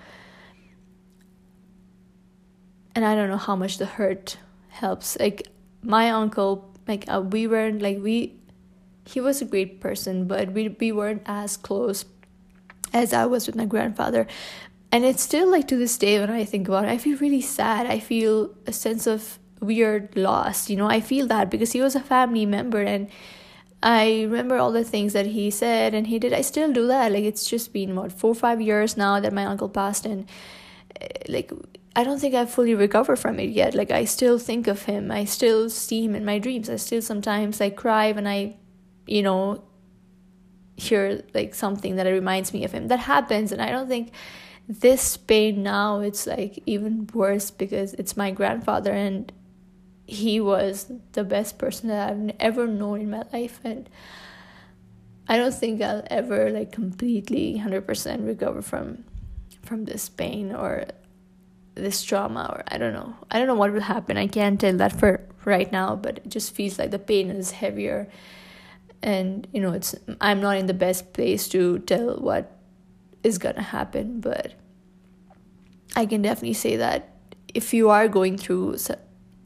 and 2.98 3.04
I 3.04 3.14
don't 3.14 3.28
know 3.28 3.36
how 3.36 3.54
much 3.54 3.78
the 3.78 3.86
hurt 3.86 4.38
helps. 4.70 5.16
Like 5.20 5.46
my 5.84 6.10
uncle, 6.10 6.74
like 6.88 7.04
uh, 7.06 7.20
we 7.20 7.46
weren't 7.46 7.80
like 7.80 7.98
we, 8.00 8.34
he 9.04 9.20
was 9.20 9.40
a 9.40 9.44
great 9.44 9.80
person, 9.80 10.26
but 10.26 10.50
we 10.50 10.68
we 10.80 10.90
weren't 10.90 11.22
as 11.24 11.56
close 11.56 12.06
as 12.92 13.12
I 13.12 13.24
was 13.26 13.46
with 13.46 13.54
my 13.54 13.66
grandfather. 13.66 14.26
And 14.90 15.04
it's 15.04 15.22
still 15.22 15.48
like 15.48 15.68
to 15.68 15.76
this 15.76 15.96
day 15.96 16.18
when 16.18 16.28
I 16.28 16.44
think 16.44 16.66
about 16.66 16.86
it, 16.86 16.90
I 16.90 16.98
feel 16.98 17.16
really 17.18 17.40
sad. 17.40 17.86
I 17.86 18.00
feel 18.00 18.52
a 18.66 18.72
sense 18.72 19.06
of 19.06 19.37
weird 19.60 20.16
loss. 20.16 20.70
You 20.70 20.76
know, 20.76 20.88
I 20.88 21.00
feel 21.00 21.26
that 21.28 21.50
because 21.50 21.72
he 21.72 21.80
was 21.80 21.94
a 21.94 22.00
family 22.00 22.46
member 22.46 22.80
and 22.80 23.08
I 23.82 24.22
remember 24.22 24.56
all 24.56 24.72
the 24.72 24.84
things 24.84 25.12
that 25.12 25.26
he 25.26 25.50
said 25.50 25.94
and 25.94 26.06
he 26.06 26.18
did. 26.18 26.32
I 26.32 26.40
still 26.40 26.72
do 26.72 26.86
that. 26.88 27.12
Like 27.12 27.24
it's 27.24 27.48
just 27.48 27.72
been 27.72 27.94
what 27.94 28.12
four 28.12 28.34
five 28.34 28.60
years 28.60 28.96
now 28.96 29.20
that 29.20 29.32
my 29.32 29.44
uncle 29.44 29.68
passed 29.68 30.04
and 30.04 30.28
eh, 31.00 31.06
like 31.28 31.52
I 31.94 32.04
don't 32.04 32.18
think 32.18 32.34
I've 32.34 32.50
fully 32.50 32.74
recovered 32.74 33.18
from 33.18 33.38
it 33.38 33.50
yet. 33.50 33.74
Like 33.74 33.90
I 33.90 34.04
still 34.04 34.38
think 34.38 34.66
of 34.66 34.82
him. 34.82 35.10
I 35.10 35.24
still 35.24 35.70
see 35.70 36.04
him 36.04 36.14
in 36.14 36.24
my 36.24 36.38
dreams. 36.38 36.68
I 36.68 36.76
still 36.76 37.02
sometimes 37.02 37.60
I 37.60 37.70
cry 37.70 38.12
when 38.12 38.26
I, 38.26 38.56
you 39.06 39.22
know, 39.22 39.62
hear 40.76 41.24
like 41.34 41.54
something 41.54 41.96
that 41.96 42.06
reminds 42.06 42.52
me 42.52 42.64
of 42.64 42.72
him. 42.72 42.88
That 42.88 43.00
happens 43.00 43.52
and 43.52 43.62
I 43.62 43.70
don't 43.70 43.88
think 43.88 44.12
this 44.68 45.16
pain 45.16 45.62
now 45.62 46.00
it's 46.00 46.26
like 46.26 46.62
even 46.66 47.08
worse 47.14 47.50
because 47.50 47.94
it's 47.94 48.18
my 48.18 48.30
grandfather 48.30 48.92
and 48.92 49.32
he 50.08 50.40
was 50.40 50.90
the 51.12 51.22
best 51.22 51.58
person 51.58 51.90
that 51.90 52.10
I've 52.10 52.34
ever 52.40 52.66
known 52.66 53.02
in 53.02 53.10
my 53.10 53.24
life 53.30 53.60
and 53.62 53.86
I 55.28 55.36
don't 55.36 55.54
think 55.54 55.82
I'll 55.82 56.02
ever 56.06 56.50
like 56.50 56.72
completely 56.72 57.60
100% 57.62 58.26
recover 58.26 58.62
from 58.62 59.04
from 59.62 59.84
this 59.84 60.08
pain 60.08 60.54
or 60.54 60.86
this 61.74 62.02
trauma 62.02 62.48
or 62.50 62.62
i 62.68 62.78
don't 62.78 62.94
know. 62.94 63.14
I 63.30 63.38
don't 63.38 63.46
know 63.46 63.54
what 63.54 63.70
will 63.70 63.82
happen. 63.82 64.16
I 64.16 64.26
can't 64.26 64.58
tell 64.58 64.78
that 64.78 64.98
for 64.98 65.28
right 65.44 65.70
now 65.70 65.94
but 65.94 66.18
it 66.24 66.28
just 66.30 66.54
feels 66.54 66.78
like 66.78 66.90
the 66.90 66.98
pain 66.98 67.28
is 67.30 67.50
heavier. 67.50 68.08
And 69.02 69.46
you 69.52 69.60
know 69.60 69.72
it's 69.72 69.94
i'm 70.22 70.40
not 70.40 70.56
in 70.56 70.66
the 70.66 70.74
best 70.74 71.12
place 71.12 71.48
to 71.48 71.80
tell 71.80 72.16
what 72.16 72.50
is 73.22 73.36
gonna 73.38 73.62
happen 73.62 74.20
but 74.20 74.54
i 75.94 76.04
can 76.04 76.22
definitely 76.22 76.54
say 76.54 76.76
that 76.76 77.14
if 77.54 77.72
you 77.72 77.90
are 77.90 78.08
going 78.08 78.36
through 78.36 78.78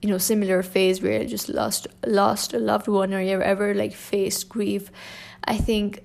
you 0.02 0.08
know 0.08 0.18
similar 0.18 0.62
phase 0.62 1.00
where 1.00 1.22
you 1.22 1.28
just 1.28 1.48
lost 1.48 1.86
lost 2.06 2.52
a 2.52 2.58
loved 2.58 2.88
one 2.88 3.14
or 3.14 3.20
you 3.20 3.40
ever 3.40 3.72
like 3.74 3.94
faced 3.94 4.48
grief 4.48 4.90
i 5.44 5.56
think 5.56 6.02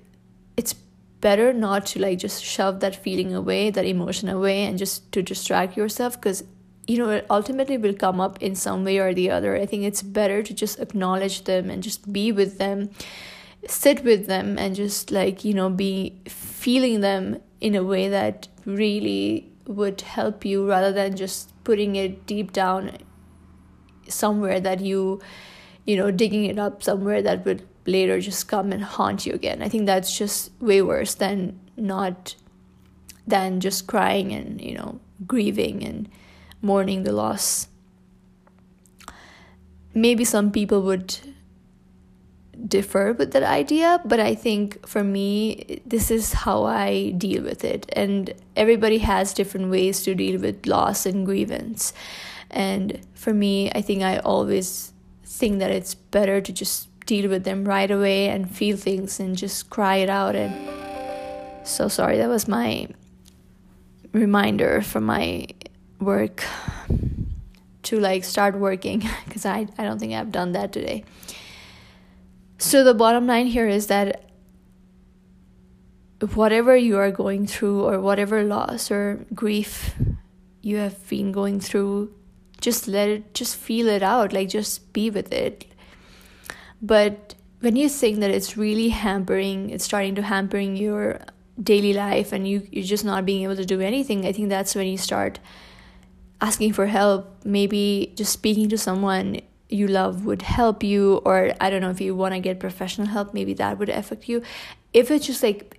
it's 0.56 0.74
better 1.20 1.52
not 1.52 1.84
to 1.84 2.00
like 2.00 2.18
just 2.18 2.44
shove 2.44 2.80
that 2.80 2.94
feeling 2.94 3.34
away 3.34 3.70
that 3.70 3.84
emotion 3.84 4.28
away 4.28 4.64
and 4.64 4.78
just 4.78 5.10
to 5.12 5.22
distract 5.22 5.76
yourself 5.76 6.14
because 6.20 6.44
you 6.86 6.96
know 6.96 7.10
it 7.10 7.26
ultimately 7.28 7.76
will 7.76 7.92
come 7.92 8.20
up 8.20 8.40
in 8.42 8.54
some 8.54 8.82
way 8.82 8.98
or 8.98 9.12
the 9.12 9.30
other. 9.30 9.54
I 9.54 9.66
think 9.66 9.84
it's 9.84 10.02
better 10.02 10.42
to 10.42 10.54
just 10.54 10.80
acknowledge 10.80 11.44
them 11.44 11.68
and 11.68 11.82
just 11.82 12.10
be 12.10 12.32
with 12.32 12.56
them 12.58 12.90
sit 13.66 14.04
with 14.04 14.26
them 14.26 14.56
and 14.58 14.74
just 14.74 15.10
like 15.10 15.44
you 15.44 15.52
know 15.52 15.68
be 15.68 16.20
feeling 16.28 17.00
them 17.00 17.40
in 17.60 17.74
a 17.74 17.82
way 17.82 18.08
that 18.08 18.48
really 18.64 19.50
would 19.66 20.00
help 20.00 20.44
you 20.44 20.68
rather 20.68 20.92
than 20.92 21.16
just 21.16 21.52
putting 21.64 21.96
it 21.96 22.24
deep 22.26 22.52
down 22.52 22.96
somewhere 24.08 24.60
that 24.60 24.80
you 24.80 25.20
you 25.84 25.96
know 25.96 26.10
digging 26.10 26.44
it 26.44 26.58
up 26.58 26.82
somewhere 26.82 27.22
that 27.22 27.44
would 27.44 27.62
later 27.86 28.20
just 28.20 28.48
come 28.48 28.72
and 28.72 28.84
haunt 28.84 29.24
you 29.26 29.32
again. 29.32 29.62
I 29.62 29.68
think 29.68 29.86
that's 29.86 30.16
just 30.16 30.50
way 30.60 30.82
worse 30.82 31.14
than 31.14 31.58
not 31.76 32.34
than 33.26 33.60
just 33.60 33.86
crying 33.86 34.32
and 34.32 34.60
you 34.60 34.74
know 34.74 35.00
grieving 35.26 35.82
and 35.82 36.08
mourning 36.60 37.02
the 37.04 37.12
loss. 37.12 37.68
Maybe 39.94 40.24
some 40.24 40.52
people 40.52 40.82
would 40.82 41.16
differ 42.66 43.12
with 43.12 43.32
that 43.32 43.44
idea 43.44 44.00
but 44.04 44.18
i 44.18 44.34
think 44.34 44.84
for 44.86 45.04
me 45.04 45.80
this 45.86 46.10
is 46.10 46.32
how 46.32 46.64
i 46.64 47.10
deal 47.10 47.42
with 47.42 47.64
it. 47.64 47.86
And 47.92 48.34
everybody 48.56 48.98
has 48.98 49.32
different 49.32 49.70
ways 49.70 50.02
to 50.02 50.14
deal 50.14 50.40
with 50.40 50.66
loss 50.66 51.06
and 51.06 51.24
grievance 51.24 51.92
and 52.50 53.00
for 53.14 53.32
me, 53.34 53.70
I 53.72 53.82
think 53.82 54.02
I 54.02 54.18
always 54.18 54.92
think 55.24 55.58
that 55.58 55.70
it's 55.70 55.94
better 55.94 56.40
to 56.40 56.52
just 56.52 56.88
deal 57.06 57.28
with 57.30 57.44
them 57.44 57.64
right 57.64 57.90
away 57.90 58.28
and 58.28 58.50
feel 58.50 58.76
things 58.76 59.20
and 59.20 59.36
just 59.36 59.70
cry 59.70 59.96
it 59.96 60.10
out. 60.10 60.36
And 60.36 61.66
so 61.66 61.88
sorry, 61.88 62.18
that 62.18 62.28
was 62.28 62.48
my 62.48 62.88
reminder 64.12 64.82
from 64.82 65.04
my 65.04 65.46
work 66.00 66.44
to 67.82 67.98
like 67.98 68.24
start 68.24 68.58
working 68.58 69.00
because 69.24 69.46
I, 69.46 69.66
I 69.78 69.84
don't 69.84 69.98
think 69.98 70.14
I've 70.14 70.32
done 70.32 70.52
that 70.52 70.72
today. 70.72 71.04
So, 72.60 72.82
the 72.82 72.92
bottom 72.92 73.28
line 73.28 73.46
here 73.46 73.68
is 73.68 73.86
that 73.86 74.28
whatever 76.34 76.76
you 76.76 76.98
are 76.98 77.12
going 77.12 77.46
through, 77.46 77.84
or 77.84 78.00
whatever 78.00 78.42
loss 78.42 78.90
or 78.90 79.24
grief 79.32 79.94
you 80.60 80.78
have 80.78 81.08
been 81.08 81.30
going 81.30 81.60
through, 81.60 82.12
just 82.68 82.88
let 82.98 83.08
it 83.08 83.34
just 83.40 83.56
feel 83.68 83.88
it 83.96 84.02
out 84.02 84.32
like 84.38 84.48
just 84.48 84.92
be 84.92 85.08
with 85.18 85.32
it. 85.32 85.66
But 86.80 87.34
when 87.60 87.76
you 87.76 87.88
think 87.88 88.20
that 88.20 88.30
it's 88.30 88.56
really 88.56 88.88
hampering 88.88 89.70
it's 89.70 89.84
starting 89.84 90.14
to 90.14 90.22
hampering 90.22 90.76
your 90.76 91.20
daily 91.70 91.92
life 91.92 92.32
and 92.32 92.46
you 92.50 92.66
you're 92.70 92.84
just 92.84 93.04
not 93.04 93.26
being 93.30 93.42
able 93.42 93.56
to 93.56 93.64
do 93.64 93.80
anything 93.80 94.24
i 94.24 94.30
think 94.30 94.48
that's 94.48 94.76
when 94.76 94.86
you 94.86 94.96
start 94.96 95.40
asking 96.40 96.72
for 96.72 96.86
help. 96.86 97.44
Maybe 97.44 98.12
just 98.14 98.32
speaking 98.32 98.68
to 98.68 98.78
someone 98.78 99.40
you 99.68 99.88
love 99.88 100.24
would 100.24 100.42
help 100.42 100.82
you 100.82 101.16
or 101.24 101.52
i 101.60 101.68
don't 101.68 101.82
know 101.82 101.90
if 101.90 102.00
you 102.00 102.14
want 102.14 102.34
to 102.34 102.40
get 102.40 102.58
professional 102.60 103.08
help 103.08 103.34
maybe 103.34 103.54
that 103.54 103.78
would 103.78 103.88
affect 103.88 104.28
you. 104.28 104.42
If 104.92 105.10
it's 105.10 105.26
just 105.26 105.42
like 105.42 105.77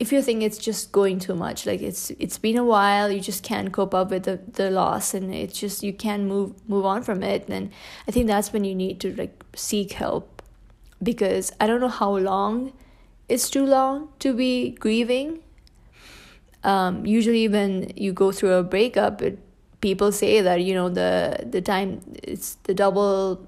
if 0.00 0.10
you 0.10 0.22
think 0.22 0.42
it's 0.42 0.56
just 0.56 0.90
going 0.92 1.18
too 1.18 1.34
much 1.34 1.66
like 1.66 1.82
it's 1.82 2.10
it's 2.18 2.38
been 2.38 2.56
a 2.56 2.64
while 2.64 3.12
you 3.12 3.20
just 3.20 3.42
can't 3.44 3.70
cope 3.70 3.94
up 3.94 4.10
with 4.10 4.24
the, 4.24 4.40
the 4.52 4.70
loss 4.70 5.12
and 5.12 5.32
it's 5.34 5.60
just 5.60 5.82
you 5.82 5.92
can't 5.92 6.24
move 6.24 6.52
move 6.68 6.86
on 6.86 7.02
from 7.02 7.22
it 7.22 7.46
then 7.46 7.70
i 8.08 8.10
think 8.10 8.26
that's 8.26 8.50
when 8.52 8.64
you 8.64 8.74
need 8.74 8.98
to 8.98 9.14
like 9.14 9.44
seek 9.54 9.92
help. 9.92 10.42
Because 11.02 11.52
i 11.60 11.66
don't 11.66 11.80
know 11.80 11.88
how 11.88 12.16
long 12.16 12.72
it's 13.28 13.48
too 13.48 13.64
long 13.64 14.08
to 14.18 14.34
be 14.34 14.70
grieving. 14.72 15.38
Um, 16.64 17.06
usually 17.06 17.48
when 17.48 17.92
you 17.96 18.12
go 18.12 18.32
through 18.32 18.52
a 18.54 18.62
breakup 18.62 19.22
it, 19.22 19.38
people 19.80 20.12
say 20.12 20.42
that 20.42 20.62
you 20.62 20.74
know 20.74 20.90
the 20.90 21.46
the 21.48 21.62
time 21.62 22.00
it's 22.22 22.56
the 22.64 22.74
double 22.74 23.46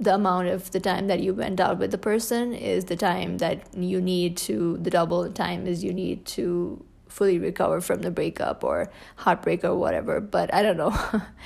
the 0.00 0.14
amount 0.14 0.48
of 0.48 0.70
the 0.70 0.80
time 0.80 1.08
that 1.08 1.20
you 1.20 1.34
went 1.34 1.60
out 1.60 1.78
with 1.78 1.90
the 1.90 1.98
person 1.98 2.54
is 2.54 2.86
the 2.86 2.96
time 2.96 3.36
that 3.36 3.62
you 3.76 4.00
need 4.00 4.34
to 4.34 4.78
the 4.78 4.90
double 4.90 5.30
time 5.30 5.66
is 5.66 5.84
you 5.84 5.92
need 5.92 6.24
to 6.24 6.82
fully 7.06 7.38
recover 7.38 7.80
from 7.82 8.00
the 8.00 8.10
breakup 8.10 8.64
or 8.64 8.90
heartbreak 9.16 9.62
or 9.62 9.76
whatever. 9.76 10.20
But 10.20 10.52
i 10.54 10.62
don't 10.62 10.78
know. 10.78 10.96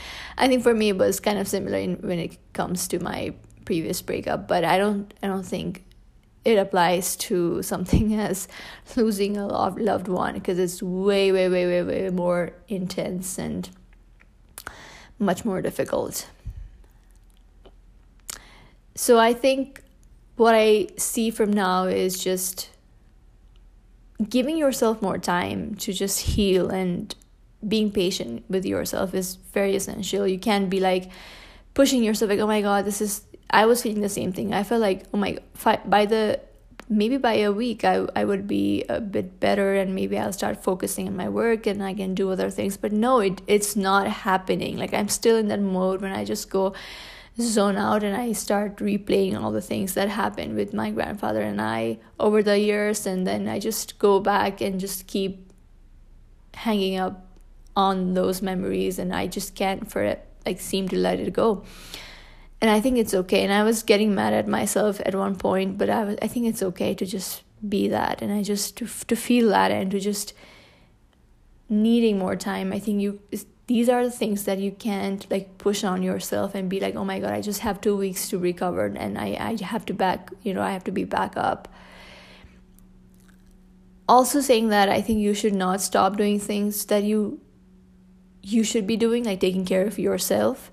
I 0.39 0.47
think 0.47 0.63
for 0.63 0.73
me 0.73 0.91
it 0.91 0.99
was 0.99 1.21
kind 1.21 1.39
of 1.39 1.49
similar 1.49 1.79
in, 1.79 1.97
when 1.97 2.19
it 2.19 2.39
comes 2.53 2.87
to 2.89 3.01
my 3.01 3.35
previous 3.65 4.01
breakup. 4.03 4.47
But 4.47 4.65
i 4.65 4.79
don't 4.79 5.13
i 5.23 5.27
don't 5.27 5.47
think 5.47 5.85
it 6.45 6.57
applies 6.57 7.17
to 7.17 7.63
something 7.73 8.15
as 8.15 8.47
losing 8.95 9.37
a 9.37 9.47
loved 9.47 10.07
one 10.07 10.35
because 10.35 10.61
it's 10.61 10.81
way 10.81 11.33
way 11.33 11.49
way 11.49 11.67
way 11.67 11.83
way 11.83 12.11
more 12.11 12.53
intense 12.69 13.37
and 13.39 13.71
much 15.19 15.45
more 15.45 15.63
difficult 15.63 16.29
so 18.95 19.19
I 19.19 19.35
think 19.35 19.83
what 20.37 20.55
I 20.55 20.89
see 20.97 21.31
from 21.31 21.53
now 21.53 21.85
is 21.85 22.23
just 22.23 22.71
giving 24.29 24.57
yourself 24.57 25.03
more 25.03 25.19
time 25.19 25.75
to 25.77 25.93
just 25.93 26.21
heal 26.21 26.71
and 26.71 27.15
being 27.67 27.91
patient 27.91 28.45
with 28.49 28.65
yourself 28.65 29.15
is 29.15 29.37
very 29.37 29.75
essential. 29.75 30.27
You 30.27 30.39
can't 30.39 30.69
be 30.69 30.81
like 30.81 31.11
pushing 31.75 32.03
yourself 32.03 32.31
like, 32.31 32.41
oh 32.41 32.47
my 32.47 32.63
god, 32.63 32.85
this 32.85 33.01
is. 33.01 33.23
I 33.51 33.67
was 33.67 33.83
feeling 33.83 34.01
the 34.01 34.09
same 34.09 34.33
thing. 34.33 34.53
I 34.53 34.65
felt 34.65 34.81
like, 34.81 35.05
oh 35.13 35.19
my, 35.19 35.39
by 35.85 36.07
the 36.07 36.41
maybe 36.89 37.17
by 37.17 37.35
a 37.35 37.53
week, 37.53 37.85
I 37.85 38.07
I 38.15 38.25
would 38.25 38.47
be 38.47 38.85
a 38.89 39.01
bit 39.01 39.41
better 39.41 39.75
and 39.75 39.95
maybe 39.95 40.19
I'll 40.19 40.33
start 40.33 40.63
focusing 40.63 41.07
on 41.09 41.17
my 41.17 41.29
work 41.29 41.67
and 41.67 41.83
I 41.83 41.95
can 41.95 42.15
do 42.15 42.31
other 42.31 42.51
things. 42.51 42.77
But 42.77 42.93
no, 42.93 43.21
it 43.21 43.41
it's 43.47 43.77
not 43.77 44.07
happening. 44.07 44.77
Like 44.77 44.95
I'm 44.95 45.09
still 45.09 45.37
in 45.37 45.49
that 45.49 45.61
mode 45.61 46.03
when 46.03 46.13
I 46.13 46.25
just 46.25 46.51
go 46.51 46.75
zone 47.41 47.77
out 47.77 48.05
and 48.05 48.17
I 48.17 48.33
start 48.33 48.77
replaying 48.77 49.41
all 49.41 49.51
the 49.51 49.61
things 49.61 49.95
that 49.95 50.09
happened 50.09 50.55
with 50.55 50.73
my 50.73 50.91
grandfather 50.91 51.41
and 51.41 51.61
I 51.61 51.99
over 52.21 52.43
the 52.43 52.59
years 52.59 53.07
and 53.07 53.27
then 53.27 53.49
I 53.49 53.59
just 53.59 53.99
go 53.99 54.21
back 54.21 54.61
and 54.61 54.79
just 54.79 55.09
keep 55.09 55.53
hanging 56.55 56.97
up 56.97 57.27
on 57.77 58.15
those 58.15 58.41
memories 58.41 59.01
and 59.01 59.13
I 59.13 59.27
just 59.27 59.57
can't 59.57 59.91
for 59.91 60.03
it 60.03 60.25
like 60.47 60.61
seem 60.61 60.89
to 60.91 60.97
let 60.97 61.19
it 61.19 61.33
go. 61.33 61.65
And 62.61 62.71
I 62.71 62.81
think 62.81 62.99
it's 62.99 63.15
okay. 63.15 63.43
And 63.43 63.53
I 63.53 63.65
was 63.65 63.83
getting 63.83 64.15
mad 64.15 64.33
at 64.33 64.47
myself 64.47 65.01
at 65.05 65.15
one 65.15 65.35
point, 65.35 65.77
but 65.77 65.91
I 65.91 66.05
was 66.05 66.17
I 66.23 66.29
think 66.29 66.47
it's 66.47 66.63
okay 66.63 66.95
to 66.95 67.05
just 67.05 67.43
be 67.69 67.89
that 67.89 68.23
and 68.23 68.33
I 68.33 68.43
just 68.43 68.77
to 68.77 68.87
to 68.87 69.17
feel 69.17 69.49
that 69.49 69.73
and 69.73 69.91
to 69.91 69.99
just 69.99 70.35
needing 71.69 72.17
more 72.17 72.37
time. 72.37 72.73
I 72.73 72.79
think 72.79 73.03
you 73.03 73.21
these 73.67 73.89
are 73.89 74.05
the 74.05 74.11
things 74.11 74.45
that 74.45 74.59
you 74.59 74.71
can't 74.71 75.31
like 75.31 75.57
push 75.59 75.85
on 75.85 76.03
yourself 76.03 76.55
and 76.55 76.69
be 76.69 76.81
like 76.81 76.95
oh 76.95 77.05
my 77.05 77.19
god 77.19 77.33
i 77.33 77.41
just 77.41 77.61
have 77.61 77.81
two 77.81 77.97
weeks 77.97 78.29
to 78.29 78.39
recover 78.39 78.87
and 78.87 79.19
i, 79.19 79.37
I 79.41 79.65
have 79.65 79.87
to 79.87 79.95
back 79.95 80.31
you 80.43 80.53
know 80.53 80.63
i 80.63 80.73
have 80.73 80.85
to 80.85 80.93
be 80.93 81.05
back 81.05 81.37
up. 81.37 81.69
Also 84.07 84.41
saying 84.43 84.69
that 84.69 84.89
i 84.89 85.01
think 85.01 85.21
you 85.21 85.33
should 85.33 85.55
not 85.55 85.81
stop 85.81 86.17
doing 86.17 86.39
things 86.39 86.85
that 86.87 87.05
you 87.05 87.41
you 88.43 88.63
should 88.63 88.87
be 88.87 88.97
doing 88.97 89.25
like 89.25 89.41
taking 89.41 89.65
care 89.65 89.87
of 89.87 89.99
yourself 89.99 90.71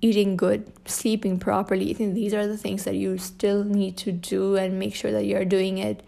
eating 0.00 0.36
good 0.36 0.72
sleeping 0.88 1.38
properly. 1.38 1.90
I 1.90 1.94
think 1.94 2.14
these 2.14 2.34
are 2.34 2.46
the 2.46 2.56
things 2.56 2.84
that 2.84 2.94
you 2.94 3.18
still 3.18 3.64
need 3.64 3.96
to 3.98 4.12
do 4.12 4.56
and 4.56 4.78
make 4.78 4.94
sure 4.94 5.12
that 5.12 5.26
you're 5.26 5.44
doing 5.44 5.78
it 5.78 6.02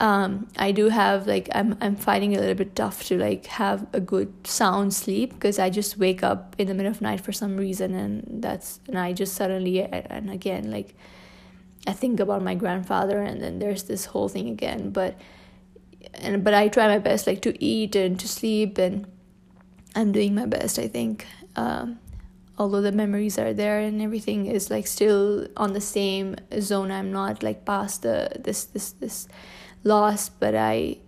um, 0.00 0.48
I 0.56 0.72
do 0.72 0.88
have 0.88 1.26
like 1.26 1.48
I'm 1.54 1.76
I'm 1.80 1.94
finding 1.94 2.36
a 2.36 2.40
little 2.40 2.54
bit 2.54 2.74
tough 2.74 3.04
to 3.04 3.18
like 3.18 3.46
have 3.46 3.86
a 3.92 4.00
good 4.00 4.46
sound 4.46 4.92
sleep 4.92 5.34
because 5.34 5.58
I 5.58 5.70
just 5.70 5.98
wake 5.98 6.22
up 6.22 6.56
in 6.58 6.66
the 6.66 6.74
middle 6.74 6.90
of 6.90 7.00
night 7.00 7.20
for 7.20 7.32
some 7.32 7.56
reason 7.56 7.94
and 7.94 8.42
that's 8.42 8.80
and 8.88 8.98
I 8.98 9.12
just 9.12 9.34
suddenly 9.34 9.82
and 9.82 10.30
again 10.30 10.70
like 10.70 10.96
I 11.86 11.92
think 11.92 12.18
about 12.18 12.42
my 12.42 12.54
grandfather 12.54 13.20
and 13.20 13.40
then 13.40 13.60
there's 13.60 13.84
this 13.84 14.06
whole 14.06 14.28
thing 14.28 14.48
again 14.48 14.90
but 14.90 15.16
and 16.14 16.42
but 16.42 16.54
I 16.54 16.68
try 16.68 16.88
my 16.88 16.98
best 16.98 17.28
like 17.28 17.42
to 17.42 17.64
eat 17.64 17.94
and 17.94 18.18
to 18.18 18.26
sleep 18.26 18.78
and 18.78 19.06
I'm 19.94 20.10
doing 20.10 20.34
my 20.34 20.46
best 20.46 20.78
I 20.78 20.88
think. 20.88 21.24
Um, 21.54 22.00
although 22.58 22.80
the 22.80 22.92
memories 22.92 23.38
are 23.38 23.52
there 23.52 23.78
and 23.78 24.02
everything 24.02 24.46
is 24.46 24.70
like 24.70 24.88
still 24.88 25.46
on 25.56 25.72
the 25.72 25.80
same 25.80 26.34
zone 26.60 26.90
I'm 26.90 27.12
not 27.12 27.44
like 27.44 27.64
past 27.64 28.02
the 28.02 28.30
this 28.40 28.64
this 28.64 28.92
this 28.92 29.28
lost, 29.84 30.40
but 30.40 30.54
I 30.54 30.98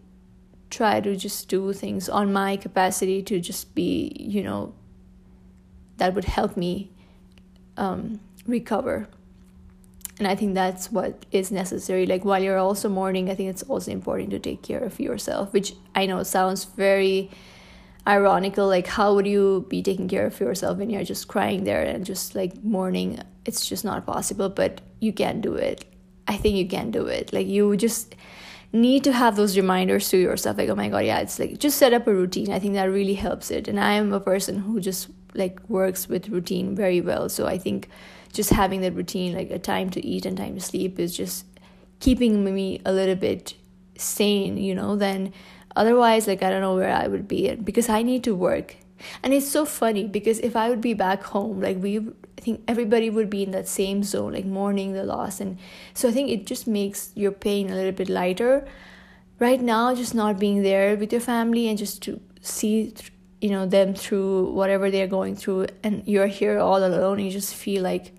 try 0.71 1.01
to 1.01 1.17
just 1.17 1.49
do 1.49 1.73
things 1.73 2.09
on 2.09 2.33
my 2.33 2.57
capacity 2.57 3.23
to 3.23 3.41
just 3.41 3.75
be, 3.75 4.13
you 4.19 4.43
know, 4.43 4.75
that 5.97 6.15
would 6.15 6.25
help 6.25 6.57
me 6.57 6.91
um, 7.77 8.21
recover. 8.47 9.09
And 10.19 10.27
I 10.27 10.35
think 10.35 10.55
that's 10.55 10.91
what 10.91 11.27
is 11.31 11.51
necessary. 11.51 12.07
Like 12.07 12.25
while 12.25 12.43
you're 12.43 12.59
also 12.59 12.89
mourning, 12.89 13.31
I 13.31 13.35
think 13.35 13.51
it's 13.51 13.63
also 13.65 13.91
important 13.91 14.31
to 14.31 14.39
take 14.39 14.63
care 14.63 14.81
of 14.81 14.99
yourself, 14.99 15.53
which 15.53 15.75
I 15.95 16.07
know 16.07 16.23
sounds 16.23 16.65
very 16.65 17.31
ironical 18.07 18.69
like 18.69 18.87
how 18.87 19.15
would 19.15 19.27
you 19.27 19.67
be 19.69 19.83
taking 19.83 20.07
care 20.07 20.27
of 20.27 20.39
yourself 20.39 20.79
when 20.79 20.91
you're 20.91 21.03
just 21.03 21.27
crying 21.27 21.65
there 21.65 21.83
and 21.83 22.07
just 22.07 22.35
like 22.37 22.63
mourning 22.63 23.19
it's 23.45 23.67
just 23.67 23.85
not 23.85 24.07
possible 24.07 24.49
but 24.49 24.81
you 25.01 25.13
can 25.13 25.41
do 25.41 25.55
it 25.55 25.85
i 26.29 26.37
think 26.37 26.57
you 26.57 26.69
can 26.69 26.93
do 26.93 27.07
it 27.07 27.33
like 27.33 27.49
you 27.49 27.77
just 27.77 28.15
need 28.73 29.05
to 29.05 29.13
have 29.13 29.37
those 29.37 29.57
reminders 29.57 30.09
to 30.11 30.17
yourself 30.17 30.59
like 30.59 30.69
oh 30.69 30.75
my 30.75 30.89
god 30.89 31.05
yeah 31.05 31.19
it's 31.19 31.39
like 31.39 31.59
just 31.59 31.79
set 31.79 31.93
up 31.93 32.07
a 32.07 32.15
routine. 32.15 32.53
I 32.53 32.59
think 32.59 32.75
that 32.75 32.85
really 32.85 33.15
helps 33.15 33.51
it. 33.51 33.69
And 33.69 33.81
i 33.81 33.93
am 33.93 34.13
a 34.13 34.21
person 34.21 34.59
who 34.59 34.81
just 34.81 35.09
like 35.35 35.61
works 35.69 36.09
with 36.09 36.29
routine 36.29 36.75
very 36.75 37.01
well. 37.01 37.29
So 37.29 37.47
i 37.47 37.59
think 37.59 37.89
just 38.33 38.51
having 38.51 38.81
that 38.83 38.95
routine 38.95 39.35
like 39.35 39.51
a 39.51 39.59
time 39.59 39.91
to 39.91 40.05
eat 40.05 40.27
and 40.27 40.37
time 40.37 40.55
to 40.55 40.61
sleep 40.61 40.99
is 40.99 41.17
just 41.17 41.47
keeping 42.01 42.45
me 42.45 42.83
a 42.85 42.93
little 42.93 43.15
bit 43.15 43.55
sane 43.97 44.59
you 44.59 44.75
know 44.75 44.95
then 44.95 45.33
otherwise 45.75 46.27
like 46.27 46.43
i 46.43 46.51
don't 46.51 46.61
know 46.61 46.75
where 46.75 46.93
i 46.93 47.07
would 47.07 47.27
be. 47.27 47.55
Because 47.55 47.89
i 47.89 48.03
need 48.03 48.25
to 48.25 48.35
work 48.35 48.77
and 49.23 49.35
it's 49.35 49.49
so 49.49 49.65
funny 49.65 50.07
because 50.07 50.39
if 50.41 50.57
i 50.57 50.69
would 50.69 50.81
be 50.81 50.95
back 50.95 51.23
home 51.23 51.61
like 51.61 51.77
we 51.79 51.99
i 51.99 52.41
think 52.41 52.63
everybody 52.69 53.11
would 53.11 53.29
be 53.29 53.43
in 53.43 53.51
that 53.51 53.69
same 53.69 54.03
zone 54.03 54.33
like 54.33 54.45
mourning 54.45 54.93
the 54.93 55.05
loss. 55.05 55.41
And 55.41 55.59
so 55.95 56.09
i 56.09 56.13
think 56.13 56.31
it 56.31 56.47
just 56.47 56.67
makes 56.67 57.11
your 57.15 57.33
pain 57.33 57.71
a 57.71 57.75
little 57.75 57.93
bit 57.93 58.09
lighter. 58.09 58.67
Right 59.39 59.61
now 59.61 59.95
just 59.95 60.15
not 60.15 60.39
being 60.39 60.63
there 60.63 60.97
with 60.97 61.13
your 61.13 61.21
family 61.21 61.69
and 61.69 61.77
just 61.77 62.03
to 62.03 62.21
see 62.41 62.95
you 63.41 63.51
know 63.51 63.67
them 63.67 63.95
through 63.95 64.53
whatever 64.53 64.91
they're 64.91 65.07
going 65.07 65.37
through 65.37 65.67
and 65.83 66.03
you're 66.07 66.27
here 66.27 66.59
all 66.59 66.83
alone 66.83 67.19
you 67.19 67.31
just 67.31 67.55
feel 67.55 67.83
like 67.83 68.13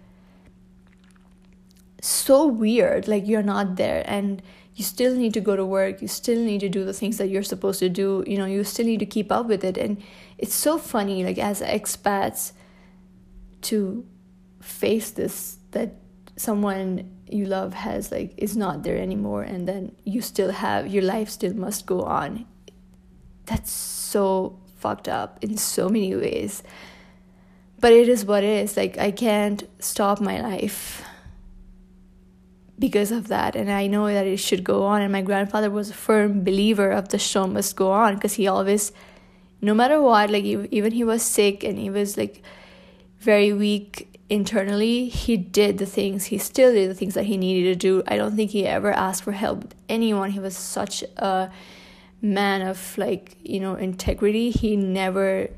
so 2.01 2.45
weird 2.45 3.07
like 3.07 3.27
you're 3.27 3.41
not 3.41 3.77
there 3.77 4.03
and 4.05 4.43
you 4.75 4.83
still 4.83 5.15
need 5.15 5.33
to 5.33 5.41
go 5.41 5.55
to 5.55 5.65
work 5.65 6.03
you 6.03 6.07
still 6.07 6.39
need 6.39 6.59
to 6.59 6.69
do 6.69 6.85
the 6.85 6.93
things 6.93 7.17
that 7.17 7.29
you're 7.29 7.41
supposed 7.41 7.79
to 7.79 7.89
do 7.89 8.23
you 8.27 8.37
know 8.37 8.45
you 8.45 8.63
still 8.63 8.85
need 8.85 8.99
to 8.99 9.05
keep 9.05 9.31
up 9.31 9.47
with 9.47 9.63
it. 9.63 9.77
And 9.77 9.97
it's 10.37 10.55
so 10.55 10.77
funny 10.77 11.23
like 11.23 11.37
as 11.37 11.61
expats 11.61 12.51
to 13.61 14.05
face 14.61 15.11
this 15.11 15.57
that 15.71 15.95
someone 16.35 17.11
you 17.29 17.45
love 17.45 17.73
has 17.73 18.11
like 18.11 18.33
is 18.37 18.55
not 18.55 18.83
there 18.83 18.97
anymore 18.97 19.43
and 19.43 19.67
then 19.67 19.95
you 20.03 20.21
still 20.21 20.51
have 20.51 20.87
your 20.87 21.03
life 21.03 21.29
still 21.29 21.53
must 21.53 21.85
go 21.85 22.01
on. 22.01 22.45
That's 23.45 23.71
so 23.71 24.59
fucked 24.77 25.07
up 25.07 25.43
in 25.43 25.57
so 25.57 25.89
many 25.89 26.15
ways. 26.15 26.63
But 27.79 27.93
it 27.93 28.09
is 28.09 28.25
what 28.25 28.43
it 28.43 28.63
is. 28.63 28.77
Like 28.77 28.97
i 28.97 29.11
can't 29.11 29.63
stop 29.79 30.21
my 30.21 30.39
life 30.39 31.03
because 32.79 33.11
of 33.11 33.27
that 33.27 33.55
and 33.55 33.71
i 33.71 33.87
know 33.87 34.05
that 34.05 34.27
it 34.27 34.37
should 34.37 34.63
go 34.63 34.83
on 34.83 35.01
and 35.01 35.11
my 35.11 35.23
grandfather 35.23 35.67
was 35.67 35.89
a 35.89 35.93
firm 35.95 36.43
believer 36.43 36.91
of 36.91 37.09
the 37.09 37.17
show 37.17 37.47
must 37.47 37.75
go 37.75 37.89
on 37.89 38.13
because 38.13 38.35
he 38.35 38.47
always 38.47 38.91
no 39.61 39.73
matter 39.73 40.01
what 40.01 40.29
like 40.29 40.43
even 40.43 40.91
he 40.91 41.03
was 41.03 41.23
sick 41.23 41.63
and 41.63 41.77
he 41.79 41.89
was 41.89 42.17
like 42.17 42.41
very 43.19 43.51
weak 43.51 44.19
internally 44.29 45.07
he 45.07 45.37
did 45.37 45.77
the 45.77 45.85
things 45.85 46.25
he 46.25 46.37
still 46.37 46.73
did 46.73 46.89
the 46.89 46.93
things 46.93 47.13
that 47.13 47.25
he 47.25 47.37
needed 47.37 47.73
to 47.73 47.75
do. 47.75 48.03
I 48.07 48.17
don't 48.17 48.35
think 48.35 48.51
he 48.51 48.65
ever 48.65 48.91
asked 48.91 49.23
for 49.23 49.31
help 49.31 49.63
with 49.63 49.75
anyone. 49.87 50.31
He 50.31 50.39
was 50.39 50.55
such 50.55 51.03
a 51.17 51.49
man 52.21 52.61
of 52.61 52.97
like 52.97 53.37
you 53.43 53.59
know 53.59 53.75
integrity. 53.75 54.51
He 54.51 54.75
never 54.75 55.49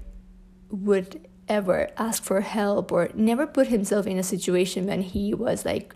would 0.70 1.28
ever 1.48 1.90
ask 1.98 2.24
for 2.24 2.42
help 2.42 2.92
or 2.92 3.10
never 3.16 3.48
put 3.48 3.68
himself 3.68 4.06
in 4.06 4.20
a 4.20 4.24
situation 4.24 4.86
when 4.86 5.02
he 5.02 5.34
was 5.34 5.66
like 5.66 5.96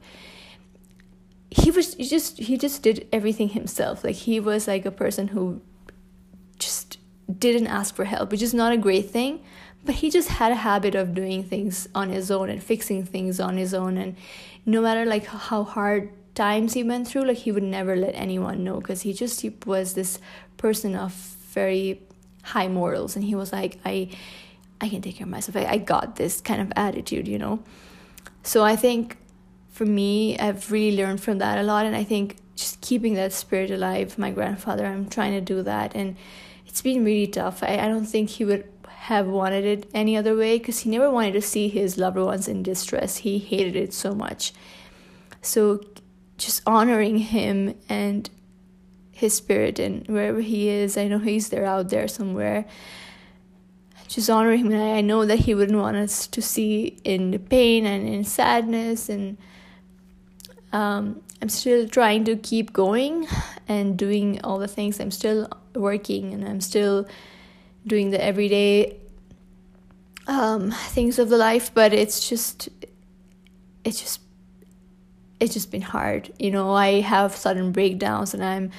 he 1.52 1.70
was 1.70 1.94
he 1.94 2.06
just 2.06 2.40
he 2.40 2.58
just 2.58 2.82
did 2.82 3.08
everything 3.14 3.50
himself. 3.50 4.04
Like 4.04 4.16
he 4.16 4.40
was 4.40 4.68
like 4.68 4.86
a 4.86 4.92
person 4.92 5.30
who 5.30 5.62
just 6.58 6.98
didn't 7.40 7.68
ask 7.68 7.96
for 7.96 8.06
help 8.06 8.32
which 8.32 8.42
is 8.42 8.54
not 8.54 8.72
a 8.72 8.78
great 8.78 9.10
thing 9.10 9.44
but 9.86 9.96
he 9.96 10.10
just 10.10 10.30
had 10.30 10.52
a 10.52 10.56
habit 10.56 10.96
of 10.96 11.14
doing 11.14 11.44
things 11.44 11.88
on 11.94 12.10
his 12.10 12.32
own 12.32 12.50
and 12.50 12.64
fixing 12.64 13.06
things 13.06 13.40
on 13.40 13.58
his 13.58 13.74
own 13.74 13.98
and 13.98 14.16
no 14.66 14.82
matter 14.82 15.06
like 15.06 15.26
how 15.26 15.64
hard 15.64 16.12
times 16.36 16.74
he 16.74 16.84
went 16.84 17.08
through 17.08 17.24
like 17.24 17.38
he 17.38 17.52
would 17.52 17.64
never 17.64 17.96
let 17.96 18.14
anyone 18.16 18.64
know 18.64 18.80
because 18.80 19.02
he 19.02 19.14
just 19.14 19.42
he 19.42 19.50
was 19.66 19.94
this 19.94 20.20
person 20.58 20.96
of 20.96 21.14
very 21.14 22.02
high 22.44 22.68
morals 22.68 23.16
and 23.16 23.26
he 23.26 23.36
was 23.36 23.54
like 23.54 23.78
i 23.86 24.10
i 24.82 24.90
can 24.90 25.02
take 25.02 25.16
care 25.16 25.26
of 25.26 25.32
myself 25.32 25.56
I, 25.56 25.66
I 25.66 25.78
got 25.78 26.16
this 26.16 26.42
kind 26.42 26.62
of 26.62 26.74
attitude 26.76 27.28
you 27.28 27.38
know 27.38 27.64
so 28.42 28.64
i 28.64 28.76
think 28.76 29.18
for 29.74 29.86
me, 29.86 30.38
I've 30.38 30.72
really 30.72 30.96
learned 30.96 31.22
from 31.22 31.40
that 31.40 31.58
a 31.58 31.64
lot. 31.64 31.86
And 31.86 31.96
I 31.96 32.04
think 32.04 32.38
just 32.56 32.80
keeping 32.82 33.16
that 33.16 33.34
spirit 33.34 33.72
alive, 33.72 34.20
my 34.20 34.30
grandfather, 34.30 34.86
I'm 34.86 35.10
trying 35.10 35.34
to 35.34 35.42
do 35.42 35.64
that. 35.64 35.96
And 35.96 36.16
it's 36.74 36.82
been 36.82 37.06
really 37.06 37.28
tough. 37.28 37.62
I, 37.62 37.78
I 37.78 37.88
don't 37.88 38.08
think 38.08 38.32
he 38.32 38.46
would 38.46 38.68
have 38.88 39.28
wanted 39.28 39.64
it 39.64 39.88
any 39.94 40.18
other 40.18 40.36
way 40.36 40.58
because 40.58 40.80
he 40.80 40.90
never 40.90 41.12
wanted 41.12 41.34
to 41.34 41.42
see 41.44 41.70
his 41.70 42.00
loved 42.00 42.18
ones 42.18 42.48
in 42.48 42.64
distress. 42.64 43.18
He 43.18 43.38
hated 43.38 43.76
it 43.76 43.94
so 43.94 44.16
much. 44.16 44.54
So 45.44 45.82
just 46.40 46.64
honoring 46.66 47.20
him 47.20 47.76
and 47.88 48.28
his 49.12 49.36
spirit 49.36 49.78
and 49.78 50.08
wherever 50.08 50.42
he 50.42 50.68
is, 50.68 50.98
I 50.98 51.08
know 51.08 51.20
he's 51.20 51.50
there 51.50 51.64
out 51.64 51.90
there 51.90 52.08
somewhere. 52.08 52.66
Just 54.08 54.32
honoring 54.32 54.66
him, 54.66 54.72
and 54.72 54.82
I 54.82 55.02
know 55.02 55.28
that 55.28 55.42
he 55.42 55.54
wouldn't 55.54 55.78
want 55.78 55.98
us 55.98 56.26
to 56.26 56.42
see 56.42 56.98
in 57.04 57.38
pain 57.38 57.86
and 57.86 58.10
in 58.10 58.24
sadness 58.24 59.10
and 59.10 59.38
um, 60.72 61.22
I'm 61.40 61.50
still 61.50 61.88
trying 61.88 62.24
to 62.24 62.36
keep 62.36 62.74
going 62.74 63.28
and 63.68 63.98
doing 63.98 64.42
all 64.44 64.60
the 64.60 64.68
things. 64.68 65.00
I'm 65.00 65.12
still 65.12 65.50
working 65.76 66.34
and 66.34 66.48
I'm 66.48 66.62
still 66.62 67.08
doing 67.86 68.12
the 68.12 68.24
everyday 68.24 68.98
um, 70.28 70.72
things 70.72 71.20
of 71.20 71.30
the 71.30 71.38
life, 71.38 71.74
but 71.74 71.94
it's 71.94 72.28
just, 72.28 72.70
it's 73.84 74.00
just, 74.00 74.22
it's 75.40 75.54
just 75.54 75.72
been 75.72 75.82
hard. 75.82 76.32
You 76.40 76.52
know, 76.52 76.72
I 76.74 77.02
have 77.02 77.36
sudden 77.36 77.72
breakdowns 77.72 78.34
and 78.34 78.44
I'm, 78.44 78.72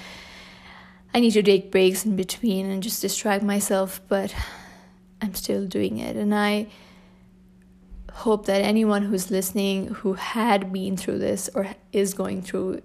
I 1.13 1.21
need 1.21 1.33
to 1.33 1.43
take 1.43 1.71
breaks 1.71 2.05
in 2.05 2.17
between 2.17 2.67
and 2.67 2.83
just 2.83 3.03
distract 3.03 3.45
myself, 3.45 4.01
but 4.09 4.35
I'm 5.21 5.35
still 5.35 5.67
doing 5.67 5.99
it. 5.99 6.17
And 6.17 6.35
I, 6.35 6.69
hope 8.15 8.47
that 8.47 8.63
anyone 8.63 9.03
who's 9.03 9.31
listening 9.31 9.89
who 9.89 10.15
had 10.15 10.73
been 10.73 10.97
through 10.97 11.19
this 11.19 11.51
or 11.55 11.75
is 11.93 12.15
going 12.15 12.41
through 12.41 12.81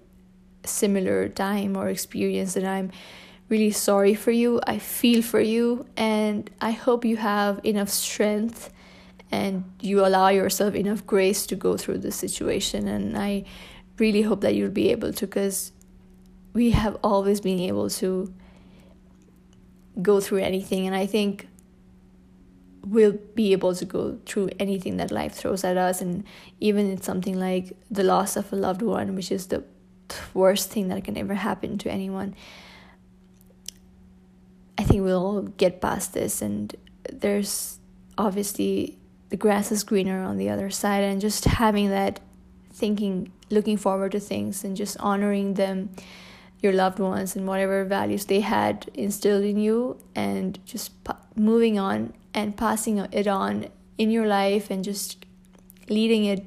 similar 0.66 1.30
time 1.30 1.76
or 1.78 1.90
experience 1.90 2.54
that 2.54 2.66
I'm 2.66 2.92
really 3.50 3.72
sorry 3.72 4.14
for 4.14 4.32
you. 4.32 4.62
I 4.66 4.78
feel 4.78 5.22
for 5.22 5.42
you 5.42 5.86
and 5.98 6.50
I 6.62 6.72
hope 6.72 7.04
you 7.04 7.18
have 7.18 7.60
enough 7.64 7.90
strength 7.90 8.72
and 9.32 9.64
you 9.82 10.06
allow 10.06 10.30
yourself 10.30 10.76
enough 10.76 11.06
grace 11.06 11.46
to 11.48 11.56
go 11.56 11.78
through 11.78 12.00
this 12.00 12.16
situation. 12.16 12.88
And 12.88 13.18
I 13.18 13.46
really 13.98 14.22
hope 14.22 14.42
that 14.42 14.56
you'll 14.56 14.70
be 14.72 14.92
able 14.92 15.14
to 15.14 15.28
cuz 15.28 15.72
we 16.54 16.72
have 16.72 16.98
always 17.04 17.42
been 17.42 17.60
able 17.60 17.90
to 17.90 18.34
go 20.02 20.20
through 20.20 20.40
anything. 20.40 20.88
And 20.88 20.96
I 20.96 21.06
think 21.06 21.48
we'll 22.86 23.18
be 23.36 23.52
able 23.52 23.76
to 23.76 23.86
go 23.86 24.18
through 24.26 24.50
anything 24.60 24.98
that 24.98 25.12
life 25.12 25.34
throws 25.34 25.64
at 25.64 25.78
us. 25.78 26.02
And 26.02 26.24
even 26.60 26.90
it's 26.92 27.06
something 27.06 27.40
like 27.40 27.76
the 27.90 28.04
loss 28.04 28.36
of 28.36 28.52
a 28.54 28.56
loved 28.56 28.82
one 28.82 29.16
which 29.16 29.32
is 29.32 29.48
the 29.48 29.64
worst 30.34 30.72
thing 30.72 30.88
that 30.90 31.04
can 31.04 31.18
ever 31.18 31.34
happen 31.34 31.78
to 31.80 31.92
anyone. 31.92 32.36
I 34.78 34.84
think 34.84 35.04
we'll 35.04 35.42
get 35.58 35.82
past 35.82 36.14
this 36.14 36.42
and 36.42 36.76
there's 37.12 37.80
obviously 38.18 38.98
the 39.30 39.38
grass 39.38 39.72
is 39.72 39.84
greener 39.84 40.24
on 40.24 40.38
the 40.38 40.50
other 40.50 40.70
side 40.70 41.04
and 41.04 41.22
just 41.22 41.46
having 41.46 41.90
that 41.90 42.20
thinking 42.72 43.32
looking 43.50 43.78
forward 43.78 44.12
to 44.12 44.20
things 44.20 44.64
and 44.64 44.78
just 44.78 44.98
honoring 45.00 45.56
them 45.56 45.90
your 46.62 46.74
loved 46.74 47.00
ones 47.00 47.36
and 47.36 47.48
whatever 47.48 47.84
values 47.86 48.26
they 48.26 48.42
had 48.42 48.90
instilled 48.94 49.44
in 49.44 49.58
you 49.58 49.98
and 50.16 50.60
just 50.66 50.92
moving 51.36 51.80
on 51.80 52.14
and 52.34 52.56
passing 52.58 52.98
it 52.98 53.28
on 53.28 53.68
in 53.98 54.12
your 54.12 54.28
life 54.28 54.70
and 54.70 54.84
just 54.84 55.26
leading 55.90 56.26
it 56.26 56.46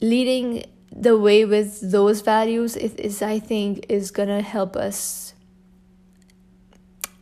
leading 0.00 0.64
the 0.92 1.16
way 1.16 1.44
with 1.44 1.92
those 1.92 2.20
values 2.20 2.76
is, 2.76 2.94
is 2.94 3.22
I 3.22 3.38
think 3.38 3.86
is 3.88 4.10
gonna 4.10 4.42
help 4.42 4.76
us 4.76 5.34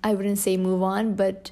I 0.02 0.14
wouldn't 0.14 0.38
say 0.38 0.56
move 0.56 0.82
on 0.82 1.14
but 1.14 1.50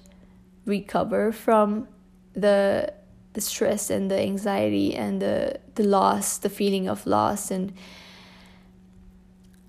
recover 0.65 1.33
from 1.33 1.89
the 2.35 2.93
the 3.35 3.41
stress 3.41 3.91
and 3.91 4.11
the 4.11 4.19
anxiety 4.19 4.95
and 4.95 5.21
the 5.21 5.61
the 5.75 5.85
loss 5.85 6.39
the 6.39 6.49
feeling 6.49 6.89
of 6.89 7.07
loss 7.07 7.51
and 7.51 7.73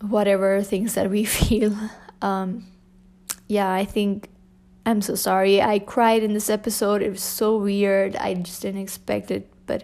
whatever 0.02 0.62
things 0.64 0.94
that 0.94 1.10
we 1.10 1.24
feel 1.40 1.76
um 2.22 2.66
yeah 3.48 3.72
I 3.72 3.84
think 3.84 4.30
I'm 4.88 5.02
so 5.02 5.16
sorry. 5.16 5.62
I 5.62 5.80
cried 5.80 6.24
in 6.24 6.34
this 6.34 6.50
episode. 6.50 7.02
It 7.02 7.10
was 7.10 7.22
so 7.22 7.58
weird. 7.58 8.16
I 8.16 8.34
just 8.36 8.62
didn't 8.62 8.80
expect 8.80 9.32
it, 9.32 9.52
but 9.66 9.84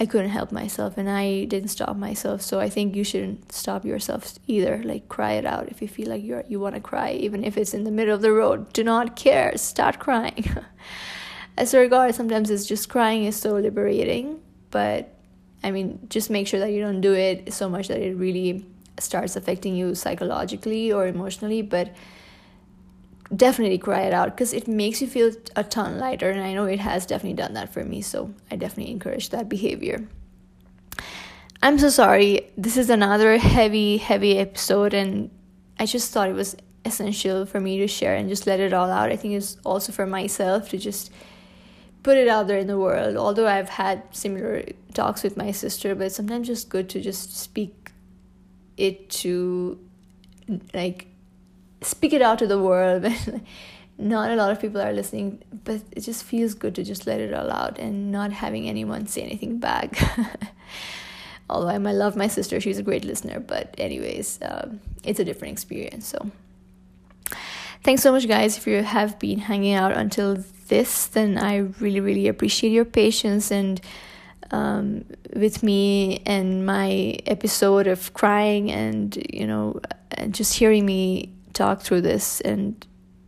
I 0.00 0.06
couldn't 0.06 0.30
help 0.30 0.52
myself 0.52 0.96
and 0.96 1.10
I 1.10 1.44
didn't 1.44 1.70
stop 1.70 1.96
myself. 1.96 2.40
So 2.42 2.60
I 2.60 2.68
think 2.68 2.94
you 2.94 3.02
shouldn't 3.02 3.52
stop 3.52 3.84
yourself 3.84 4.38
either. 4.46 4.80
Like 4.84 5.08
cry 5.08 5.32
it 5.32 5.44
out 5.44 5.68
if 5.68 5.82
you 5.82 5.88
feel 5.88 6.08
like 6.08 6.22
you're 6.22 6.44
you 6.48 6.60
want 6.60 6.76
to 6.76 6.80
cry, 6.80 7.12
even 7.12 7.44
if 7.44 7.56
it's 7.56 7.74
in 7.74 7.84
the 7.84 7.90
middle 7.90 8.14
of 8.14 8.22
the 8.22 8.32
road. 8.32 8.72
Do 8.72 8.84
not 8.84 9.16
care. 9.16 9.56
Start 9.56 9.98
crying. 9.98 10.48
As 11.56 11.74
a 11.74 11.78
regard, 11.80 12.14
sometimes 12.14 12.50
it's 12.50 12.66
just 12.66 12.88
crying 12.88 13.24
is 13.24 13.34
so 13.34 13.54
liberating, 13.54 14.40
but 14.70 15.12
I 15.64 15.72
mean, 15.72 16.06
just 16.08 16.30
make 16.30 16.46
sure 16.46 16.60
that 16.60 16.70
you 16.70 16.80
don't 16.80 17.00
do 17.00 17.14
it 17.14 17.52
so 17.52 17.68
much 17.68 17.88
that 17.88 18.00
it 18.00 18.14
really 18.14 18.64
starts 19.00 19.34
affecting 19.34 19.74
you 19.74 19.96
psychologically 19.96 20.92
or 20.92 21.08
emotionally, 21.08 21.62
but 21.62 21.92
definitely 23.34 23.78
cry 23.78 24.02
it 24.02 24.14
out 24.14 24.30
because 24.30 24.52
it 24.52 24.66
makes 24.66 25.02
you 25.02 25.06
feel 25.06 25.32
a 25.54 25.62
ton 25.62 25.98
lighter 25.98 26.30
and 26.30 26.40
i 26.40 26.54
know 26.54 26.64
it 26.64 26.80
has 26.80 27.04
definitely 27.04 27.34
done 27.36 27.52
that 27.54 27.72
for 27.72 27.84
me 27.84 28.00
so 28.00 28.32
i 28.50 28.56
definitely 28.56 28.92
encourage 28.92 29.30
that 29.30 29.48
behavior. 29.48 30.06
I'm 31.60 31.76
so 31.76 31.88
sorry. 31.88 32.52
This 32.56 32.76
is 32.76 32.88
another 32.88 33.36
heavy 33.36 33.96
heavy 33.98 34.38
episode 34.38 34.94
and 34.94 35.30
i 35.78 35.86
just 35.86 36.12
thought 36.12 36.28
it 36.28 36.34
was 36.34 36.56
essential 36.84 37.44
for 37.44 37.60
me 37.60 37.78
to 37.78 37.88
share 37.88 38.14
and 38.14 38.28
just 38.28 38.46
let 38.46 38.60
it 38.60 38.72
all 38.72 38.90
out. 38.90 39.10
I 39.10 39.16
think 39.16 39.34
it's 39.34 39.56
also 39.64 39.92
for 39.92 40.06
myself 40.06 40.70
to 40.70 40.78
just 40.78 41.10
put 42.04 42.16
it 42.16 42.28
out 42.28 42.46
there 42.46 42.58
in 42.58 42.68
the 42.68 42.78
world. 42.78 43.16
Although 43.16 43.48
i've 43.48 43.68
had 43.68 44.02
similar 44.12 44.62
talks 44.94 45.22
with 45.22 45.36
my 45.36 45.50
sister 45.50 45.94
but 45.94 46.12
sometimes 46.12 46.46
just 46.46 46.68
good 46.68 46.88
to 46.90 47.00
just 47.00 47.36
speak 47.36 47.90
it 48.76 49.10
to 49.10 49.78
like 50.72 51.08
speak 51.82 52.12
it 52.12 52.22
out 52.22 52.38
to 52.38 52.46
the 52.46 52.58
world 52.58 53.06
not 53.98 54.30
a 54.30 54.36
lot 54.36 54.50
of 54.50 54.60
people 54.60 54.80
are 54.80 54.92
listening 54.92 55.42
but 55.64 55.80
it 55.92 56.00
just 56.00 56.22
feels 56.22 56.54
good 56.54 56.74
to 56.74 56.84
just 56.84 57.06
let 57.06 57.20
it 57.20 57.34
all 57.34 57.50
out 57.50 57.78
and 57.78 58.12
not 58.12 58.32
having 58.32 58.68
anyone 58.68 59.06
say 59.06 59.22
anything 59.22 59.58
back. 59.58 59.98
Although 61.50 61.68
i 61.68 61.76
love 61.78 62.14
my 62.14 62.28
sister 62.28 62.60
she's 62.60 62.78
a 62.78 62.82
great 62.82 63.04
listener 63.04 63.40
but 63.40 63.74
anyways 63.78 64.38
um, 64.42 64.80
it's 65.02 65.18
a 65.18 65.24
different 65.24 65.52
experience 65.52 66.06
so. 66.06 66.30
Thanks 67.84 68.02
so 68.02 68.12
much 68.12 68.26
guys 68.28 68.58
if 68.58 68.66
you 68.66 68.82
have 68.82 69.18
been 69.18 69.38
hanging 69.38 69.74
out 69.74 69.92
until 69.92 70.44
this 70.68 71.06
then 71.06 71.38
i 71.38 71.56
really 71.80 72.00
really 72.00 72.28
appreciate 72.28 72.70
your 72.70 72.84
patience 72.84 73.50
and 73.50 73.80
um, 74.50 75.04
with 75.34 75.62
me 75.62 76.22
and 76.26 76.64
my 76.64 77.18
episode 77.26 77.86
of 77.86 78.12
crying 78.14 78.70
and 78.70 79.16
you 79.32 79.46
know 79.46 79.80
and 80.12 80.34
just 80.34 80.54
hearing 80.54 80.84
me 80.84 81.32
talk 81.58 81.82
through 81.82 82.02
this 82.02 82.40
and 82.40 82.86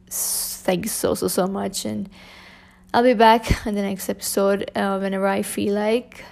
thank 0.09 0.85
you 0.85 0.89
so 0.91 1.15
so 1.15 1.29
so 1.29 1.47
much. 1.47 1.85
And 1.85 2.09
I'll 2.95 3.03
be 3.03 3.15
back 3.15 3.67
in 3.67 3.75
the 3.75 3.83
next 3.83 4.09
episode 4.09 4.71
uh, 4.75 4.99
whenever 4.99 5.27
I 5.27 5.43
feel 5.43 5.75
like 5.75 6.25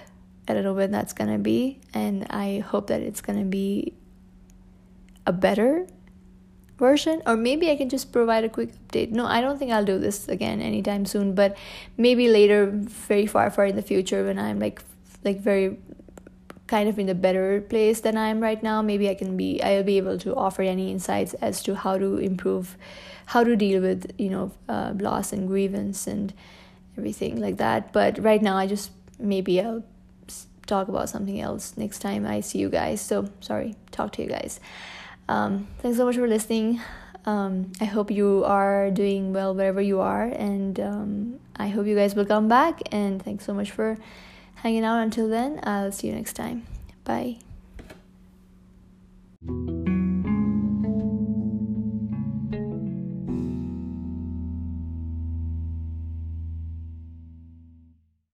I 0.47 0.53
don't 0.53 0.63
know 0.63 0.73
when 0.73 0.91
that's 0.91 1.13
gonna 1.13 1.37
be. 1.37 1.79
And 1.93 2.25
I 2.29 2.59
hope 2.59 2.87
that 2.87 3.01
it's 3.01 3.21
gonna 3.21 3.45
be 3.45 3.93
a 5.27 5.33
better 5.33 5.87
version. 6.77 7.21
Or 7.27 7.35
maybe 7.35 7.69
I 7.69 7.75
can 7.75 7.89
just 7.89 8.11
provide 8.11 8.43
a 8.43 8.49
quick 8.49 8.71
update. 8.73 9.11
No, 9.11 9.25
I 9.25 9.41
don't 9.41 9.59
think 9.59 9.71
I'll 9.71 9.85
do 9.85 9.99
this 9.99 10.27
again 10.27 10.61
anytime 10.61 11.05
soon, 11.05 11.35
but 11.35 11.57
maybe 11.97 12.29
later 12.29 12.71
very 12.71 13.27
far 13.27 13.51
far 13.51 13.65
in 13.65 13.75
the 13.75 13.83
future 13.83 14.25
when 14.25 14.39
I'm 14.39 14.59
like 14.59 14.81
like 15.23 15.39
very 15.39 15.77
kind 16.69 16.87
of 16.87 16.99
in 16.99 17.09
a 17.09 17.15
better 17.15 17.61
place 17.61 18.01
than 18.01 18.15
I 18.15 18.29
am 18.29 18.39
right 18.39 18.61
now, 18.61 18.81
maybe 18.81 19.09
I 19.09 19.15
can 19.15 19.35
be 19.35 19.61
I'll 19.61 19.83
be 19.83 19.97
able 19.97 20.17
to 20.19 20.35
offer 20.35 20.61
any 20.61 20.91
insights 20.91 21.33
as 21.35 21.63
to 21.63 21.75
how 21.75 21.97
to 21.97 22.17
improve, 22.17 22.77
how 23.25 23.43
to 23.43 23.55
deal 23.55 23.81
with 23.81 24.11
you 24.17 24.29
know 24.29 24.51
uh, 24.69 24.93
loss 24.95 25.33
and 25.33 25.47
grievance 25.47 26.05
and 26.07 26.31
everything 26.97 27.41
like 27.41 27.57
that. 27.57 27.91
But 27.91 28.23
right 28.23 28.41
now, 28.41 28.55
I 28.55 28.67
just 28.67 28.91
maybe 29.17 29.59
I'll 29.59 29.83
talk 30.67 30.87
about 30.87 31.09
something 31.09 31.41
else 31.41 31.73
next 31.75 31.99
time 31.99 32.25
I 32.25 32.41
see 32.41 32.59
you 32.59 32.69
guys. 32.69 33.01
So 33.01 33.29
sorry, 33.41 33.75
talk 33.91 34.13
to 34.13 34.21
you 34.21 34.29
guys. 34.29 34.59
Um, 35.27 35.67
thanks 35.79 35.97
so 35.97 36.05
much 36.05 36.15
for 36.15 36.27
listening. 36.27 36.79
Um, 37.25 37.71
I 37.81 37.85
hope 37.85 38.11
you 38.11 38.43
are 38.45 38.91
doing 38.91 39.33
well 39.33 39.53
wherever 39.53 39.81
you 39.81 39.99
are, 39.99 40.25
and 40.25 40.79
um, 40.79 41.39
I 41.57 41.67
hope 41.67 41.87
you 41.87 41.95
guys 41.95 42.15
will 42.15 42.25
come 42.25 42.47
back. 42.47 42.81
And 42.91 43.21
thanks 43.21 43.43
so 43.45 43.53
much 43.53 43.71
for 43.71 43.97
hanging 44.61 44.83
out 44.83 45.01
until 45.01 45.27
then. 45.27 45.59
I'll 45.63 45.91
see 45.91 46.07
you 46.07 46.13
next 46.13 46.33
time. 46.33 46.65
Bye. 47.03 47.39